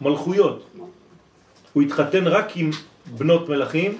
מלכויות. 0.00 0.70
הוא 1.72 1.82
התחתן 1.82 2.26
רק 2.26 2.56
עם 2.56 2.70
בנות 3.06 3.48
מלכים 3.48 3.98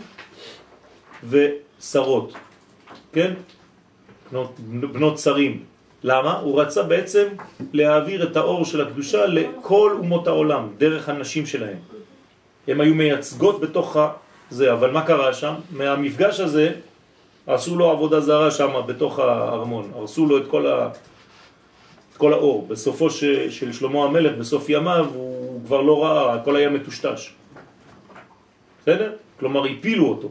ושרות, 1.29 2.33
כן? 3.12 3.35
בנות, 4.33 4.61
בנות 4.93 5.18
שרים. 5.18 5.64
למה? 6.03 6.39
הוא 6.39 6.61
רצה 6.61 6.83
בעצם 6.83 7.27
להעביר 7.73 8.23
את 8.23 8.37
האור 8.37 8.64
של 8.64 8.81
הקדושה 8.81 9.27
לכל 9.27 9.97
אומות 9.99 10.27
העולם, 10.27 10.68
דרך 10.79 11.09
הנשים 11.09 11.47
שלהם. 11.47 11.77
הם 12.68 12.81
היו 12.81 12.95
מייצגות 12.95 13.61
בתוך 13.61 13.97
זה, 14.51 14.73
אבל 14.73 14.91
מה 14.91 15.03
קרה 15.07 15.35
שם? 15.35 15.55
מהמפגש 15.70 16.41
הזה 16.41 16.73
עשו 17.47 17.77
לו 17.77 17.91
עבודה 17.91 18.20
זרה 18.20 18.51
שם 18.51 18.81
בתוך 18.87 19.18
הארמון, 19.18 19.91
הרסו 19.95 20.27
לו 20.27 20.39
את 20.39 20.47
כל, 20.49 20.66
ה... 20.66 20.89
את 22.12 22.16
כל 22.16 22.33
האור. 22.33 22.66
בסופו 22.68 23.11
ש... 23.11 23.25
של 23.51 23.73
שלמה 23.73 24.05
המלך, 24.05 24.39
בסוף 24.39 24.68
ימיו, 24.68 25.07
הוא 25.14 25.61
כבר 25.66 25.81
לא 25.81 26.05
ראה, 26.05 26.35
הכל 26.35 26.57
היה 26.57 26.70
מטושטש. 26.70 27.33
בסדר? 28.83 29.12
כלומר, 29.41 29.64
הפילו 29.64 30.09
אותו. 30.09 30.29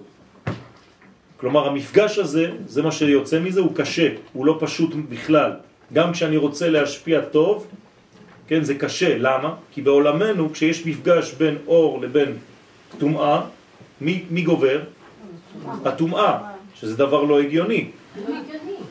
כלומר, 1.41 1.67
המפגש 1.67 2.17
הזה, 2.17 2.51
זה 2.67 2.81
מה 2.81 2.91
שיוצא 2.91 3.39
מזה, 3.39 3.59
הוא 3.59 3.75
קשה, 3.75 4.09
הוא 4.33 4.45
לא 4.45 4.57
פשוט 4.59 4.89
בכלל. 5.09 5.51
גם 5.93 6.11
כשאני 6.13 6.37
רוצה 6.37 6.69
להשפיע 6.69 7.21
טוב, 7.21 7.67
כן, 8.47 8.63
זה 8.63 8.75
קשה. 8.75 9.17
למה? 9.17 9.55
כי 9.71 9.81
בעולמנו, 9.81 10.53
כשיש 10.53 10.85
מפגש 10.85 11.33
בין 11.33 11.57
אור 11.67 12.01
לבין 12.01 12.37
טומאה, 12.97 13.41
מי, 14.01 14.23
מי 14.29 14.41
גובר? 14.41 14.79
הטומאה, 15.85 16.37
שזה 16.75 16.97
דבר 16.97 17.23
לא 17.23 17.39
הגיוני. 17.39 17.89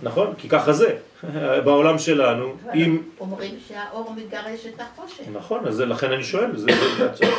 נכון? 0.02 0.34
כי 0.38 0.48
ככה 0.48 0.72
זה. 0.72 0.96
בעולם 1.64 1.98
שלנו, 1.98 2.54
אם... 2.74 2.98
אומרים 3.20 3.54
שהאור 3.68 4.14
מגרש 4.16 4.66
את 4.66 4.80
החושך. 4.80 5.22
נכון, 5.32 5.66
אז 5.66 5.80
לכן 5.80 6.12
אני 6.12 6.24
שואל, 6.24 6.56
זה, 6.56 6.70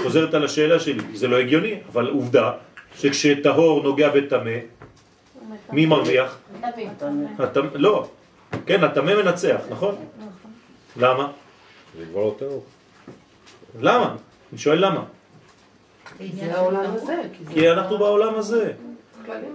חוזרת 0.04 0.34
על 0.34 0.46
השאלה 0.46 0.80
שלי, 0.80 1.02
זה 1.14 1.28
לא 1.28 1.40
הגיוני, 1.40 1.76
אבל 1.92 2.08
עובדה 2.08 2.52
שכשטהור 3.00 3.84
נוגע 3.84 4.10
בטמא, 4.10 4.58
מי 5.72 5.86
מרוויח? 5.86 6.38
הטמא, 7.40 7.68
לא, 7.74 8.08
כן, 8.66 8.84
הטמא 8.84 9.16
מנצח, 9.24 9.60
נכון? 9.70 9.96
למה? 10.98 11.32
זה 11.98 12.06
כבר 12.12 12.20
לא 12.20 12.36
טוב. 12.40 12.64
למה? 13.80 14.16
אני 14.52 14.60
שואל 14.60 14.86
למה. 14.86 15.04
כי 17.54 17.72
אנחנו 17.72 17.98
בעולם 17.98 18.36
הזה. 18.36 18.74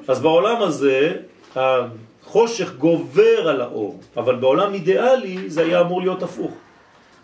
אז 0.09 0.21
בעולם 0.21 0.63
הזה 0.63 1.17
החושך 1.57 2.75
גובר 2.77 3.49
על 3.49 3.61
האור, 3.61 4.01
אבל 4.17 4.37
בעולם 4.37 4.75
אידיאלי 4.75 5.51
זה 5.51 5.63
היה 5.63 5.81
אמור 5.81 6.01
להיות 6.01 6.23
הפוך. 6.23 6.51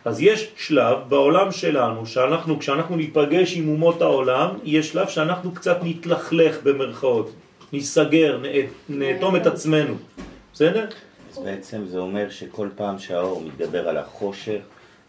אז 0.05 0.20
יש 0.20 0.53
שלב 0.57 0.99
בעולם 1.09 1.53
שלנו, 1.53 2.07
שאנחנו, 2.07 2.59
כשאנחנו 2.59 2.97
ניפגש 2.97 3.57
עם 3.57 3.68
אומות 3.68 4.03
העולם, 4.03 4.49
יש 4.64 4.88
שלב 4.88 5.09
שאנחנו 5.09 5.55
קצת 5.55 5.78
נתלכלך 5.82 6.62
במרכאות, 6.62 7.30
ניסגר, 7.73 8.43
נאטום 8.89 9.37
את 9.37 9.47
עצמנו, 9.47 9.95
בסדר? 10.53 10.87
אז 11.31 11.39
בעצם 11.39 11.87
זה 11.87 11.99
אומר 11.99 12.31
שכל 12.31 12.68
פעם 12.77 12.99
שהאור 12.99 13.41
מתגבר 13.41 13.89
על 13.89 13.97
החושך, 13.97 14.61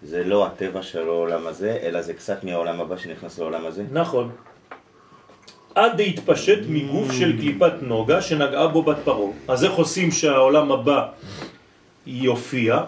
זה 0.04 0.24
לא 0.24 0.46
הטבע 0.46 0.84
של 0.84 1.08
העולם 1.08 1.48
הזה, 1.48 1.78
אלא 1.82 2.02
זה 2.02 2.14
קצת 2.14 2.44
מהעולם 2.44 2.82
הבא 2.82 2.98
שנכנס 2.98 3.40
לעולם 3.40 3.66
הזה. 3.66 3.84
נכון. 3.92 4.32
עד 5.76 6.02
להתפשט 6.02 6.60
מגוף 6.68 7.12
של 7.12 7.38
קליפת 7.38 7.74
נוגה 7.82 8.22
שנגעה 8.22 8.68
בו 8.68 8.84
בת 8.84 8.98
פרעה. 9.04 9.32
אז 9.48 9.64
איך 9.64 9.74
עושים 9.74 10.12
שהעולם 10.12 10.72
הבא 10.72 11.08
יופיע? 12.06 12.80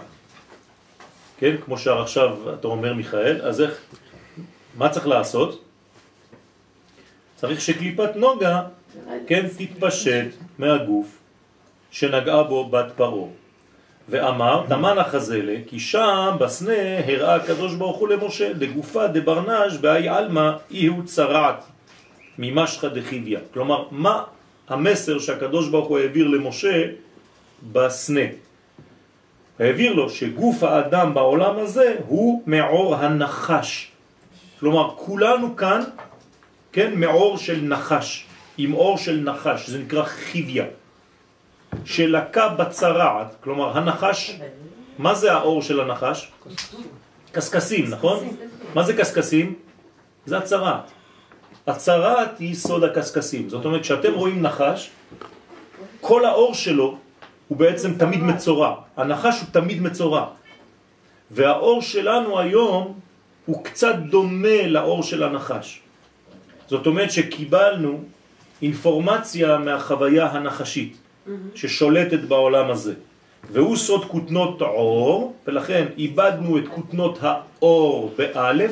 כן, 1.39 1.55
כמו 1.65 1.77
שעכשיו 1.77 2.53
אתה 2.53 2.67
אומר 2.67 2.93
מיכאל, 2.93 3.41
אז 3.41 3.61
איך, 3.61 3.81
מה 4.77 4.89
צריך 4.89 5.07
לעשות? 5.07 5.63
צריך 7.35 7.61
שקליפת 7.61 8.15
נוגה, 8.15 8.61
כן, 9.27 9.45
תתפשט 9.57 10.27
מהגוף 10.59 11.17
שנגעה 11.91 12.43
בו 12.43 12.69
בת 12.69 12.85
פרעה. 12.95 13.29
ואמר, 14.09 14.63
תמן 14.67 14.97
החזלה, 14.97 15.55
כי 15.67 15.79
שם 15.79 16.35
בסנה 16.39 16.99
הראה 17.07 17.35
הקדוש 17.35 17.75
ברוך 17.75 17.97
הוא 17.97 18.09
למשה, 18.09 18.53
דגופה 18.53 19.07
דברנש 19.07 19.77
באי 19.77 20.09
עלמא 20.09 20.51
איהו 20.71 21.05
צרעת 21.05 21.63
ממשחא 22.37 22.87
דחיביה. 22.87 23.39
כלומר, 23.53 23.85
מה 23.91 24.23
המסר 24.67 25.19
שהקדוש 25.19 25.69
ברוך 25.69 25.87
הוא 25.87 25.99
העביר 25.99 26.27
למשה 26.27 26.83
בסנה? 27.71 28.27
העביר 29.59 29.93
לו 29.93 30.09
שגוף 30.09 30.63
האדם 30.63 31.13
בעולם 31.13 31.59
הזה 31.59 31.95
הוא 32.07 32.43
מעור 32.45 32.95
הנחש. 32.95 33.91
כלומר, 34.59 34.89
כולנו 34.95 35.55
כאן, 35.55 35.81
כן, 36.71 36.91
מעור 36.95 37.37
של 37.37 37.61
נחש, 37.61 38.24
עם 38.57 38.73
אור 38.73 38.97
של 38.97 39.19
נחש, 39.19 39.69
זה 39.69 39.77
נקרא 39.77 40.03
חיביה. 40.03 40.65
שלקה 41.85 42.49
בצרעת, 42.49 43.35
כלומר 43.43 43.77
הנחש, 43.77 44.39
מה 44.97 45.15
זה 45.15 45.33
האור 45.33 45.61
של 45.61 45.79
הנחש? 45.79 46.31
קסקסים, 47.31 47.85
נכון? 47.89 48.35
מה 48.75 48.83
זה 48.83 48.93
קסקסים? 48.97 49.55
זה 50.25 50.37
הצרעת. 50.37 50.91
הצרעת 51.67 52.39
היא 52.39 52.55
סוד 52.55 52.83
הקסקסים. 52.83 53.49
זאת 53.49 53.65
אומרת, 53.65 53.81
כשאתם 53.81 54.13
רואים 54.13 54.41
נחש, 54.41 54.89
כל 56.01 56.25
האור 56.25 56.53
שלו 56.53 56.97
הוא 57.47 57.57
בעצם 57.57 57.97
תמיד 57.97 58.23
מצורע. 58.23 58.75
הנחש 58.97 59.41
הוא 59.41 59.49
תמיד 59.51 59.81
מצורע. 59.81 60.25
והאור 61.31 61.81
שלנו 61.81 62.39
היום 62.39 62.99
הוא 63.45 63.63
קצת 63.63 63.95
דומה 63.95 64.67
לאור 64.67 65.03
של 65.03 65.23
הנחש. 65.23 65.81
זאת 66.67 66.87
אומרת 66.87 67.11
שקיבלנו 67.11 68.03
אינפורמציה 68.61 69.57
מהחוויה 69.57 70.25
הנחשית 70.25 70.97
ששולטת 71.55 72.19
בעולם 72.19 72.71
הזה. 72.71 72.93
והוא 73.51 73.75
סוד 73.75 74.05
כותנות 74.05 74.61
עור, 74.61 75.33
ולכן 75.47 75.85
איבדנו 75.97 76.57
את 76.57 76.67
כותנות 76.67 77.19
האור 77.21 78.13
באלף, 78.17 78.71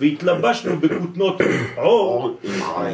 והתלבשנו 0.00 0.80
בכותנות 0.80 1.40
עור 1.76 2.38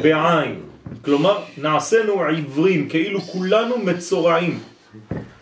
בעין. 0.01 0.59
כלומר, 1.05 1.39
נעשינו 1.57 2.23
עיוורים, 2.23 2.89
כאילו 2.89 3.21
כולנו 3.21 3.77
מצורעים, 3.77 4.59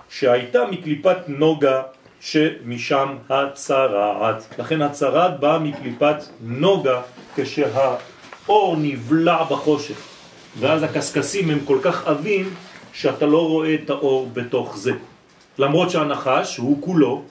שהייתה 0.10 0.60
מקליפת 0.72 1.18
נוגה 1.28 1.82
שמשם 2.22 3.16
הצרעת. 3.30 4.60
לכן 4.60 4.82
הצרעת 4.82 5.40
באה 5.40 5.60
מקליפת 5.60 6.16
נוגה 6.42 7.02
כשהאור 7.36 8.76
נבלע 8.78 9.44
בחושך. 9.44 10.19
ואז 10.58 10.84
הקסקסים 10.84 11.50
הם 11.50 11.60
כל 11.66 11.78
כך 11.82 12.08
עבים 12.08 12.54
שאתה 12.94 13.26
לא 13.26 13.48
רואה 13.48 13.74
את 13.74 13.90
האור 13.90 14.30
בתוך 14.34 14.78
זה. 14.78 14.92
למרות 15.58 15.90
שהנחש 15.90 16.58
הוא 16.58 16.78
כולו 16.82 17.24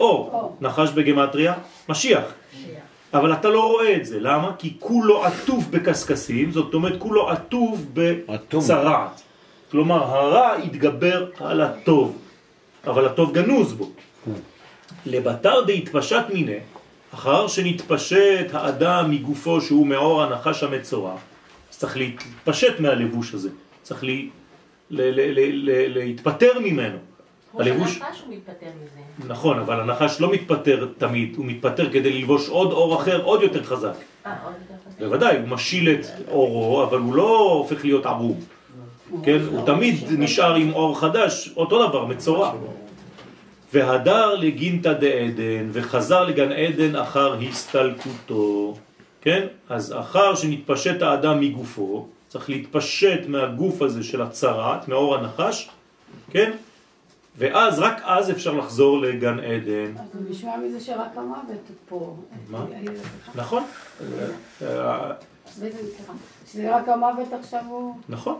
אור. 0.00 0.30
אור. 0.32 0.56
נחש 0.60 0.90
בגמטריה, 0.90 1.54
משיח. 1.88 2.24
אבל 3.14 3.32
אתה 3.32 3.48
לא 3.48 3.66
רואה 3.70 3.96
את 3.96 4.06
זה, 4.06 4.20
למה? 4.20 4.52
כי 4.58 4.76
כולו 4.78 5.24
עטוף 5.24 5.64
בקסקסים, 5.70 6.52
זאת 6.52 6.74
אומרת 6.74 6.98
כולו 6.98 7.30
עטוף. 7.30 7.80
בצרעת. 7.92 9.20
כלומר, 9.70 10.04
הרע 10.04 10.54
יתגבר 10.64 11.26
על 11.40 11.60
הטוב, 11.60 12.18
אבל 12.86 13.06
הטוב 13.06 13.32
גנוז 13.32 13.72
בו. 13.72 13.90
לבתר 15.06 15.60
דהתפשט 15.66 16.24
מיני, 16.32 16.58
אחר 17.14 17.48
שנתפשט 17.48 18.46
האדם 18.52 19.10
מגופו 19.10 19.60
שהוא 19.60 19.86
מאור 19.86 20.22
הנחש 20.22 20.62
המצורע, 20.62 21.12
אז 21.12 21.18
צריך 21.80 21.96
להתפשט 21.96 22.80
מהלבוש 22.80 23.34
הזה, 23.34 23.48
צריך 23.82 24.04
לי, 24.04 24.28
ל, 24.90 25.02
ל, 25.02 25.20
ל, 25.20 25.70
ל, 25.70 25.98
להתפטר 25.98 26.58
ממנו. 26.58 26.98
כמו 27.50 27.60
הלבוש, 27.60 27.98
שהנחש 27.98 28.22
הוא 28.26 28.34
מתפטר 28.34 28.66
מזה. 28.82 29.28
נכון, 29.32 29.58
אבל 29.58 29.80
הנחש 29.80 30.20
לא 30.20 30.32
מתפטר 30.32 30.88
תמיד, 30.98 31.34
הוא 31.36 31.46
מתפטר 31.46 31.92
כדי 31.92 32.12
ללבוש 32.12 32.48
עוד 32.48 32.72
אור 32.72 33.00
אחר 33.00 33.22
עוד 33.22 33.42
יותר 33.42 33.64
חזק. 33.64 33.92
אה, 34.26 34.34
עוד 34.44 34.52
יותר 34.62 34.74
חזק. 34.86 34.98
בוודאי, 34.98 35.38
הוא 35.38 35.48
משיל 35.48 35.90
את 35.90 36.06
אורו, 36.28 36.84
אבל 36.84 36.98
הוא 36.98 37.14
לא 37.14 37.52
הופך 37.52 37.84
להיות 37.84 38.06
ערום. 38.06 38.40
כן, 39.22 39.38
הוא 39.52 39.66
תמיד 39.66 39.94
נשאר 40.10 40.54
עם 40.54 40.72
אור 40.72 41.00
חדש, 41.00 41.52
אותו 41.56 41.88
דבר, 41.88 42.06
מצורע. 42.06 42.54
והדר 43.72 44.34
לגינתא 44.34 44.92
דעדן, 44.92 45.68
וחזר 45.72 46.24
לגן 46.24 46.52
עדן 46.52 46.96
אחר 46.96 47.34
הסתלקותו. 47.48 48.74
כן? 49.20 49.46
אז 49.68 49.94
אחר 50.00 50.34
שנתפשט 50.34 51.02
האדם 51.02 51.40
מגופו, 51.40 52.06
צריך 52.28 52.50
להתפשט 52.50 53.26
מהגוף 53.28 53.82
הזה 53.82 54.02
של 54.02 54.22
הצרת, 54.22 54.88
מאור 54.88 55.14
הנחש, 55.14 55.70
כן? 56.30 56.52
ואז, 57.38 57.78
רק 57.78 58.02
אז 58.04 58.30
אפשר 58.30 58.52
לחזור 58.52 59.00
לגן 59.00 59.40
עדן. 59.40 59.92
אז 59.98 60.30
נשמע 60.30 60.56
מזה 60.56 60.80
שרק 60.80 61.16
המוות 61.16 61.60
פה. 61.88 62.16
מה? 62.50 62.66
סליחה. 62.66 63.32
נכון? 63.34 63.64
אה, 64.62 65.12
בעצם, 65.60 65.76
סליחה. 65.96 66.12
שזה 66.46 66.76
רק 66.76 66.88
המוות 66.88 67.32
עכשיו 67.32 67.62
הוא... 67.68 67.94
נכון. 68.08 68.38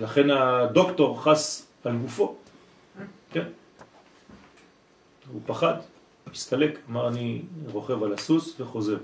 לכן 0.00 0.30
הדוקטור 0.30 1.22
חס 1.22 1.66
על 1.84 1.96
גופו. 1.96 2.34
כן. 3.32 3.44
הוא 5.32 5.40
פחד, 5.46 5.74
הסתלק, 6.32 6.78
אמר 6.90 7.08
אני 7.08 7.42
רוכב 7.72 8.02
על 8.02 8.12
הסוס 8.12 8.60
וחוזר. 8.60 8.96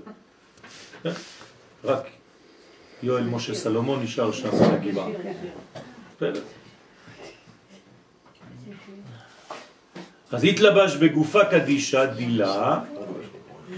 רק 1.83 2.03
יואל 3.03 3.23
משה 3.23 3.55
סלומון 3.55 4.03
נשאר 4.03 4.31
שם 4.31 4.49
על 4.63 4.71
הגבעה. 4.71 5.07
אז 10.31 10.43
התלבש 10.43 10.95
בגופה 10.95 11.45
קדישה 11.45 12.05
דילה, 12.05 12.79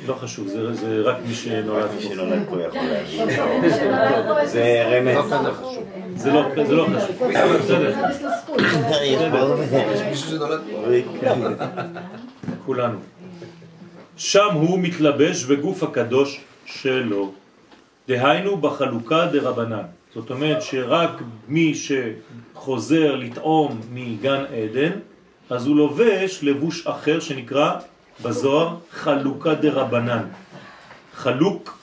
לא 0.07 0.13
חשוב, 0.13 0.47
זה, 0.47 0.73
זה 0.73 1.01
רק 1.01 1.17
מי 1.28 1.36
שנולד 1.36 1.89
פה. 2.49 2.61
יכול 2.61 2.82
להגיד. 2.82 3.21
לא, 3.38 4.45
זה 4.45 4.84
רמז. 4.86 5.34
זה 6.15 6.32
לא, 6.32 6.65
זה 6.67 6.75
לא 6.75 6.88
חשוב. 6.97 7.23
בסדר. 7.63 7.93
כולנו. 12.65 12.99
שם 14.17 14.53
הוא 14.53 14.80
מתלבש 14.80 15.43
בגוף 15.43 15.84
הקדוש 15.84 16.41
שלו. 16.68 17.32
דהיינו 18.07 18.57
בחלוקה 18.57 19.26
דרבנן. 19.26 19.84
זאת 20.13 20.30
אומרת 20.30 20.61
שרק 20.61 21.11
מי 21.47 21.74
שחוזר 21.76 23.15
לטעום 23.15 23.82
מגן 23.91 24.43
עדן, 24.45 24.91
אז 25.49 25.68
הוא 25.68 25.76
לובש 25.76 26.39
לבוש 26.43 26.88
אחר 26.88 27.20
שנקרא 27.20 27.80
בזוהר 28.24 28.76
חלוקה 28.91 29.53
דרבנן. 29.55 30.24
חלוק 31.13 31.78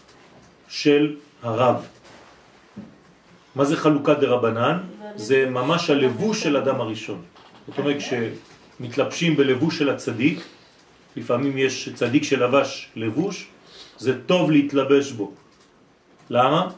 של 0.69 1.17
הרב. 1.43 1.87
מה 3.55 3.65
זה 3.65 3.77
חלוקה 3.77 4.15
דרבנן? 4.15 4.79
זה 5.17 5.47
ממש 5.51 5.91
הלבוש 5.91 6.43
של 6.43 6.57
אדם 6.57 6.81
הראשון. 6.81 7.23
זאת 7.69 7.79
אומרת, 7.79 7.97
כשמתלבשים 7.99 9.37
בלבוש 9.37 9.79
של 9.79 9.91
הצדיק, 9.91 10.41
לפעמים 11.17 11.59
יש 11.59 11.89
צדיק 11.95 12.23
שלבש 12.23 12.89
לבוש, 12.97 13.47
זה 13.99 14.21
טוב 14.27 14.51
להתלבש 14.51 15.13
בו. 15.13 15.33
למה? 16.31 16.71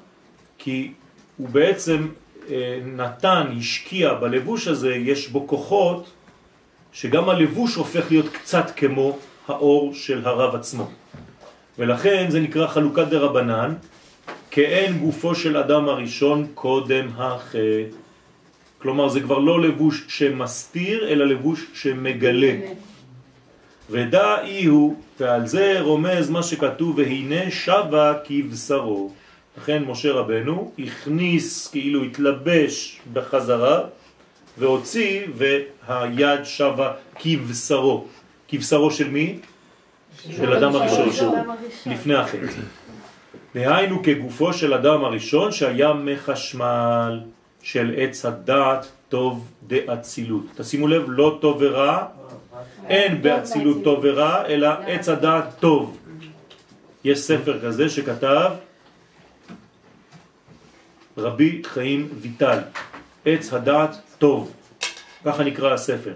כי 0.58 0.92
הוא 1.36 1.48
בעצם 1.48 2.08
אה, 2.50 2.80
נתן, 2.84 3.46
השקיע 3.58 4.14
בלבוש 4.14 4.68
הזה, 4.68 4.94
יש 4.94 5.28
בו 5.28 5.46
כוחות 5.46 6.10
שגם 6.92 7.28
הלבוש 7.28 7.74
הופך 7.74 8.10
להיות 8.10 8.28
קצת 8.28 8.70
כמו 8.76 9.18
האור 9.48 9.94
של 9.94 10.26
הרב 10.26 10.54
עצמו. 10.54 10.90
ולכן 11.78 12.26
זה 12.30 12.40
נקרא 12.40 12.66
חלוקת 12.66 13.06
דרבנן, 13.06 13.74
כאין 14.50 14.98
גופו 14.98 15.34
של 15.34 15.56
אדם 15.56 15.88
הראשון 15.88 16.46
קודם 16.54 17.08
החטא. 17.16 17.58
כלומר 18.78 19.08
זה 19.08 19.20
כבר 19.20 19.38
לא 19.38 19.60
לבוש 19.60 20.04
שמסתיר, 20.08 21.08
אלא 21.08 21.26
לבוש 21.26 21.66
שמגלה. 21.74 22.52
ודע 23.90 24.40
אי 24.42 24.64
הוא, 24.64 24.96
ועל 25.20 25.46
זה 25.46 25.80
רומז 25.80 26.30
מה 26.30 26.42
שכתוב, 26.42 26.98
והנה 26.98 27.50
שווה 27.50 28.14
כבשרו. 28.24 29.12
לכן 29.58 29.84
משה 29.84 30.12
רבנו 30.12 30.72
הכניס, 30.78 31.68
כאילו 31.68 32.02
התלבש 32.02 33.00
בחזרה, 33.12 33.80
והוציא, 34.58 35.20
והיד 35.34 36.44
שווה 36.44 36.92
כבשרו. 37.18 38.04
כבשרו 38.48 38.90
של 38.90 39.10
מי? 39.10 39.38
של 40.36 40.52
אדם 40.52 40.76
הראשון, 40.76 41.12
שהוא 41.12 41.34
אדם 41.34 41.50
הראשון. 41.50 41.92
לפני 41.92 42.14
החטא. 42.14 42.46
דהיינו 43.54 44.02
כגופו 44.02 44.52
של 44.52 44.74
אדם 44.74 45.04
הראשון 45.04 45.52
שהיה 45.52 45.92
מחשמל 45.92 47.20
של 47.62 47.94
עץ 47.96 48.24
הדעת 48.24 48.86
טוב 49.08 49.48
דאצילות. 49.66 50.44
תשימו 50.56 50.88
לב, 50.88 51.04
לא 51.08 51.38
טוב 51.40 51.56
ורע, 51.60 52.06
אין 52.88 53.22
באצילות 53.22 53.84
טוב 53.84 54.00
ורע, 54.02 54.46
אלא 54.46 54.68
עץ 54.86 55.08
הדעת 55.08 55.44
טוב. 55.60 55.98
יש 57.04 57.18
ספר 57.18 57.60
כזה 57.60 57.88
שכתב 57.88 58.50
רבי 61.18 61.62
חיים 61.64 62.08
ויטל, 62.20 62.58
עץ 63.24 63.52
הדעת 63.52 63.96
טוב. 64.18 64.52
ככה 65.24 65.44
נקרא 65.44 65.74
הספר. 65.74 66.12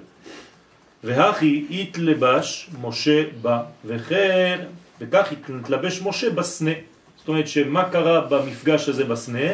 והכי 1.05 1.67
התלבש 1.71 2.71
משה 2.83 3.25
בה, 3.43 3.63
וכן, 3.85 4.65
וכך 5.01 5.33
התלבש 5.33 6.03
משה 6.03 6.31
בסנה. 6.31 6.71
זאת 7.19 7.29
אומרת 7.29 7.49
שמה 7.49 7.91
קרה 7.91 8.21
במפגש 8.21 8.89
הזה 8.89 9.05
בסנה? 9.05 9.49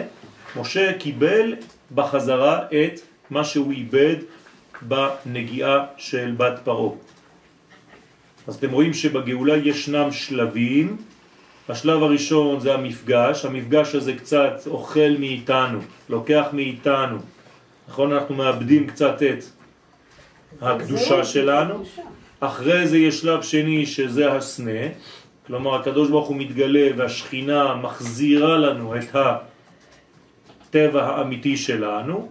משה 0.57 0.93
קיבל 0.99 1.55
בחזרה 1.95 2.63
את 2.63 3.01
מה 3.31 3.45
שהוא 3.45 3.73
איבד 3.73 4.17
בנגיעה 4.83 5.85
של 5.97 6.35
בת 6.37 6.59
פרעה. 6.65 6.95
אז 8.47 8.57
אתם 8.57 8.71
רואים 8.71 8.95
שבגאולה 8.95 9.57
ישנם 9.57 10.13
שלבים. 10.13 10.97
השלב 11.69 12.03
הראשון 12.03 12.61
זה 12.61 12.75
המפגש, 12.75 13.45
המפגש 13.45 13.95
הזה 13.95 14.13
קצת 14.13 14.61
אוכל 14.67 15.11
מאיתנו, 15.19 15.79
לוקח 16.09 16.47
מאיתנו. 16.53 17.19
נכון? 17.89 18.13
אנחנו 18.13 18.35
מאבדים 18.35 18.87
קצת 18.87 19.23
את 19.23 19.45
הקדושה 20.61 21.25
שלנו. 21.25 21.85
אחרי 22.41 22.87
זה 22.87 22.99
יש 22.99 23.21
שלב 23.21 23.43
שני 23.43 23.87
שזה 23.87 24.33
הסנה, 24.33 24.81
כלומר 25.47 25.75
הקדוש 25.75 26.11
ברוך 26.11 26.29
הוא 26.29 26.37
מתגלה 26.37 26.89
והשכינה 26.97 27.75
מחזירה 27.75 28.57
לנו 28.59 28.97
את 28.97 29.17
הטבע 30.69 31.05
האמיתי 31.05 31.57
שלנו, 31.57 32.29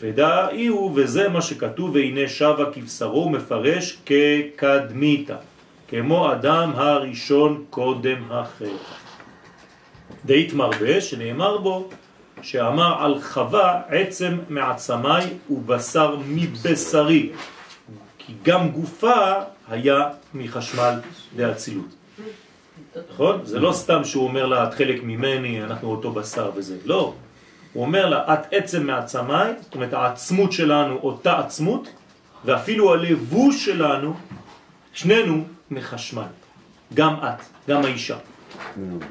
ודאי 0.00 0.66
הוא, 0.66 0.92
וזה 0.94 1.28
מה 1.28 1.42
שכתוב, 1.42 1.94
והנה 1.94 2.28
שווה 2.28 2.72
כבשרו 2.72 3.30
מפרש 3.30 3.98
כקדמיתה, 4.06 5.36
כמו 5.88 6.32
אדם 6.32 6.72
הראשון 6.74 7.64
קודם 7.70 8.22
החטא. 8.30 8.66
דית 10.24 10.52
מרבה 10.52 11.00
שנאמר 11.00 11.58
בו 11.58 11.88
שאמר 12.42 12.94
על 13.04 13.20
חווה 13.20 13.80
עצם 13.88 14.38
מעצמי 14.48 15.24
ובשר 15.50 16.16
מבשרי 16.28 17.30
כי 18.18 18.32
גם 18.42 18.68
גופה 18.68 19.32
היה 19.68 20.08
מחשמל 20.34 20.94
דאצילות. 21.36 21.94
נכון? 23.12 23.40
זה 23.44 23.60
לא 23.60 23.72
סתם 23.72 24.04
שהוא 24.04 24.24
אומר 24.24 24.46
לה, 24.46 24.68
את 24.68 24.74
חלק 24.74 25.02
ממני, 25.02 25.64
אנחנו 25.64 25.90
אותו 25.90 26.12
בשר 26.12 26.50
וזה. 26.54 26.76
לא. 26.84 27.14
הוא 27.76 27.84
אומר 27.84 28.06
לה, 28.08 28.34
את 28.34 28.38
עצם 28.52 28.86
מעצמי, 28.86 29.32
זאת 29.60 29.74
אומרת 29.74 29.92
העצמות 29.92 30.52
שלנו 30.52 30.96
אותה 31.02 31.38
עצמות, 31.38 31.88
ואפילו 32.44 32.94
הלבוש 32.94 33.64
שלנו, 33.64 34.14
שנינו 34.92 35.44
מחשמל. 35.70 36.22
גם 36.94 37.14
את, 37.14 37.42
גם 37.68 37.84
האישה. 37.84 38.16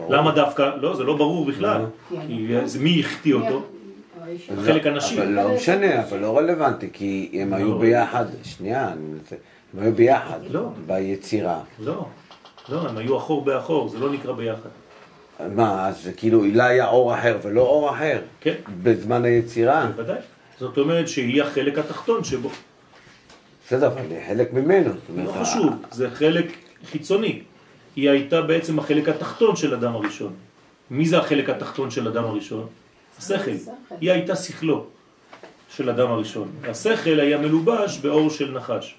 למה 0.10 0.32
דווקא? 0.32 0.70
לא, 0.82 0.96
זה 0.96 1.04
לא 1.04 1.18
ברור 1.18 1.46
בכלל. 1.46 1.82
זה- 2.66 2.80
מי 2.80 3.00
החטיא 3.00 3.34
אותו? 3.34 3.64
חלק 4.66 4.88
הנשי. 4.88 5.18
אבל 5.18 5.28
לא 5.28 5.56
משנה, 5.56 6.04
אבל 6.04 6.20
לא 6.20 6.38
רלוונטי, 6.38 6.90
כי 6.94 7.40
הם 7.42 7.54
היו 7.54 7.72
לא. 7.74 7.80
ביחד, 7.80 8.26
שנייה, 8.44 8.88
הם 8.88 9.20
היו 9.80 9.94
ביחד, 9.94 10.40
לא. 10.50 10.70
ביצירה. 10.88 11.60
לא, 11.80 12.06
לא, 12.70 12.90
הם 12.90 12.98
היו 12.98 13.18
אחור 13.18 13.46
באחור, 13.46 13.90
זה 13.90 14.00
לא 14.00 14.12
נקרא 14.12 14.34
ביחד. 14.34 14.70
מה, 15.40 15.88
אז 15.88 16.10
כאילו 16.18 16.44
לה 16.54 16.66
היה 16.66 16.88
אור 16.88 17.14
אחר 17.14 17.38
ולא 17.44 17.62
אור 17.62 17.90
אחר? 17.90 18.22
כן. 18.42 18.56
בזמן 18.84 19.26
היצירה? 19.26 19.86
בוודאי. 19.96 20.18
זאת 20.60 20.78
אומרת 20.78 21.08
שהיא 21.08 21.44
החלק 21.44 21.78
התחתון 21.78 22.24
שבו. 22.24 22.50
בסדר, 23.68 23.88
אבל 23.88 24.02
היא 24.10 24.20
חלק 24.28 24.54
ממנו. 24.54 24.92
לא 25.16 25.32
חשוב, 25.42 25.74
זה 25.92 26.10
חלק 26.10 26.46
חיצוני. 26.92 27.42
היא 27.96 28.10
הייתה 28.10 28.42
בעצם 28.42 28.80
החלק 28.80 29.10
התחתון 29.10 29.56
של 29.56 29.74
אדם 29.74 29.96
הראשון. 29.96 30.34
מי 30.92 31.06
זה 31.06 31.18
החלק 31.18 31.50
התחתון 31.50 31.92
של 31.92 32.08
אדם 32.08 32.24
הראשון? 32.24 32.68
השכל. 33.18 33.52
היא 34.02 34.12
הייתה 34.12 34.36
שכלו 34.36 34.86
של 35.76 35.90
אדם 35.90 36.12
הראשון. 36.12 36.52
השכל 36.68 37.20
היה 37.20 37.38
מלובש 37.38 37.98
באור 37.98 38.30
של 38.30 38.52
נחש. 38.52 38.96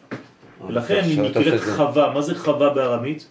ולכן 0.66 1.00
היא 1.04 1.20
נקראת. 1.20 1.60
חווה. 1.76 2.12
מה 2.14 2.22
זה 2.22 2.34
חווה 2.34 2.70
בארמית? 2.70 3.28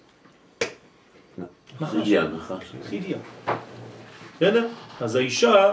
נחש. 1.82 1.92
חידיה, 1.94 2.24
נחש. 2.24 2.72
חידיה. 2.90 3.18
בסדר? 4.38 4.68
אז 5.02 5.16
האישה, 5.16 5.72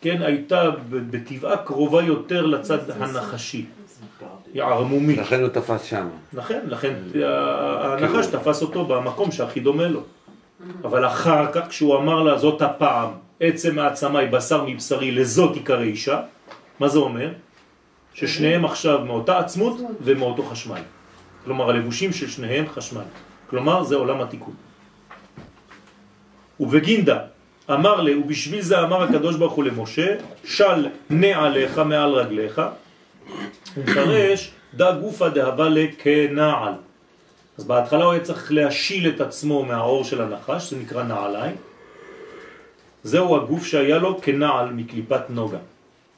כן, 0.00 0.22
הייתה 0.22 0.70
בטבעה 0.90 1.56
קרובה 1.56 2.02
יותר 2.02 2.46
לצד 2.46 2.78
הנחשי. 2.90 3.64
היא 4.54 4.62
ערמומית. 4.62 5.18
לכן 5.18 5.40
הוא 5.40 5.48
תפס 5.48 5.82
שם. 5.82 6.08
לכן, 6.32 6.60
לכן 6.66 6.94
ה- 7.24 7.94
הנחש 7.94 8.26
תפס 8.26 8.62
אותו 8.62 8.84
במקום 8.84 9.32
שהכי 9.32 9.60
דומה 9.60 9.88
לו. 9.88 10.00
אבל 10.84 11.06
אחר 11.06 11.52
כך 11.52 11.68
כשהוא 11.68 11.96
אמר 11.96 12.22
לה 12.22 12.38
זאת 12.38 12.62
הפעם, 12.62 13.08
עצם 13.40 13.76
מעצמי, 13.76 14.26
בשר 14.26 14.64
מבשרי, 14.64 15.10
לזאת 15.12 15.54
עיקר 15.56 15.80
אישה, 15.80 16.20
מה 16.80 16.88
זה 16.88 16.98
אומר? 16.98 17.28
ששניהם 18.14 18.64
עכשיו 18.64 19.04
מאותה 19.04 19.38
עצמות 19.38 19.76
ומאותו 20.00 20.42
חשמל. 20.42 20.80
כלומר 21.44 21.70
הלבושים 21.70 22.12
של 22.12 22.28
שניהם 22.28 22.64
חשמל. 22.74 23.02
כלומר 23.50 23.82
זה 23.84 23.96
עולם 23.96 24.20
התיקון. 24.20 24.54
ובגינדה 26.60 27.18
אמר 27.70 28.00
לי, 28.00 28.14
ובשביל 28.14 28.62
זה 28.62 28.80
אמר 28.80 29.02
הקדוש 29.02 29.36
ברוך 29.36 29.52
הוא 29.52 29.64
למשה, 29.64 30.16
של 30.44 30.86
נעליך 31.10 31.78
מעל 31.78 32.10
רגליך, 32.14 32.60
הוא 33.74 33.84
מפרש, 33.84 34.50
דא 34.74 34.92
גופא 34.92 35.28
דהבה 35.28 35.68
לכנעל. 35.68 36.72
אז 37.58 37.64
בהתחלה 37.64 38.04
הוא 38.04 38.12
היה 38.12 38.22
צריך 38.22 38.52
להשיל 38.52 39.08
את 39.08 39.20
עצמו 39.20 39.64
מהאור 39.64 40.04
של 40.04 40.22
הנחש, 40.22 40.70
זה 40.70 40.76
נקרא 40.76 41.02
נעליים. 41.02 41.56
זהו 43.02 43.36
הגוף 43.36 43.66
שהיה 43.66 43.98
לו 43.98 44.20
כנעל 44.22 44.70
מקליפת 44.72 45.30
נוגה. 45.30 45.58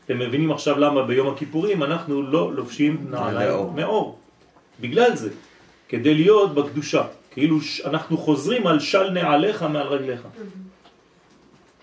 אתם 0.04 0.18
מבינים 0.18 0.52
עכשיו 0.52 0.78
למה 0.78 1.02
ביום 1.02 1.28
הכיפורים 1.28 1.82
אנחנו 1.82 2.22
לא 2.22 2.52
לובשים 2.54 3.06
נעליים. 3.10 3.48
מאור. 3.74 4.18
בגלל 4.80 5.16
זה, 5.16 5.30
כדי 5.88 6.14
להיות 6.14 6.54
בקדושה. 6.54 7.02
כאילו 7.32 7.56
אנחנו 7.84 8.16
חוזרים 8.18 8.66
על 8.66 8.80
של 8.80 9.10
נעליך 9.10 9.62
מעל 9.62 9.86
רגליך. 9.86 10.20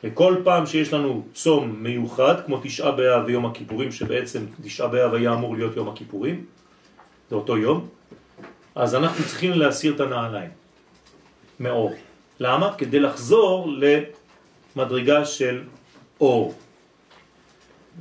וכל 0.04 0.36
פעם 0.44 0.66
שיש 0.66 0.94
לנו 0.94 1.24
צום 1.34 1.76
מיוחד, 1.80 2.36
כמו 2.46 2.60
תשעה 2.64 2.92
באב 2.92 3.24
ויום 3.26 3.46
הכיפורים, 3.46 3.92
שבעצם 3.92 4.46
תשעה 4.64 4.88
באב 4.88 5.14
היה 5.14 5.34
אמור 5.34 5.56
להיות 5.56 5.76
יום 5.76 5.90
הכיפורים, 5.90 6.46
זה 7.30 7.36
אותו 7.36 7.58
יום, 7.58 7.88
אז 8.76 8.96
אנחנו 8.96 9.24
צריכים 9.26 9.52
להסיר 9.52 9.96
את 9.96 10.00
הנעליים 10.00 10.50
מאור. 11.60 11.94
למה? 12.40 12.74
כדי 12.78 13.00
לחזור 13.00 13.70
למדרגה 14.76 15.26
של 15.26 15.62
אור. 16.22 16.54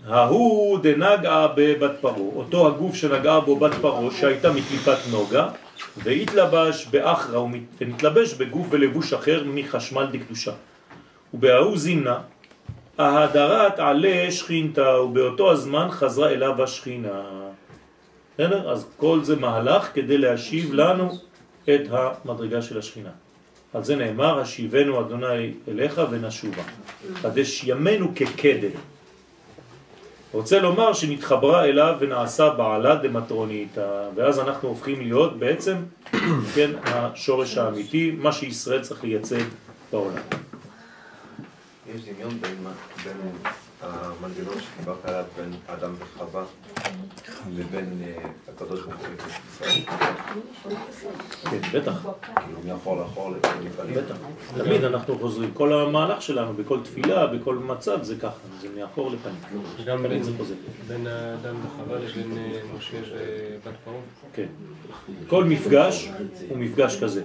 ההוא 0.06 0.78
דנגעה 0.78 1.48
בבת 1.56 1.92
פרו, 2.00 2.32
אותו 2.36 2.66
הגוף 2.66 2.94
שנגעה 2.94 3.40
בו 3.40 3.56
בת 3.56 3.74
פרו 3.80 4.10
שהייתה 4.10 4.52
מקליפת 4.52 4.98
נוגה, 5.10 5.50
והתלבש 5.96 6.86
באחרה 6.90 7.42
ונתלבש 7.80 8.34
בגוף 8.34 8.66
ולבוש 8.70 9.12
אחר 9.12 9.42
מחשמל 9.46 10.06
דקדושה. 10.12 10.52
ובההוא 11.34 11.78
זימנה, 11.78 12.18
ההדרת 12.98 13.78
עלה 13.78 14.30
שכינתה, 14.30 15.00
ובאותו 15.00 15.52
הזמן 15.52 15.88
חזרה 15.90 16.30
אליו 16.30 16.62
השכינה. 16.62 17.22
בסדר? 18.34 18.70
אז 18.70 18.86
כל 18.96 19.24
זה 19.24 19.36
מהלך 19.36 19.90
כדי 19.94 20.18
להשיב 20.18 20.74
לנו 20.74 21.18
את 21.64 21.80
המדרגה 21.90 22.62
של 22.62 22.78
השכינה. 22.78 23.10
על 23.74 23.84
זה 23.84 23.96
נאמר, 23.96 24.40
השיבנו 24.40 25.00
אדוני 25.00 25.52
אליך 25.68 26.00
ונשובה. 26.10 26.62
חדש 27.14 27.64
ימינו 27.64 28.12
כקדם. 28.14 28.70
רוצה 30.32 30.58
לומר 30.58 30.92
שנתחברה 30.92 31.64
אליו 31.64 31.96
ונעשה 32.00 32.50
בעלה 32.50 32.94
דמטרוניתא, 32.94 34.08
ואז 34.14 34.38
אנחנו 34.38 34.68
הופכים 34.68 35.00
להיות 35.00 35.38
בעצם, 35.38 35.76
כן, 36.54 36.70
השורש 36.84 37.58
האמיתי, 37.58 38.10
מה 38.18 38.32
שישראל 38.32 38.82
צריך 38.82 39.04
לייצג 39.04 39.42
בעולם. 39.92 40.22
יש 41.94 42.00
דמיון 42.04 42.40
בין 42.40 42.66
המנגנון 43.82 44.54
שדיברת 44.60 45.04
עליו 45.04 45.24
בין 45.36 45.50
אדם 45.66 45.94
וחווה 45.98 46.44
לבין 47.56 48.02
אה, 48.06 48.28
הקדוש 48.48 48.80
ברוך 48.80 48.94
הוא 49.00 49.08
ישראל. 49.50 49.80
כן, 51.50 51.78
בטח, 51.78 51.92
כאילו 52.34 52.58
מאחור 52.66 52.96
לאחור 53.00 53.30
לפנים. 53.30 53.94
בטח. 53.94 54.16
תמיד 54.64 54.84
אנחנו 54.84 55.18
חוזרים, 55.18 55.50
כל 55.54 55.72
המהלך 55.72 56.22
שלנו, 56.22 56.54
בכל 56.54 56.78
תפילה, 56.84 57.26
בכל 57.26 57.54
מצב, 57.54 58.02
זה 58.02 58.16
ככה, 58.16 58.30
זה 58.60 58.68
מאחור 58.78 59.10
לפנים. 59.10 59.36
גם 59.86 59.98
תמיד 59.98 60.10
בין- 60.10 60.22
זה 60.22 60.30
חוזר. 60.38 60.54
בין 60.88 61.06
האדם 61.06 61.54
וחווה 61.66 61.98
לבין 61.98 62.38
אה, 62.38 62.60
משה 62.78 62.96
ובת 62.96 63.74
פרעה. 63.84 63.96
כן. 64.32 64.46
כל 65.28 65.44
מפגש 65.44 66.08
הוא 66.48 66.58
מפגש 66.58 67.02
כזה. 67.02 67.22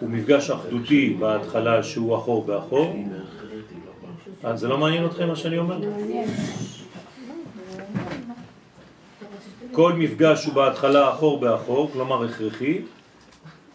הוא 0.00 0.10
מפגש 0.10 0.50
אחדותי 0.50 1.16
בהתחלה 1.20 1.82
שהוא 1.82 2.16
אחור 2.18 2.44
באחור. 2.44 2.96
אז 4.42 4.60
זה 4.60 4.68
לא 4.68 4.78
מעניין 4.78 5.06
אתכם 5.06 5.28
מה 5.28 5.36
שאני 5.36 5.58
אומר? 5.58 5.78
כל 9.72 9.92
מפגש 9.92 10.44
הוא 10.44 10.54
בהתחלה 10.54 11.10
אחור 11.10 11.40
באחור, 11.40 11.90
כלומר 11.92 12.24
הכרחי, 12.24 12.78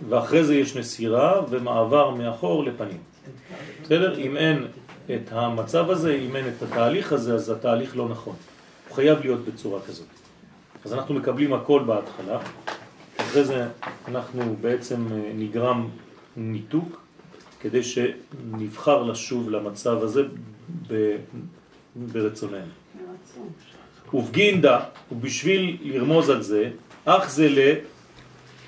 ואחרי 0.10 0.44
זה 0.44 0.56
יש 0.56 0.76
נסירה 0.76 1.42
ומעבר 1.50 2.10
מאחור 2.10 2.64
לפנים. 2.64 2.98
בסדר? 3.84 4.20
אם 4.20 4.38
אין 4.38 4.68
את 5.06 5.32
המצב 5.32 5.90
הזה, 5.90 6.14
אם 6.14 6.36
אין 6.36 6.48
את 6.48 6.62
התהליך 6.62 7.14
הזה, 7.14 7.34
אז 7.34 7.50
התהליך 7.50 7.98
לא 7.98 8.10
נכון. 8.10 8.36
הוא 8.88 8.96
חייב 8.96 9.20
להיות 9.22 9.46
בצורה 9.46 9.82
כזאת. 9.82 10.08
אז 10.86 10.94
אנחנו 10.94 11.16
מקבלים 11.16 11.54
הכל 11.54 11.84
בהתחלה, 11.86 12.40
אחרי 13.18 13.44
זה 13.44 13.68
אנחנו 14.08 14.56
בעצם 14.62 15.08
אה, 15.12 15.32
נגרם 15.36 15.88
ניתוק, 16.38 17.02
כדי 17.60 17.84
שנבחר 17.84 19.04
לשוב 19.04 19.50
למצב 19.50 20.04
הזה 20.04 20.24
ברצוננו. 21.96 22.72
ובגינדה, 24.14 24.80
ובשביל 25.12 25.78
לרמוז 25.82 26.30
על 26.30 26.42
זה, 26.42 26.70
אך 27.06 27.30
זה 27.30 27.50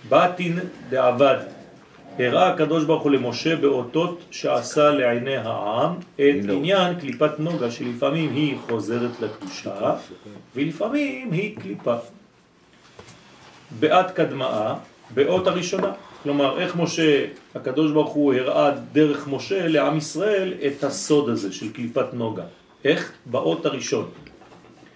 לבטין 0.05 0.59
דעבד. 0.89 1.37
הראה 2.19 2.53
הקדוש 2.53 2.85
ברוך 2.85 3.03
הוא 3.03 3.11
למשה 3.11 3.55
באותות 3.55 4.21
שעשה 4.31 4.89
לעיני 4.89 5.37
העם 5.37 5.95
את 6.15 6.49
עניין 6.49 6.99
קליפת 6.99 7.39
נוגה 7.39 7.71
שלפעמים 7.71 8.33
היא 8.33 8.57
חוזרת 8.69 9.11
לקדושה 9.21 9.95
ולפעמים 10.55 11.31
היא 11.31 11.57
קליפה. 11.57 11.95
בעת 13.79 14.11
קדמאה, 14.11 14.75
באות 15.13 15.47
הראשונה. 15.47 15.91
כלומר, 16.27 16.59
איך 16.59 16.75
משה, 16.75 17.25
הקדוש 17.55 17.91
ברוך 17.91 18.11
הוא 18.11 18.33
הראה 18.33 18.71
דרך 18.91 19.27
משה 19.27 19.67
לעם 19.67 19.97
ישראל 19.97 20.53
את 20.67 20.83
הסוד 20.83 21.29
הזה 21.29 21.53
של 21.53 21.73
קליפת 21.73 22.13
נוגה. 22.13 22.43
איך? 22.85 23.11
באות 23.25 23.65
הראשון. 23.65 24.09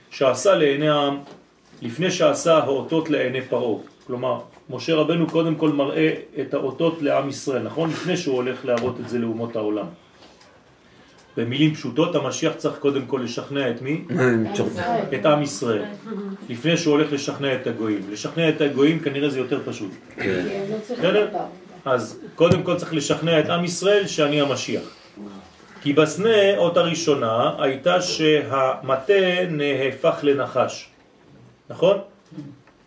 שעשה 0.10 0.56
לעיני 0.56 0.90
העם 0.90 1.18
לפני 1.82 2.12
שעשה 2.12 2.58
האותות 2.58 3.10
לעיני 3.10 3.42
פרעה. 3.42 3.80
כלומר, 4.08 4.40
משה 4.70 4.96
רבנו 4.96 5.28
קודם 5.28 5.56
כל 5.56 5.70
מראה 5.70 6.14
את 6.42 6.54
האותות 6.54 7.02
לעם 7.02 7.30
ישראל, 7.30 7.64
נכון? 7.64 7.90
לפני 7.90 8.18
שהוא 8.18 8.36
הולך 8.36 8.66
להראות 8.66 9.00
את 9.00 9.10
זה 9.10 9.20
לאומות 9.20 9.56
העולם. 9.56 9.88
במילים 11.38 11.74
פשוטות, 11.74 12.16
המשיח 12.16 12.54
צריך 12.58 12.76
קודם 12.76 13.06
כל 13.06 13.22
לשכנע 13.24 13.70
את 13.70 13.82
מי? 13.82 14.06
את 15.16 15.26
עם 15.26 15.42
ישראל. 15.42 15.84
לפני 16.50 16.78
שהוא 16.78 16.92
הולך 16.92 17.14
לשכנע 17.14 17.56
את 17.56 17.68
הגויים. 17.68 18.02
לשכנע 18.12 18.50
את 18.50 18.62
הגויים 18.62 19.00
כנראה 19.00 19.30
זה 19.30 19.40
יותר 19.40 19.60
פשוט. 19.66 19.92
לא 20.18 20.24
בסדר? 20.82 21.26
אותם. 21.28 21.44
אז 21.86 22.20
קודם 22.36 22.64
כל 22.64 22.76
צריך 22.76 22.94
לשכנע 22.94 23.40
את 23.40 23.50
עם 23.50 23.64
ישראל 23.64 24.08
שאני 24.08 24.42
המשיח. 24.42 24.84
כי 25.82 25.94
בסנה 25.94 26.58
אות 26.58 26.78
הראשונה 26.78 27.56
הייתה 27.60 28.02
שהמטה 28.02 29.14
נהפך 29.50 30.20
לנחש. 30.24 30.90
נכון? 31.70 31.98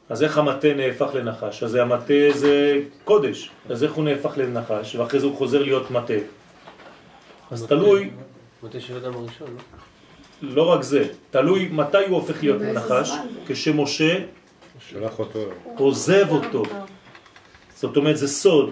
אז 0.08 0.22
איך 0.22 0.38
המטה 0.38 0.74
נהפך 0.76 1.08
לנחש? 1.14 1.62
אז 1.62 1.74
המטה 1.74 2.14
זה 2.34 2.78
קודש. 3.04 3.50
אז 3.70 3.84
איך 3.84 3.92
הוא 3.92 4.04
נהפך 4.04 4.32
לנחש? 4.36 4.96
ואחרי 4.96 5.20
זה 5.20 5.26
הוא 5.26 5.36
חוזר 5.36 5.62
להיות 5.62 5.90
מטה. 5.90 6.14
אז 7.50 7.66
תלוי, 7.66 8.10
מתי 8.64 8.80
של 8.80 8.96
אדם 8.96 9.14
הראשון, 9.14 9.48
לא? 10.42 10.54
לא 10.54 10.62
רק 10.62 10.82
זה, 10.82 11.08
תלוי 11.30 11.68
מתי 11.72 11.98
הוא 12.08 12.16
הופך 12.16 12.42
להיות 12.42 12.62
נחש? 12.62 13.10
כשמשה 13.46 14.18
שלח 14.88 15.18
אותו. 15.18 15.38
עוזב 15.76 16.30
אותו. 16.30 16.62
זאת 17.76 17.96
אומרת, 17.96 18.16
זה 18.16 18.28
סוד. 18.28 18.70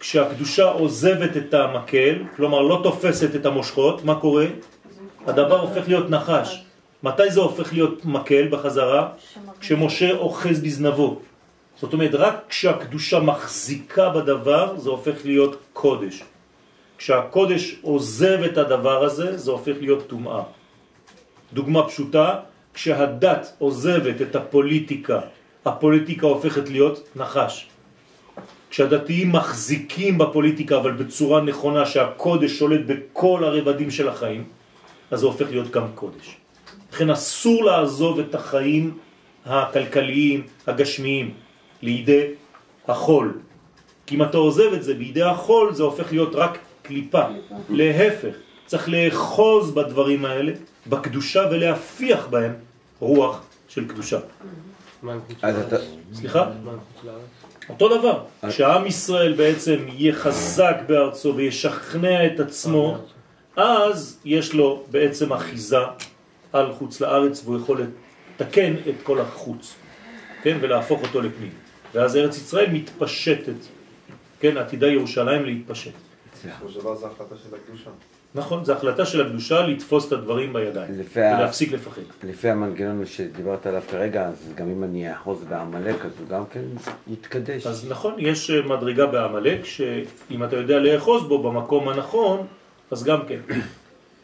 כשהקדושה 0.00 0.64
עוזבת 0.64 1.36
את 1.36 1.54
המקל, 1.54 2.22
כלומר 2.36 2.62
לא 2.62 2.80
תופסת 2.82 3.34
את 3.34 3.46
המושכות, 3.46 4.04
מה 4.04 4.20
קורה? 4.20 4.46
הדבר 5.26 5.60
הופך 5.60 5.88
להיות 5.88 6.10
נחש. 6.10 6.64
מתי 7.02 7.30
זה 7.30 7.40
הופך 7.40 7.72
להיות 7.72 8.04
מקל 8.04 8.48
בחזרה? 8.48 9.08
כשמשה 9.60 10.16
אוחז 10.16 10.60
בזנבו. 10.60 11.20
זאת 11.80 11.92
אומרת, 11.92 12.14
רק 12.14 12.44
כשהקדושה 12.48 13.20
מחזיקה 13.20 14.08
בדבר, 14.08 14.74
זה 14.76 14.90
הופך 14.90 15.24
להיות 15.24 15.56
קודש. 15.72 16.22
כשהקודש 16.98 17.76
עוזב 17.82 18.38
את 18.42 18.58
הדבר 18.58 19.04
הזה, 19.04 19.36
זה 19.38 19.50
הופך 19.50 19.74
להיות 19.80 20.06
טומאה. 20.06 20.42
דוגמה 21.52 21.88
פשוטה, 21.88 22.40
כשהדת 22.74 23.52
עוזבת 23.58 24.22
את 24.22 24.36
הפוליטיקה, 24.36 25.20
הפוליטיקה 25.64 26.26
הופכת 26.26 26.68
להיות 26.68 27.08
נחש. 27.16 27.68
כשהדתיים 28.70 29.32
מחזיקים 29.32 30.18
בפוליטיקה, 30.18 30.76
אבל 30.76 30.92
בצורה 30.92 31.40
נכונה, 31.40 31.86
שהקודש 31.86 32.58
שולט 32.58 32.80
בכל 32.86 33.44
הרבדים 33.44 33.90
של 33.90 34.08
החיים, 34.08 34.44
אז 35.10 35.20
זה 35.20 35.26
הופך 35.26 35.50
להיות 35.50 35.70
גם 35.70 35.86
קודש. 35.94 36.36
לכן 36.92 37.10
אסור 37.10 37.64
לעזוב 37.64 38.18
את 38.18 38.34
החיים 38.34 38.98
הכלכליים, 39.46 40.46
הגשמיים, 40.66 41.34
לידי 41.82 42.26
החול. 42.88 43.38
כי 44.06 44.14
אם 44.14 44.22
אתה 44.22 44.36
עוזב 44.36 44.72
את 44.72 44.82
זה 44.82 44.94
בידי 44.94 45.22
החול, 45.22 45.74
זה 45.74 45.82
הופך 45.82 46.12
להיות 46.12 46.34
רק 46.34 46.58
קליפה. 46.84 47.22
להפך, 47.68 48.34
צריך 48.66 48.88
לאחוז 48.88 49.70
בדברים 49.70 50.24
האלה, 50.24 50.52
בקדושה, 50.86 51.44
ולהפיח 51.50 52.26
בהם 52.26 52.52
רוח 53.00 53.42
של 53.68 53.88
קדושה. 53.88 54.18
סליחה? 56.14 56.50
אותו 57.68 57.98
דבר. 57.98 58.24
כשעם 58.48 58.86
ישראל 58.86 59.32
בעצם 59.32 59.76
יהיה 59.88 60.12
חזק 60.12 60.76
בארצו 60.86 61.36
וישכנע 61.36 62.26
את 62.26 62.40
עצמו, 62.40 62.98
אז 63.56 64.20
יש 64.24 64.54
לו 64.54 64.84
בעצם 64.90 65.32
אחיזה 65.32 65.78
על 66.52 66.72
חוץ 66.72 67.00
לארץ 67.00 67.42
והוא 67.44 67.56
יכול 67.56 67.80
לתקן 68.40 68.74
את 68.88 68.94
כל 69.02 69.20
החוץ, 69.20 69.74
כן, 70.42 70.58
ולהפוך 70.60 71.02
אותו 71.02 71.20
לפנים. 71.20 71.52
ואז 71.94 72.16
ארץ 72.16 72.36
ישראל 72.36 72.70
מתפשטת, 72.70 73.60
כן, 74.40 74.56
עתידה 74.56 74.86
ירושלים 74.86 75.44
להתפשט. 75.44 75.92
בסופו 76.50 76.68
של 76.68 76.80
דבר 76.80 76.96
זו 76.96 77.06
החלטה 77.06 77.34
של 77.36 77.54
הקדושה. 77.54 77.90
נכון, 78.34 78.64
זו 78.64 78.72
החלטה 78.72 79.06
של 79.06 79.26
הקדושה 79.26 79.66
לתפוס 79.66 80.06
את 80.08 80.12
הדברים 80.12 80.52
בידיים 80.52 80.90
ולהפסיק 81.14 81.72
לפחד. 81.72 82.02
לפי 82.24 82.50
המנגנון 82.50 83.06
שדיברת 83.06 83.66
עליו 83.66 83.82
כרגע, 83.90 84.26
אז 84.26 84.48
גם 84.54 84.68
אם 84.70 84.84
אני 84.84 85.12
אחוז 85.12 85.44
בעמלק, 85.48 86.04
אז 86.04 86.12
הוא 86.18 86.28
גם 86.28 86.46
כן 86.46 86.62
יתקדש. 87.08 87.66
אז 87.66 87.86
נכון, 87.88 88.14
יש 88.18 88.50
אה, 88.50 88.62
מדרגה 88.62 89.06
בעמלק, 89.06 89.64
שאם 89.64 90.44
אתה 90.44 90.56
יודע 90.56 90.78
לאחוז 90.78 91.28
בו 91.28 91.42
במקום 91.42 91.88
הנכון, 91.88 92.46
אז 92.90 93.04
גם 93.04 93.20
כן. 93.28 93.40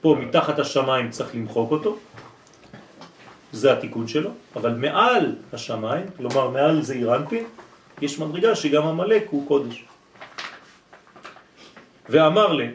פה 0.00 0.16
מתחת 0.20 0.58
השמיים 0.58 1.10
צריך 1.10 1.34
למחוק 1.34 1.70
אותו, 1.70 1.96
זה 3.52 3.72
התיקון 3.72 4.08
שלו, 4.08 4.30
אבל 4.56 4.74
מעל 4.74 5.34
השמיים, 5.52 6.06
כלומר 6.16 6.50
מעל 6.50 6.82
זעיר 6.82 7.16
אנפין, 7.16 7.44
יש 8.02 8.18
מדרגה 8.18 8.54
שגם 8.54 8.86
עמלק 8.86 9.26
הוא 9.30 9.48
קודש. 9.48 9.84
ואמר 12.10 12.52
לי, 12.52 12.68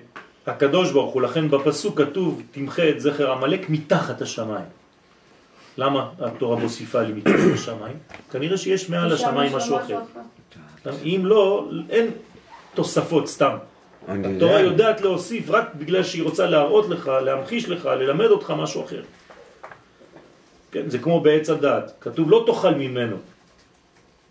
הקדוש 0.47 0.91
ברוך 0.91 1.13
הוא, 1.13 1.21
לכן 1.21 1.49
בפסוק 1.49 2.01
כתוב, 2.01 2.41
תמחה 2.51 2.89
את 2.89 2.99
זכר 2.99 3.31
עמלק 3.31 3.69
מתחת 3.69 4.21
השמיים. 4.21 4.65
למה 5.77 6.09
התורה 6.19 6.55
מוסיפה 6.55 7.01
לי 7.01 7.13
מתחת 7.13 7.53
השמיים? 7.53 7.97
כנראה 8.31 8.57
שיש 8.57 8.89
מעל 8.89 9.13
השמיים 9.13 9.55
משהו 9.55 9.77
אחר. 9.77 9.99
אם 11.03 11.21
לא, 11.23 11.69
אין 11.89 12.11
תוספות 12.73 13.27
סתם. 13.27 13.57
התורה 14.07 14.31
יודע. 14.31 14.59
יודעת 14.59 15.01
להוסיף 15.01 15.49
רק 15.49 15.75
בגלל 15.75 16.03
שהיא 16.03 16.23
רוצה 16.23 16.45
להראות 16.45 16.89
לך, 16.89 17.07
להמחיש 17.07 17.69
לך, 17.69 17.85
ללמד 17.85 18.25
אותך 18.25 18.53
משהו 18.57 18.85
אחר. 18.85 19.03
כן, 20.71 20.89
זה 20.89 20.99
כמו 20.99 21.19
בעץ 21.19 21.49
הדעת. 21.49 21.91
כתוב 21.99 22.31
לא 22.31 22.43
תאכל 22.47 22.75
ממנו. 22.75 23.17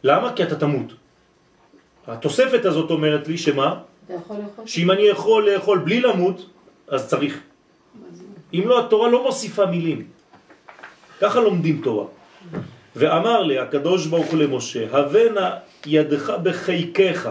למה? 0.05 0.32
כי 0.36 0.42
אתה 0.42 0.57
תמות. 0.57 0.92
התוספת 2.07 2.64
הזאת 2.64 2.90
אומרת 2.90 3.28
לי 3.28 3.38
שמה? 3.38 3.80
שאם 4.66 4.90
אני 4.90 5.02
יכול 5.02 5.50
לאכול 5.50 5.78
בלי 5.78 6.00
למות, 6.00 6.46
אז 6.88 7.09
צריך. 7.09 7.40
אם 8.55 8.62
לא, 8.66 8.86
התורה 8.86 9.09
לא 9.09 9.24
מוסיפה 9.24 9.66
מילים. 9.66 10.05
ככה 11.20 11.40
לומדים 11.40 11.80
תורה. 11.84 12.07
ואמר 12.96 13.42
לי 13.42 13.59
הקדוש 13.59 14.07
ברוך 14.07 14.26
הוא 14.26 14.38
למשה, 14.38 14.98
הבנה 14.98 15.50
ידך 15.86 16.32
בחיקך. 16.42 17.30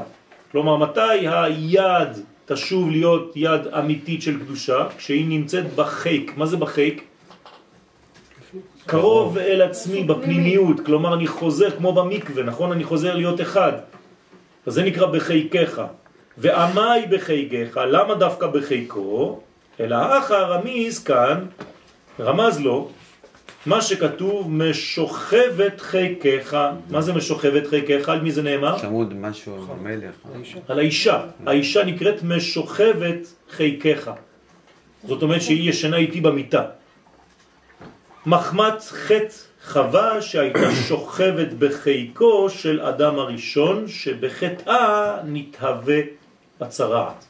כלומר, 0.51 0.77
מתי 0.77 1.27
היד 1.27 2.09
תשוב 2.45 2.89
להיות 2.89 3.31
יד 3.35 3.67
אמיתית 3.67 4.21
של 4.21 4.39
קדושה? 4.39 4.87
כשהיא 4.97 5.25
נמצאת 5.27 5.75
בחיק. 5.75 6.33
מה 6.37 6.45
זה 6.45 6.57
בחיק? 6.57 7.03
קרוב 8.85 9.37
אל 9.37 9.61
עצמי 9.61 10.03
בפנימיות, 10.03 10.79
כלומר 10.85 11.13
אני 11.13 11.27
חוזר 11.27 11.71
כמו 11.71 11.93
במקווה, 11.93 12.43
נכון? 12.43 12.71
אני 12.71 12.83
חוזר 12.83 13.15
להיות 13.15 13.41
אחד. 13.41 13.71
אז 14.65 14.73
זה 14.73 14.83
נקרא 14.83 15.05
בחיקך. 15.07 15.81
ועמי 16.37 17.05
בחיקך, 17.09 17.77
למה 17.77 18.15
דווקא 18.15 18.47
בחיקו? 18.47 19.39
אלא 19.79 20.19
אחר 20.19 20.51
רמיז 20.51 21.03
כאן, 21.03 21.45
רמז 22.19 22.59
לו, 22.59 22.89
מה 23.65 23.81
שכתוב 23.81 24.51
משוכבת 24.51 25.81
חיקך, 25.81 26.69
מה 26.89 27.01
זה 27.01 27.13
משוכבת 27.13 27.67
חיקך? 27.67 28.09
על 28.09 28.21
מי 28.21 28.31
זה 28.31 28.41
נאמר? 28.41 28.77
שמוד 28.77 29.13
משהו 29.13 29.55
על 29.55 29.61
המלך. 29.69 30.15
על 30.67 30.79
האישה. 30.79 31.21
האישה 31.45 31.83
נקראת 31.83 32.23
משוכבת 32.23 33.33
חיקך. 33.49 34.11
זאת 35.07 35.21
אומרת 35.23 35.41
שהיא 35.41 35.69
ישנה 35.69 35.97
איתי 35.97 36.21
במיטה. 36.21 36.63
מחמת 38.25 38.81
חטא 38.81 39.35
חווה 39.65 40.21
שהייתה 40.21 40.75
שוכבת 40.87 41.53
בחיקו 41.59 42.49
של 42.49 42.81
אדם 42.81 43.19
הראשון, 43.19 43.87
שבחטאה 43.87 45.17
נתהווה 45.23 45.99
הצרעת. 46.63 47.25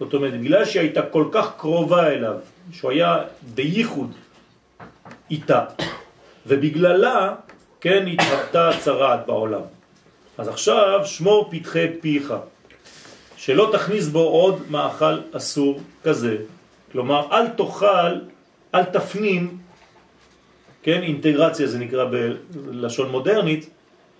זאת 0.00 0.14
אומרת, 0.14 0.40
בגלל 0.40 0.64
שהיא 0.64 0.80
הייתה 0.80 1.02
כל 1.02 1.24
כך 1.32 1.46
קרובה 1.56 2.08
אליו, 2.08 2.36
שהוא 2.72 2.90
היה 2.90 3.16
בייחוד 3.54 4.12
איתה, 5.30 5.64
ובגללה, 6.46 7.34
כן, 7.80 8.06
התהוותה 8.06 8.68
הצרעת 8.68 9.26
בעולם. 9.26 9.60
אז 10.38 10.48
עכשיו 10.48 11.00
שמור 11.04 11.48
פתחי 11.50 11.86
פיך, 12.00 12.34
שלא 13.36 13.70
תכניס 13.72 14.08
בו 14.08 14.20
עוד 14.20 14.62
מאכל 14.70 15.18
אסור 15.32 15.80
כזה. 16.04 16.36
כלומר, 16.92 17.28
אל 17.32 17.48
תאכל, 17.48 18.14
אל 18.74 18.84
תפנים, 18.84 19.58
כן, 20.82 21.02
אינטגרציה 21.02 21.66
זה 21.66 21.78
נקרא 21.78 22.04
בלשון 22.50 23.10
מודרנית, 23.10 23.70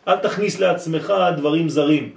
אל 0.09 0.17
תכניס 0.17 0.61
לעצמך 0.61 1.13
דברים 1.37 1.69
זרים. 1.69 2.13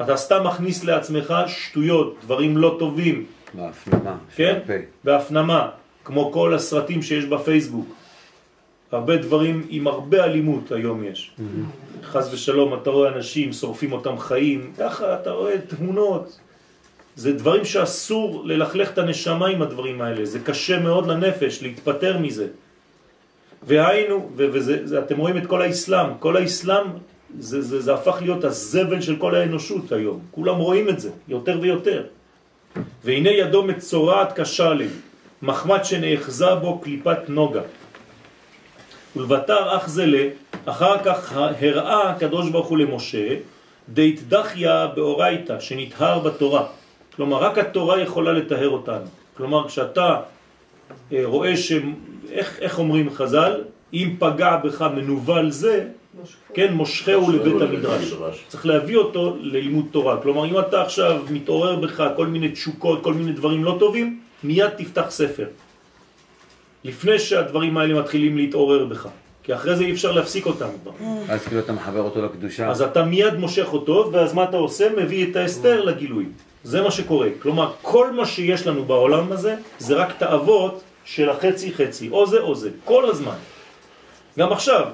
אתה 0.00 0.16
סתם 0.16 0.46
מכניס 0.46 0.84
לעצמך 0.84 1.34
שטויות, 1.46 2.16
דברים 2.22 2.56
לא 2.56 2.76
טובים, 2.78 3.24
בהפנמה. 3.54 4.16
כן? 4.36 4.58
בהפנמה, 5.04 5.68
כמו 6.04 6.32
כל 6.32 6.54
הסרטים 6.54 7.02
שיש 7.02 7.24
בפייסבוק. 7.24 7.88
הרבה 8.92 9.16
דברים 9.16 9.66
עם 9.68 9.86
הרבה 9.86 10.24
אלימות 10.24 10.72
היום 10.72 11.04
יש. 11.04 11.32
חס 12.02 12.32
ושלום, 12.32 12.74
אתה 12.74 12.90
רואה 12.90 13.08
אנשים, 13.08 13.52
שורפים 13.52 13.92
אותם 13.92 14.18
חיים, 14.18 14.72
ככה 14.78 15.14
אתה 15.14 15.30
רואה 15.30 15.58
תמונות. 15.58 16.38
זה 17.16 17.32
דברים 17.32 17.64
שאסור 17.64 18.42
ללכלך 18.44 18.90
את 18.92 18.98
הנשמה 18.98 19.46
עם 19.46 19.62
הדברים 19.62 20.02
האלה, 20.02 20.24
זה 20.24 20.38
קשה 20.40 20.78
מאוד 20.78 21.06
לנפש 21.06 21.62
להתפטר 21.62 22.18
מזה. 22.18 22.46
והיינו, 23.62 24.30
ו- 24.36 24.46
וזה, 24.52 24.86
זה, 24.86 24.98
אתם 24.98 25.16
רואים 25.16 25.36
את 25.36 25.46
כל 25.46 25.62
האסלאם, 25.62 26.06
כל 26.18 26.36
האסלאם 26.36 26.86
זה, 27.38 27.62
זה, 27.62 27.80
זה 27.80 27.94
הפך 27.94 28.18
להיות 28.20 28.44
הזבל 28.44 29.00
של 29.00 29.16
כל 29.16 29.34
האנושות 29.34 29.92
היום, 29.92 30.20
כולם 30.30 30.56
רואים 30.56 30.88
את 30.88 31.00
זה, 31.00 31.10
יותר 31.28 31.58
ויותר. 31.60 32.04
והנה 33.04 33.30
ידו 33.30 33.62
מצורעת 33.62 34.32
קשה 34.32 34.74
לי, 34.74 34.88
מחמד 35.42 35.84
שנאחזה 35.84 36.54
בו 36.54 36.78
קליפת 36.78 37.18
נוגה. 37.28 37.62
ולבטר 39.16 39.76
אח 39.76 39.88
זה 39.88 40.06
לה, 40.06 40.28
אחר 40.64 40.98
כך 41.04 41.32
הראה 41.36 42.10
הקדוש 42.10 42.50
ברוך 42.50 42.66
הוא 42.66 42.78
למשה, 42.78 43.36
דית 43.88 44.28
דחיה 44.28 44.86
באורייתא, 44.86 45.60
שנטהר 45.60 46.18
בתורה. 46.18 46.66
כלומר, 47.16 47.36
רק 47.36 47.58
התורה 47.58 48.00
יכולה 48.00 48.32
לטהר 48.32 48.68
אותנו. 48.68 49.06
כלומר, 49.36 49.68
כשאתה 49.68 50.20
אה, 51.12 51.20
רואה 51.24 51.56
ש... 51.56 51.72
איך, 52.30 52.58
איך 52.60 52.78
אומרים 52.78 53.10
חז"ל? 53.10 53.60
אם 53.92 54.16
פגע 54.18 54.56
בך 54.56 54.82
מנוול 54.82 55.50
זה, 55.50 55.84
כן, 56.54 56.72
מושכהו 56.72 57.30
לבית 57.32 57.62
המדרש. 57.62 58.14
צריך 58.48 58.66
להביא 58.66 58.96
אותו 58.96 59.36
ללימוד 59.40 59.86
תורה. 59.90 60.22
כלומר, 60.22 60.44
אם 60.46 60.58
אתה 60.58 60.82
עכשיו 60.82 61.22
מתעורר 61.30 61.76
בך 61.76 62.04
כל 62.16 62.26
מיני 62.26 62.48
תשוקות, 62.48 63.02
כל 63.02 63.14
מיני 63.14 63.32
דברים 63.32 63.64
לא 63.64 63.76
טובים, 63.80 64.20
מיד 64.44 64.68
תפתח 64.68 65.06
ספר. 65.08 65.46
לפני 66.84 67.18
שהדברים 67.18 67.76
האלה 67.76 68.00
מתחילים 68.00 68.36
להתעורר 68.36 68.84
בך. 68.84 69.08
כי 69.42 69.54
אחרי 69.54 69.76
זה 69.76 69.84
אי 69.84 69.92
אפשר 69.92 70.12
להפסיק 70.12 70.46
אותם 70.46 70.68
כבר. 70.82 70.92
אז 71.28 71.44
כאילו 71.46 71.60
אתה 71.60 71.72
מחבר 71.72 72.00
אותו 72.00 72.22
לקדושה. 72.22 72.68
אז 72.68 72.82
אתה 72.82 73.02
מיד 73.02 73.34
מושך 73.34 73.66
אותו, 73.72 74.10
ואז 74.12 74.34
מה 74.34 74.44
אתה 74.44 74.56
עושה? 74.56 74.88
מביא 74.96 75.30
את 75.30 75.36
האסתר 75.36 75.84
לגילוי. 75.84 76.26
זה 76.64 76.82
מה 76.82 76.90
שקורה. 76.90 77.28
כלומר, 77.42 77.72
כל 77.82 78.12
מה 78.12 78.26
שיש 78.26 78.66
לנו 78.66 78.84
בעולם 78.84 79.32
הזה, 79.32 79.56
זה 79.78 79.94
רק 79.94 80.18
תאוות 80.18 80.82
של 81.04 81.28
החצי 81.30 81.72
חצי. 81.72 82.08
או 82.10 82.26
זה 82.26 82.40
או 82.40 82.54
זה. 82.54 82.70
כל 82.84 83.10
הזמן. 83.10 83.36
גם 84.38 84.52
עכשיו, 84.52 84.88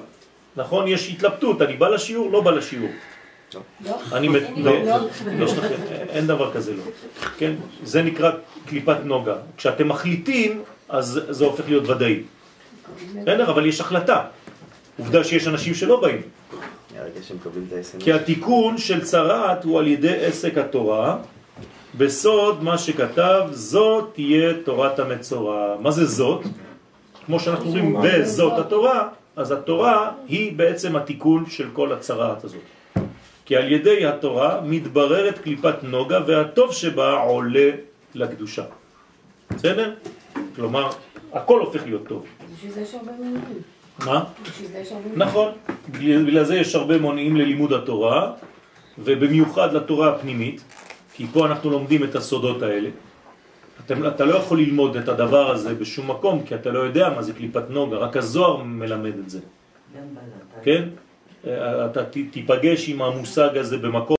נכון? 0.55 0.87
יש 0.87 1.09
התלבטות, 1.09 1.61
אני 1.61 1.73
בא 1.73 1.89
לשיעור, 1.89 2.31
לא 2.31 2.41
בא 2.41 2.51
לשיעור. 2.51 2.89
לא? 3.85 3.99
אני 4.11 4.27
מת... 4.27 4.43
לא, 4.57 4.83
לא. 4.83 5.07
יש 5.39 5.57
לכם, 5.57 5.75
אין 6.09 6.27
דבר 6.27 6.53
כזה 6.53 6.73
לא. 6.73 6.83
כן? 7.37 7.53
זה 7.83 8.03
נקרא 8.03 8.31
קליפת 8.65 8.97
נוגה. 9.03 9.35
כשאתם 9.57 9.87
מחליטים, 9.87 10.61
אז 10.89 11.21
זה 11.29 11.45
הופך 11.45 11.63
להיות 11.67 11.89
ודאי. 11.89 12.23
בסדר? 13.15 13.51
אבל 13.51 13.65
יש 13.65 13.81
החלטה. 13.81 14.23
עובדה 14.99 15.23
שיש 15.23 15.47
אנשים 15.47 15.73
שלא 15.73 16.01
באים. 16.01 16.21
כי 17.99 18.13
התיקון 18.13 18.77
של 18.77 19.03
צרעת 19.03 19.63
הוא 19.63 19.79
על 19.79 19.87
ידי 19.87 20.25
עסק 20.25 20.57
התורה, 20.57 21.17
בסוד 21.97 22.63
מה 22.63 22.77
שכתב, 22.77 23.47
זאת 23.51 24.09
תהיה 24.13 24.53
תורת 24.63 24.99
המצורע. 24.99 25.75
מה 25.79 25.91
זה 25.91 26.05
זאת? 26.05 26.41
כמו 27.25 27.39
שאנחנו 27.39 27.65
אומרים, 27.65 27.95
וזאת 28.03 28.59
התורה, 28.59 29.07
אז 29.35 29.51
התורה 29.51 30.11
היא 30.27 30.57
בעצם 30.57 30.95
התיקון 30.95 31.45
של 31.49 31.67
כל 31.73 31.91
הצרעת 31.93 32.43
הזאת. 32.43 32.61
כי 33.45 33.55
על 33.55 33.71
ידי 33.71 34.05
התורה 34.05 34.61
מתבררת 34.61 35.37
קליפת 35.39 35.83
נוגה 35.83 36.19
והטוב 36.27 36.73
שבה 36.73 37.13
עולה 37.13 37.69
לקדושה. 38.15 38.63
בסדר? 39.49 39.93
כלומר, 40.55 40.89
הכל 41.33 41.59
הופך 41.59 41.83
להיות 41.85 42.07
טוב. 42.07 42.25
בשביל 42.55 42.71
זה 42.71 42.81
יש 42.81 42.95
הרבה 42.95 43.11
מינויים. 43.11 43.61
מה? 44.05 44.23
בשביל 44.43 44.67
זה 44.67 44.77
יש 44.77 44.91
הרבה 44.91 45.09
נכון, 45.15 45.51
בגלל 45.89 46.23
בגלל 46.25 46.43
זה 46.43 46.55
יש 46.55 46.75
הרבה 46.75 46.97
מונעים 46.97 47.35
ללימוד 47.35 47.73
התורה, 47.73 48.31
ובמיוחד 48.97 49.73
לתורה 49.73 50.15
הפנימית, 50.15 50.61
כי 51.13 51.27
פה 51.33 51.45
אנחנו 51.45 51.69
לומדים 51.69 52.03
את 52.03 52.15
הסודות 52.15 52.61
האלה. 52.61 52.89
אתם, 53.85 54.07
אתה 54.07 54.25
לא 54.25 54.35
יכול 54.35 54.59
ללמוד 54.59 54.97
את 54.97 55.07
הדבר 55.07 55.51
הזה 55.51 55.75
בשום 55.75 56.11
מקום, 56.11 56.43
כי 56.45 56.55
אתה 56.55 56.69
לא 56.69 56.79
יודע 56.79 57.09
מה 57.09 57.21
זה 57.21 57.33
קליפת 57.33 57.69
נוגה, 57.69 57.97
רק 57.97 58.17
הזוהר 58.17 58.57
מלמד 58.63 59.17
את 59.19 59.29
זה, 59.29 59.39
כן? 60.63 60.89
אה, 61.47 61.85
אתה 61.85 62.03
תיפגש 62.31 62.89
עם 62.89 63.01
המושג 63.01 63.57
הזה 63.57 63.77
במקום 63.77 64.15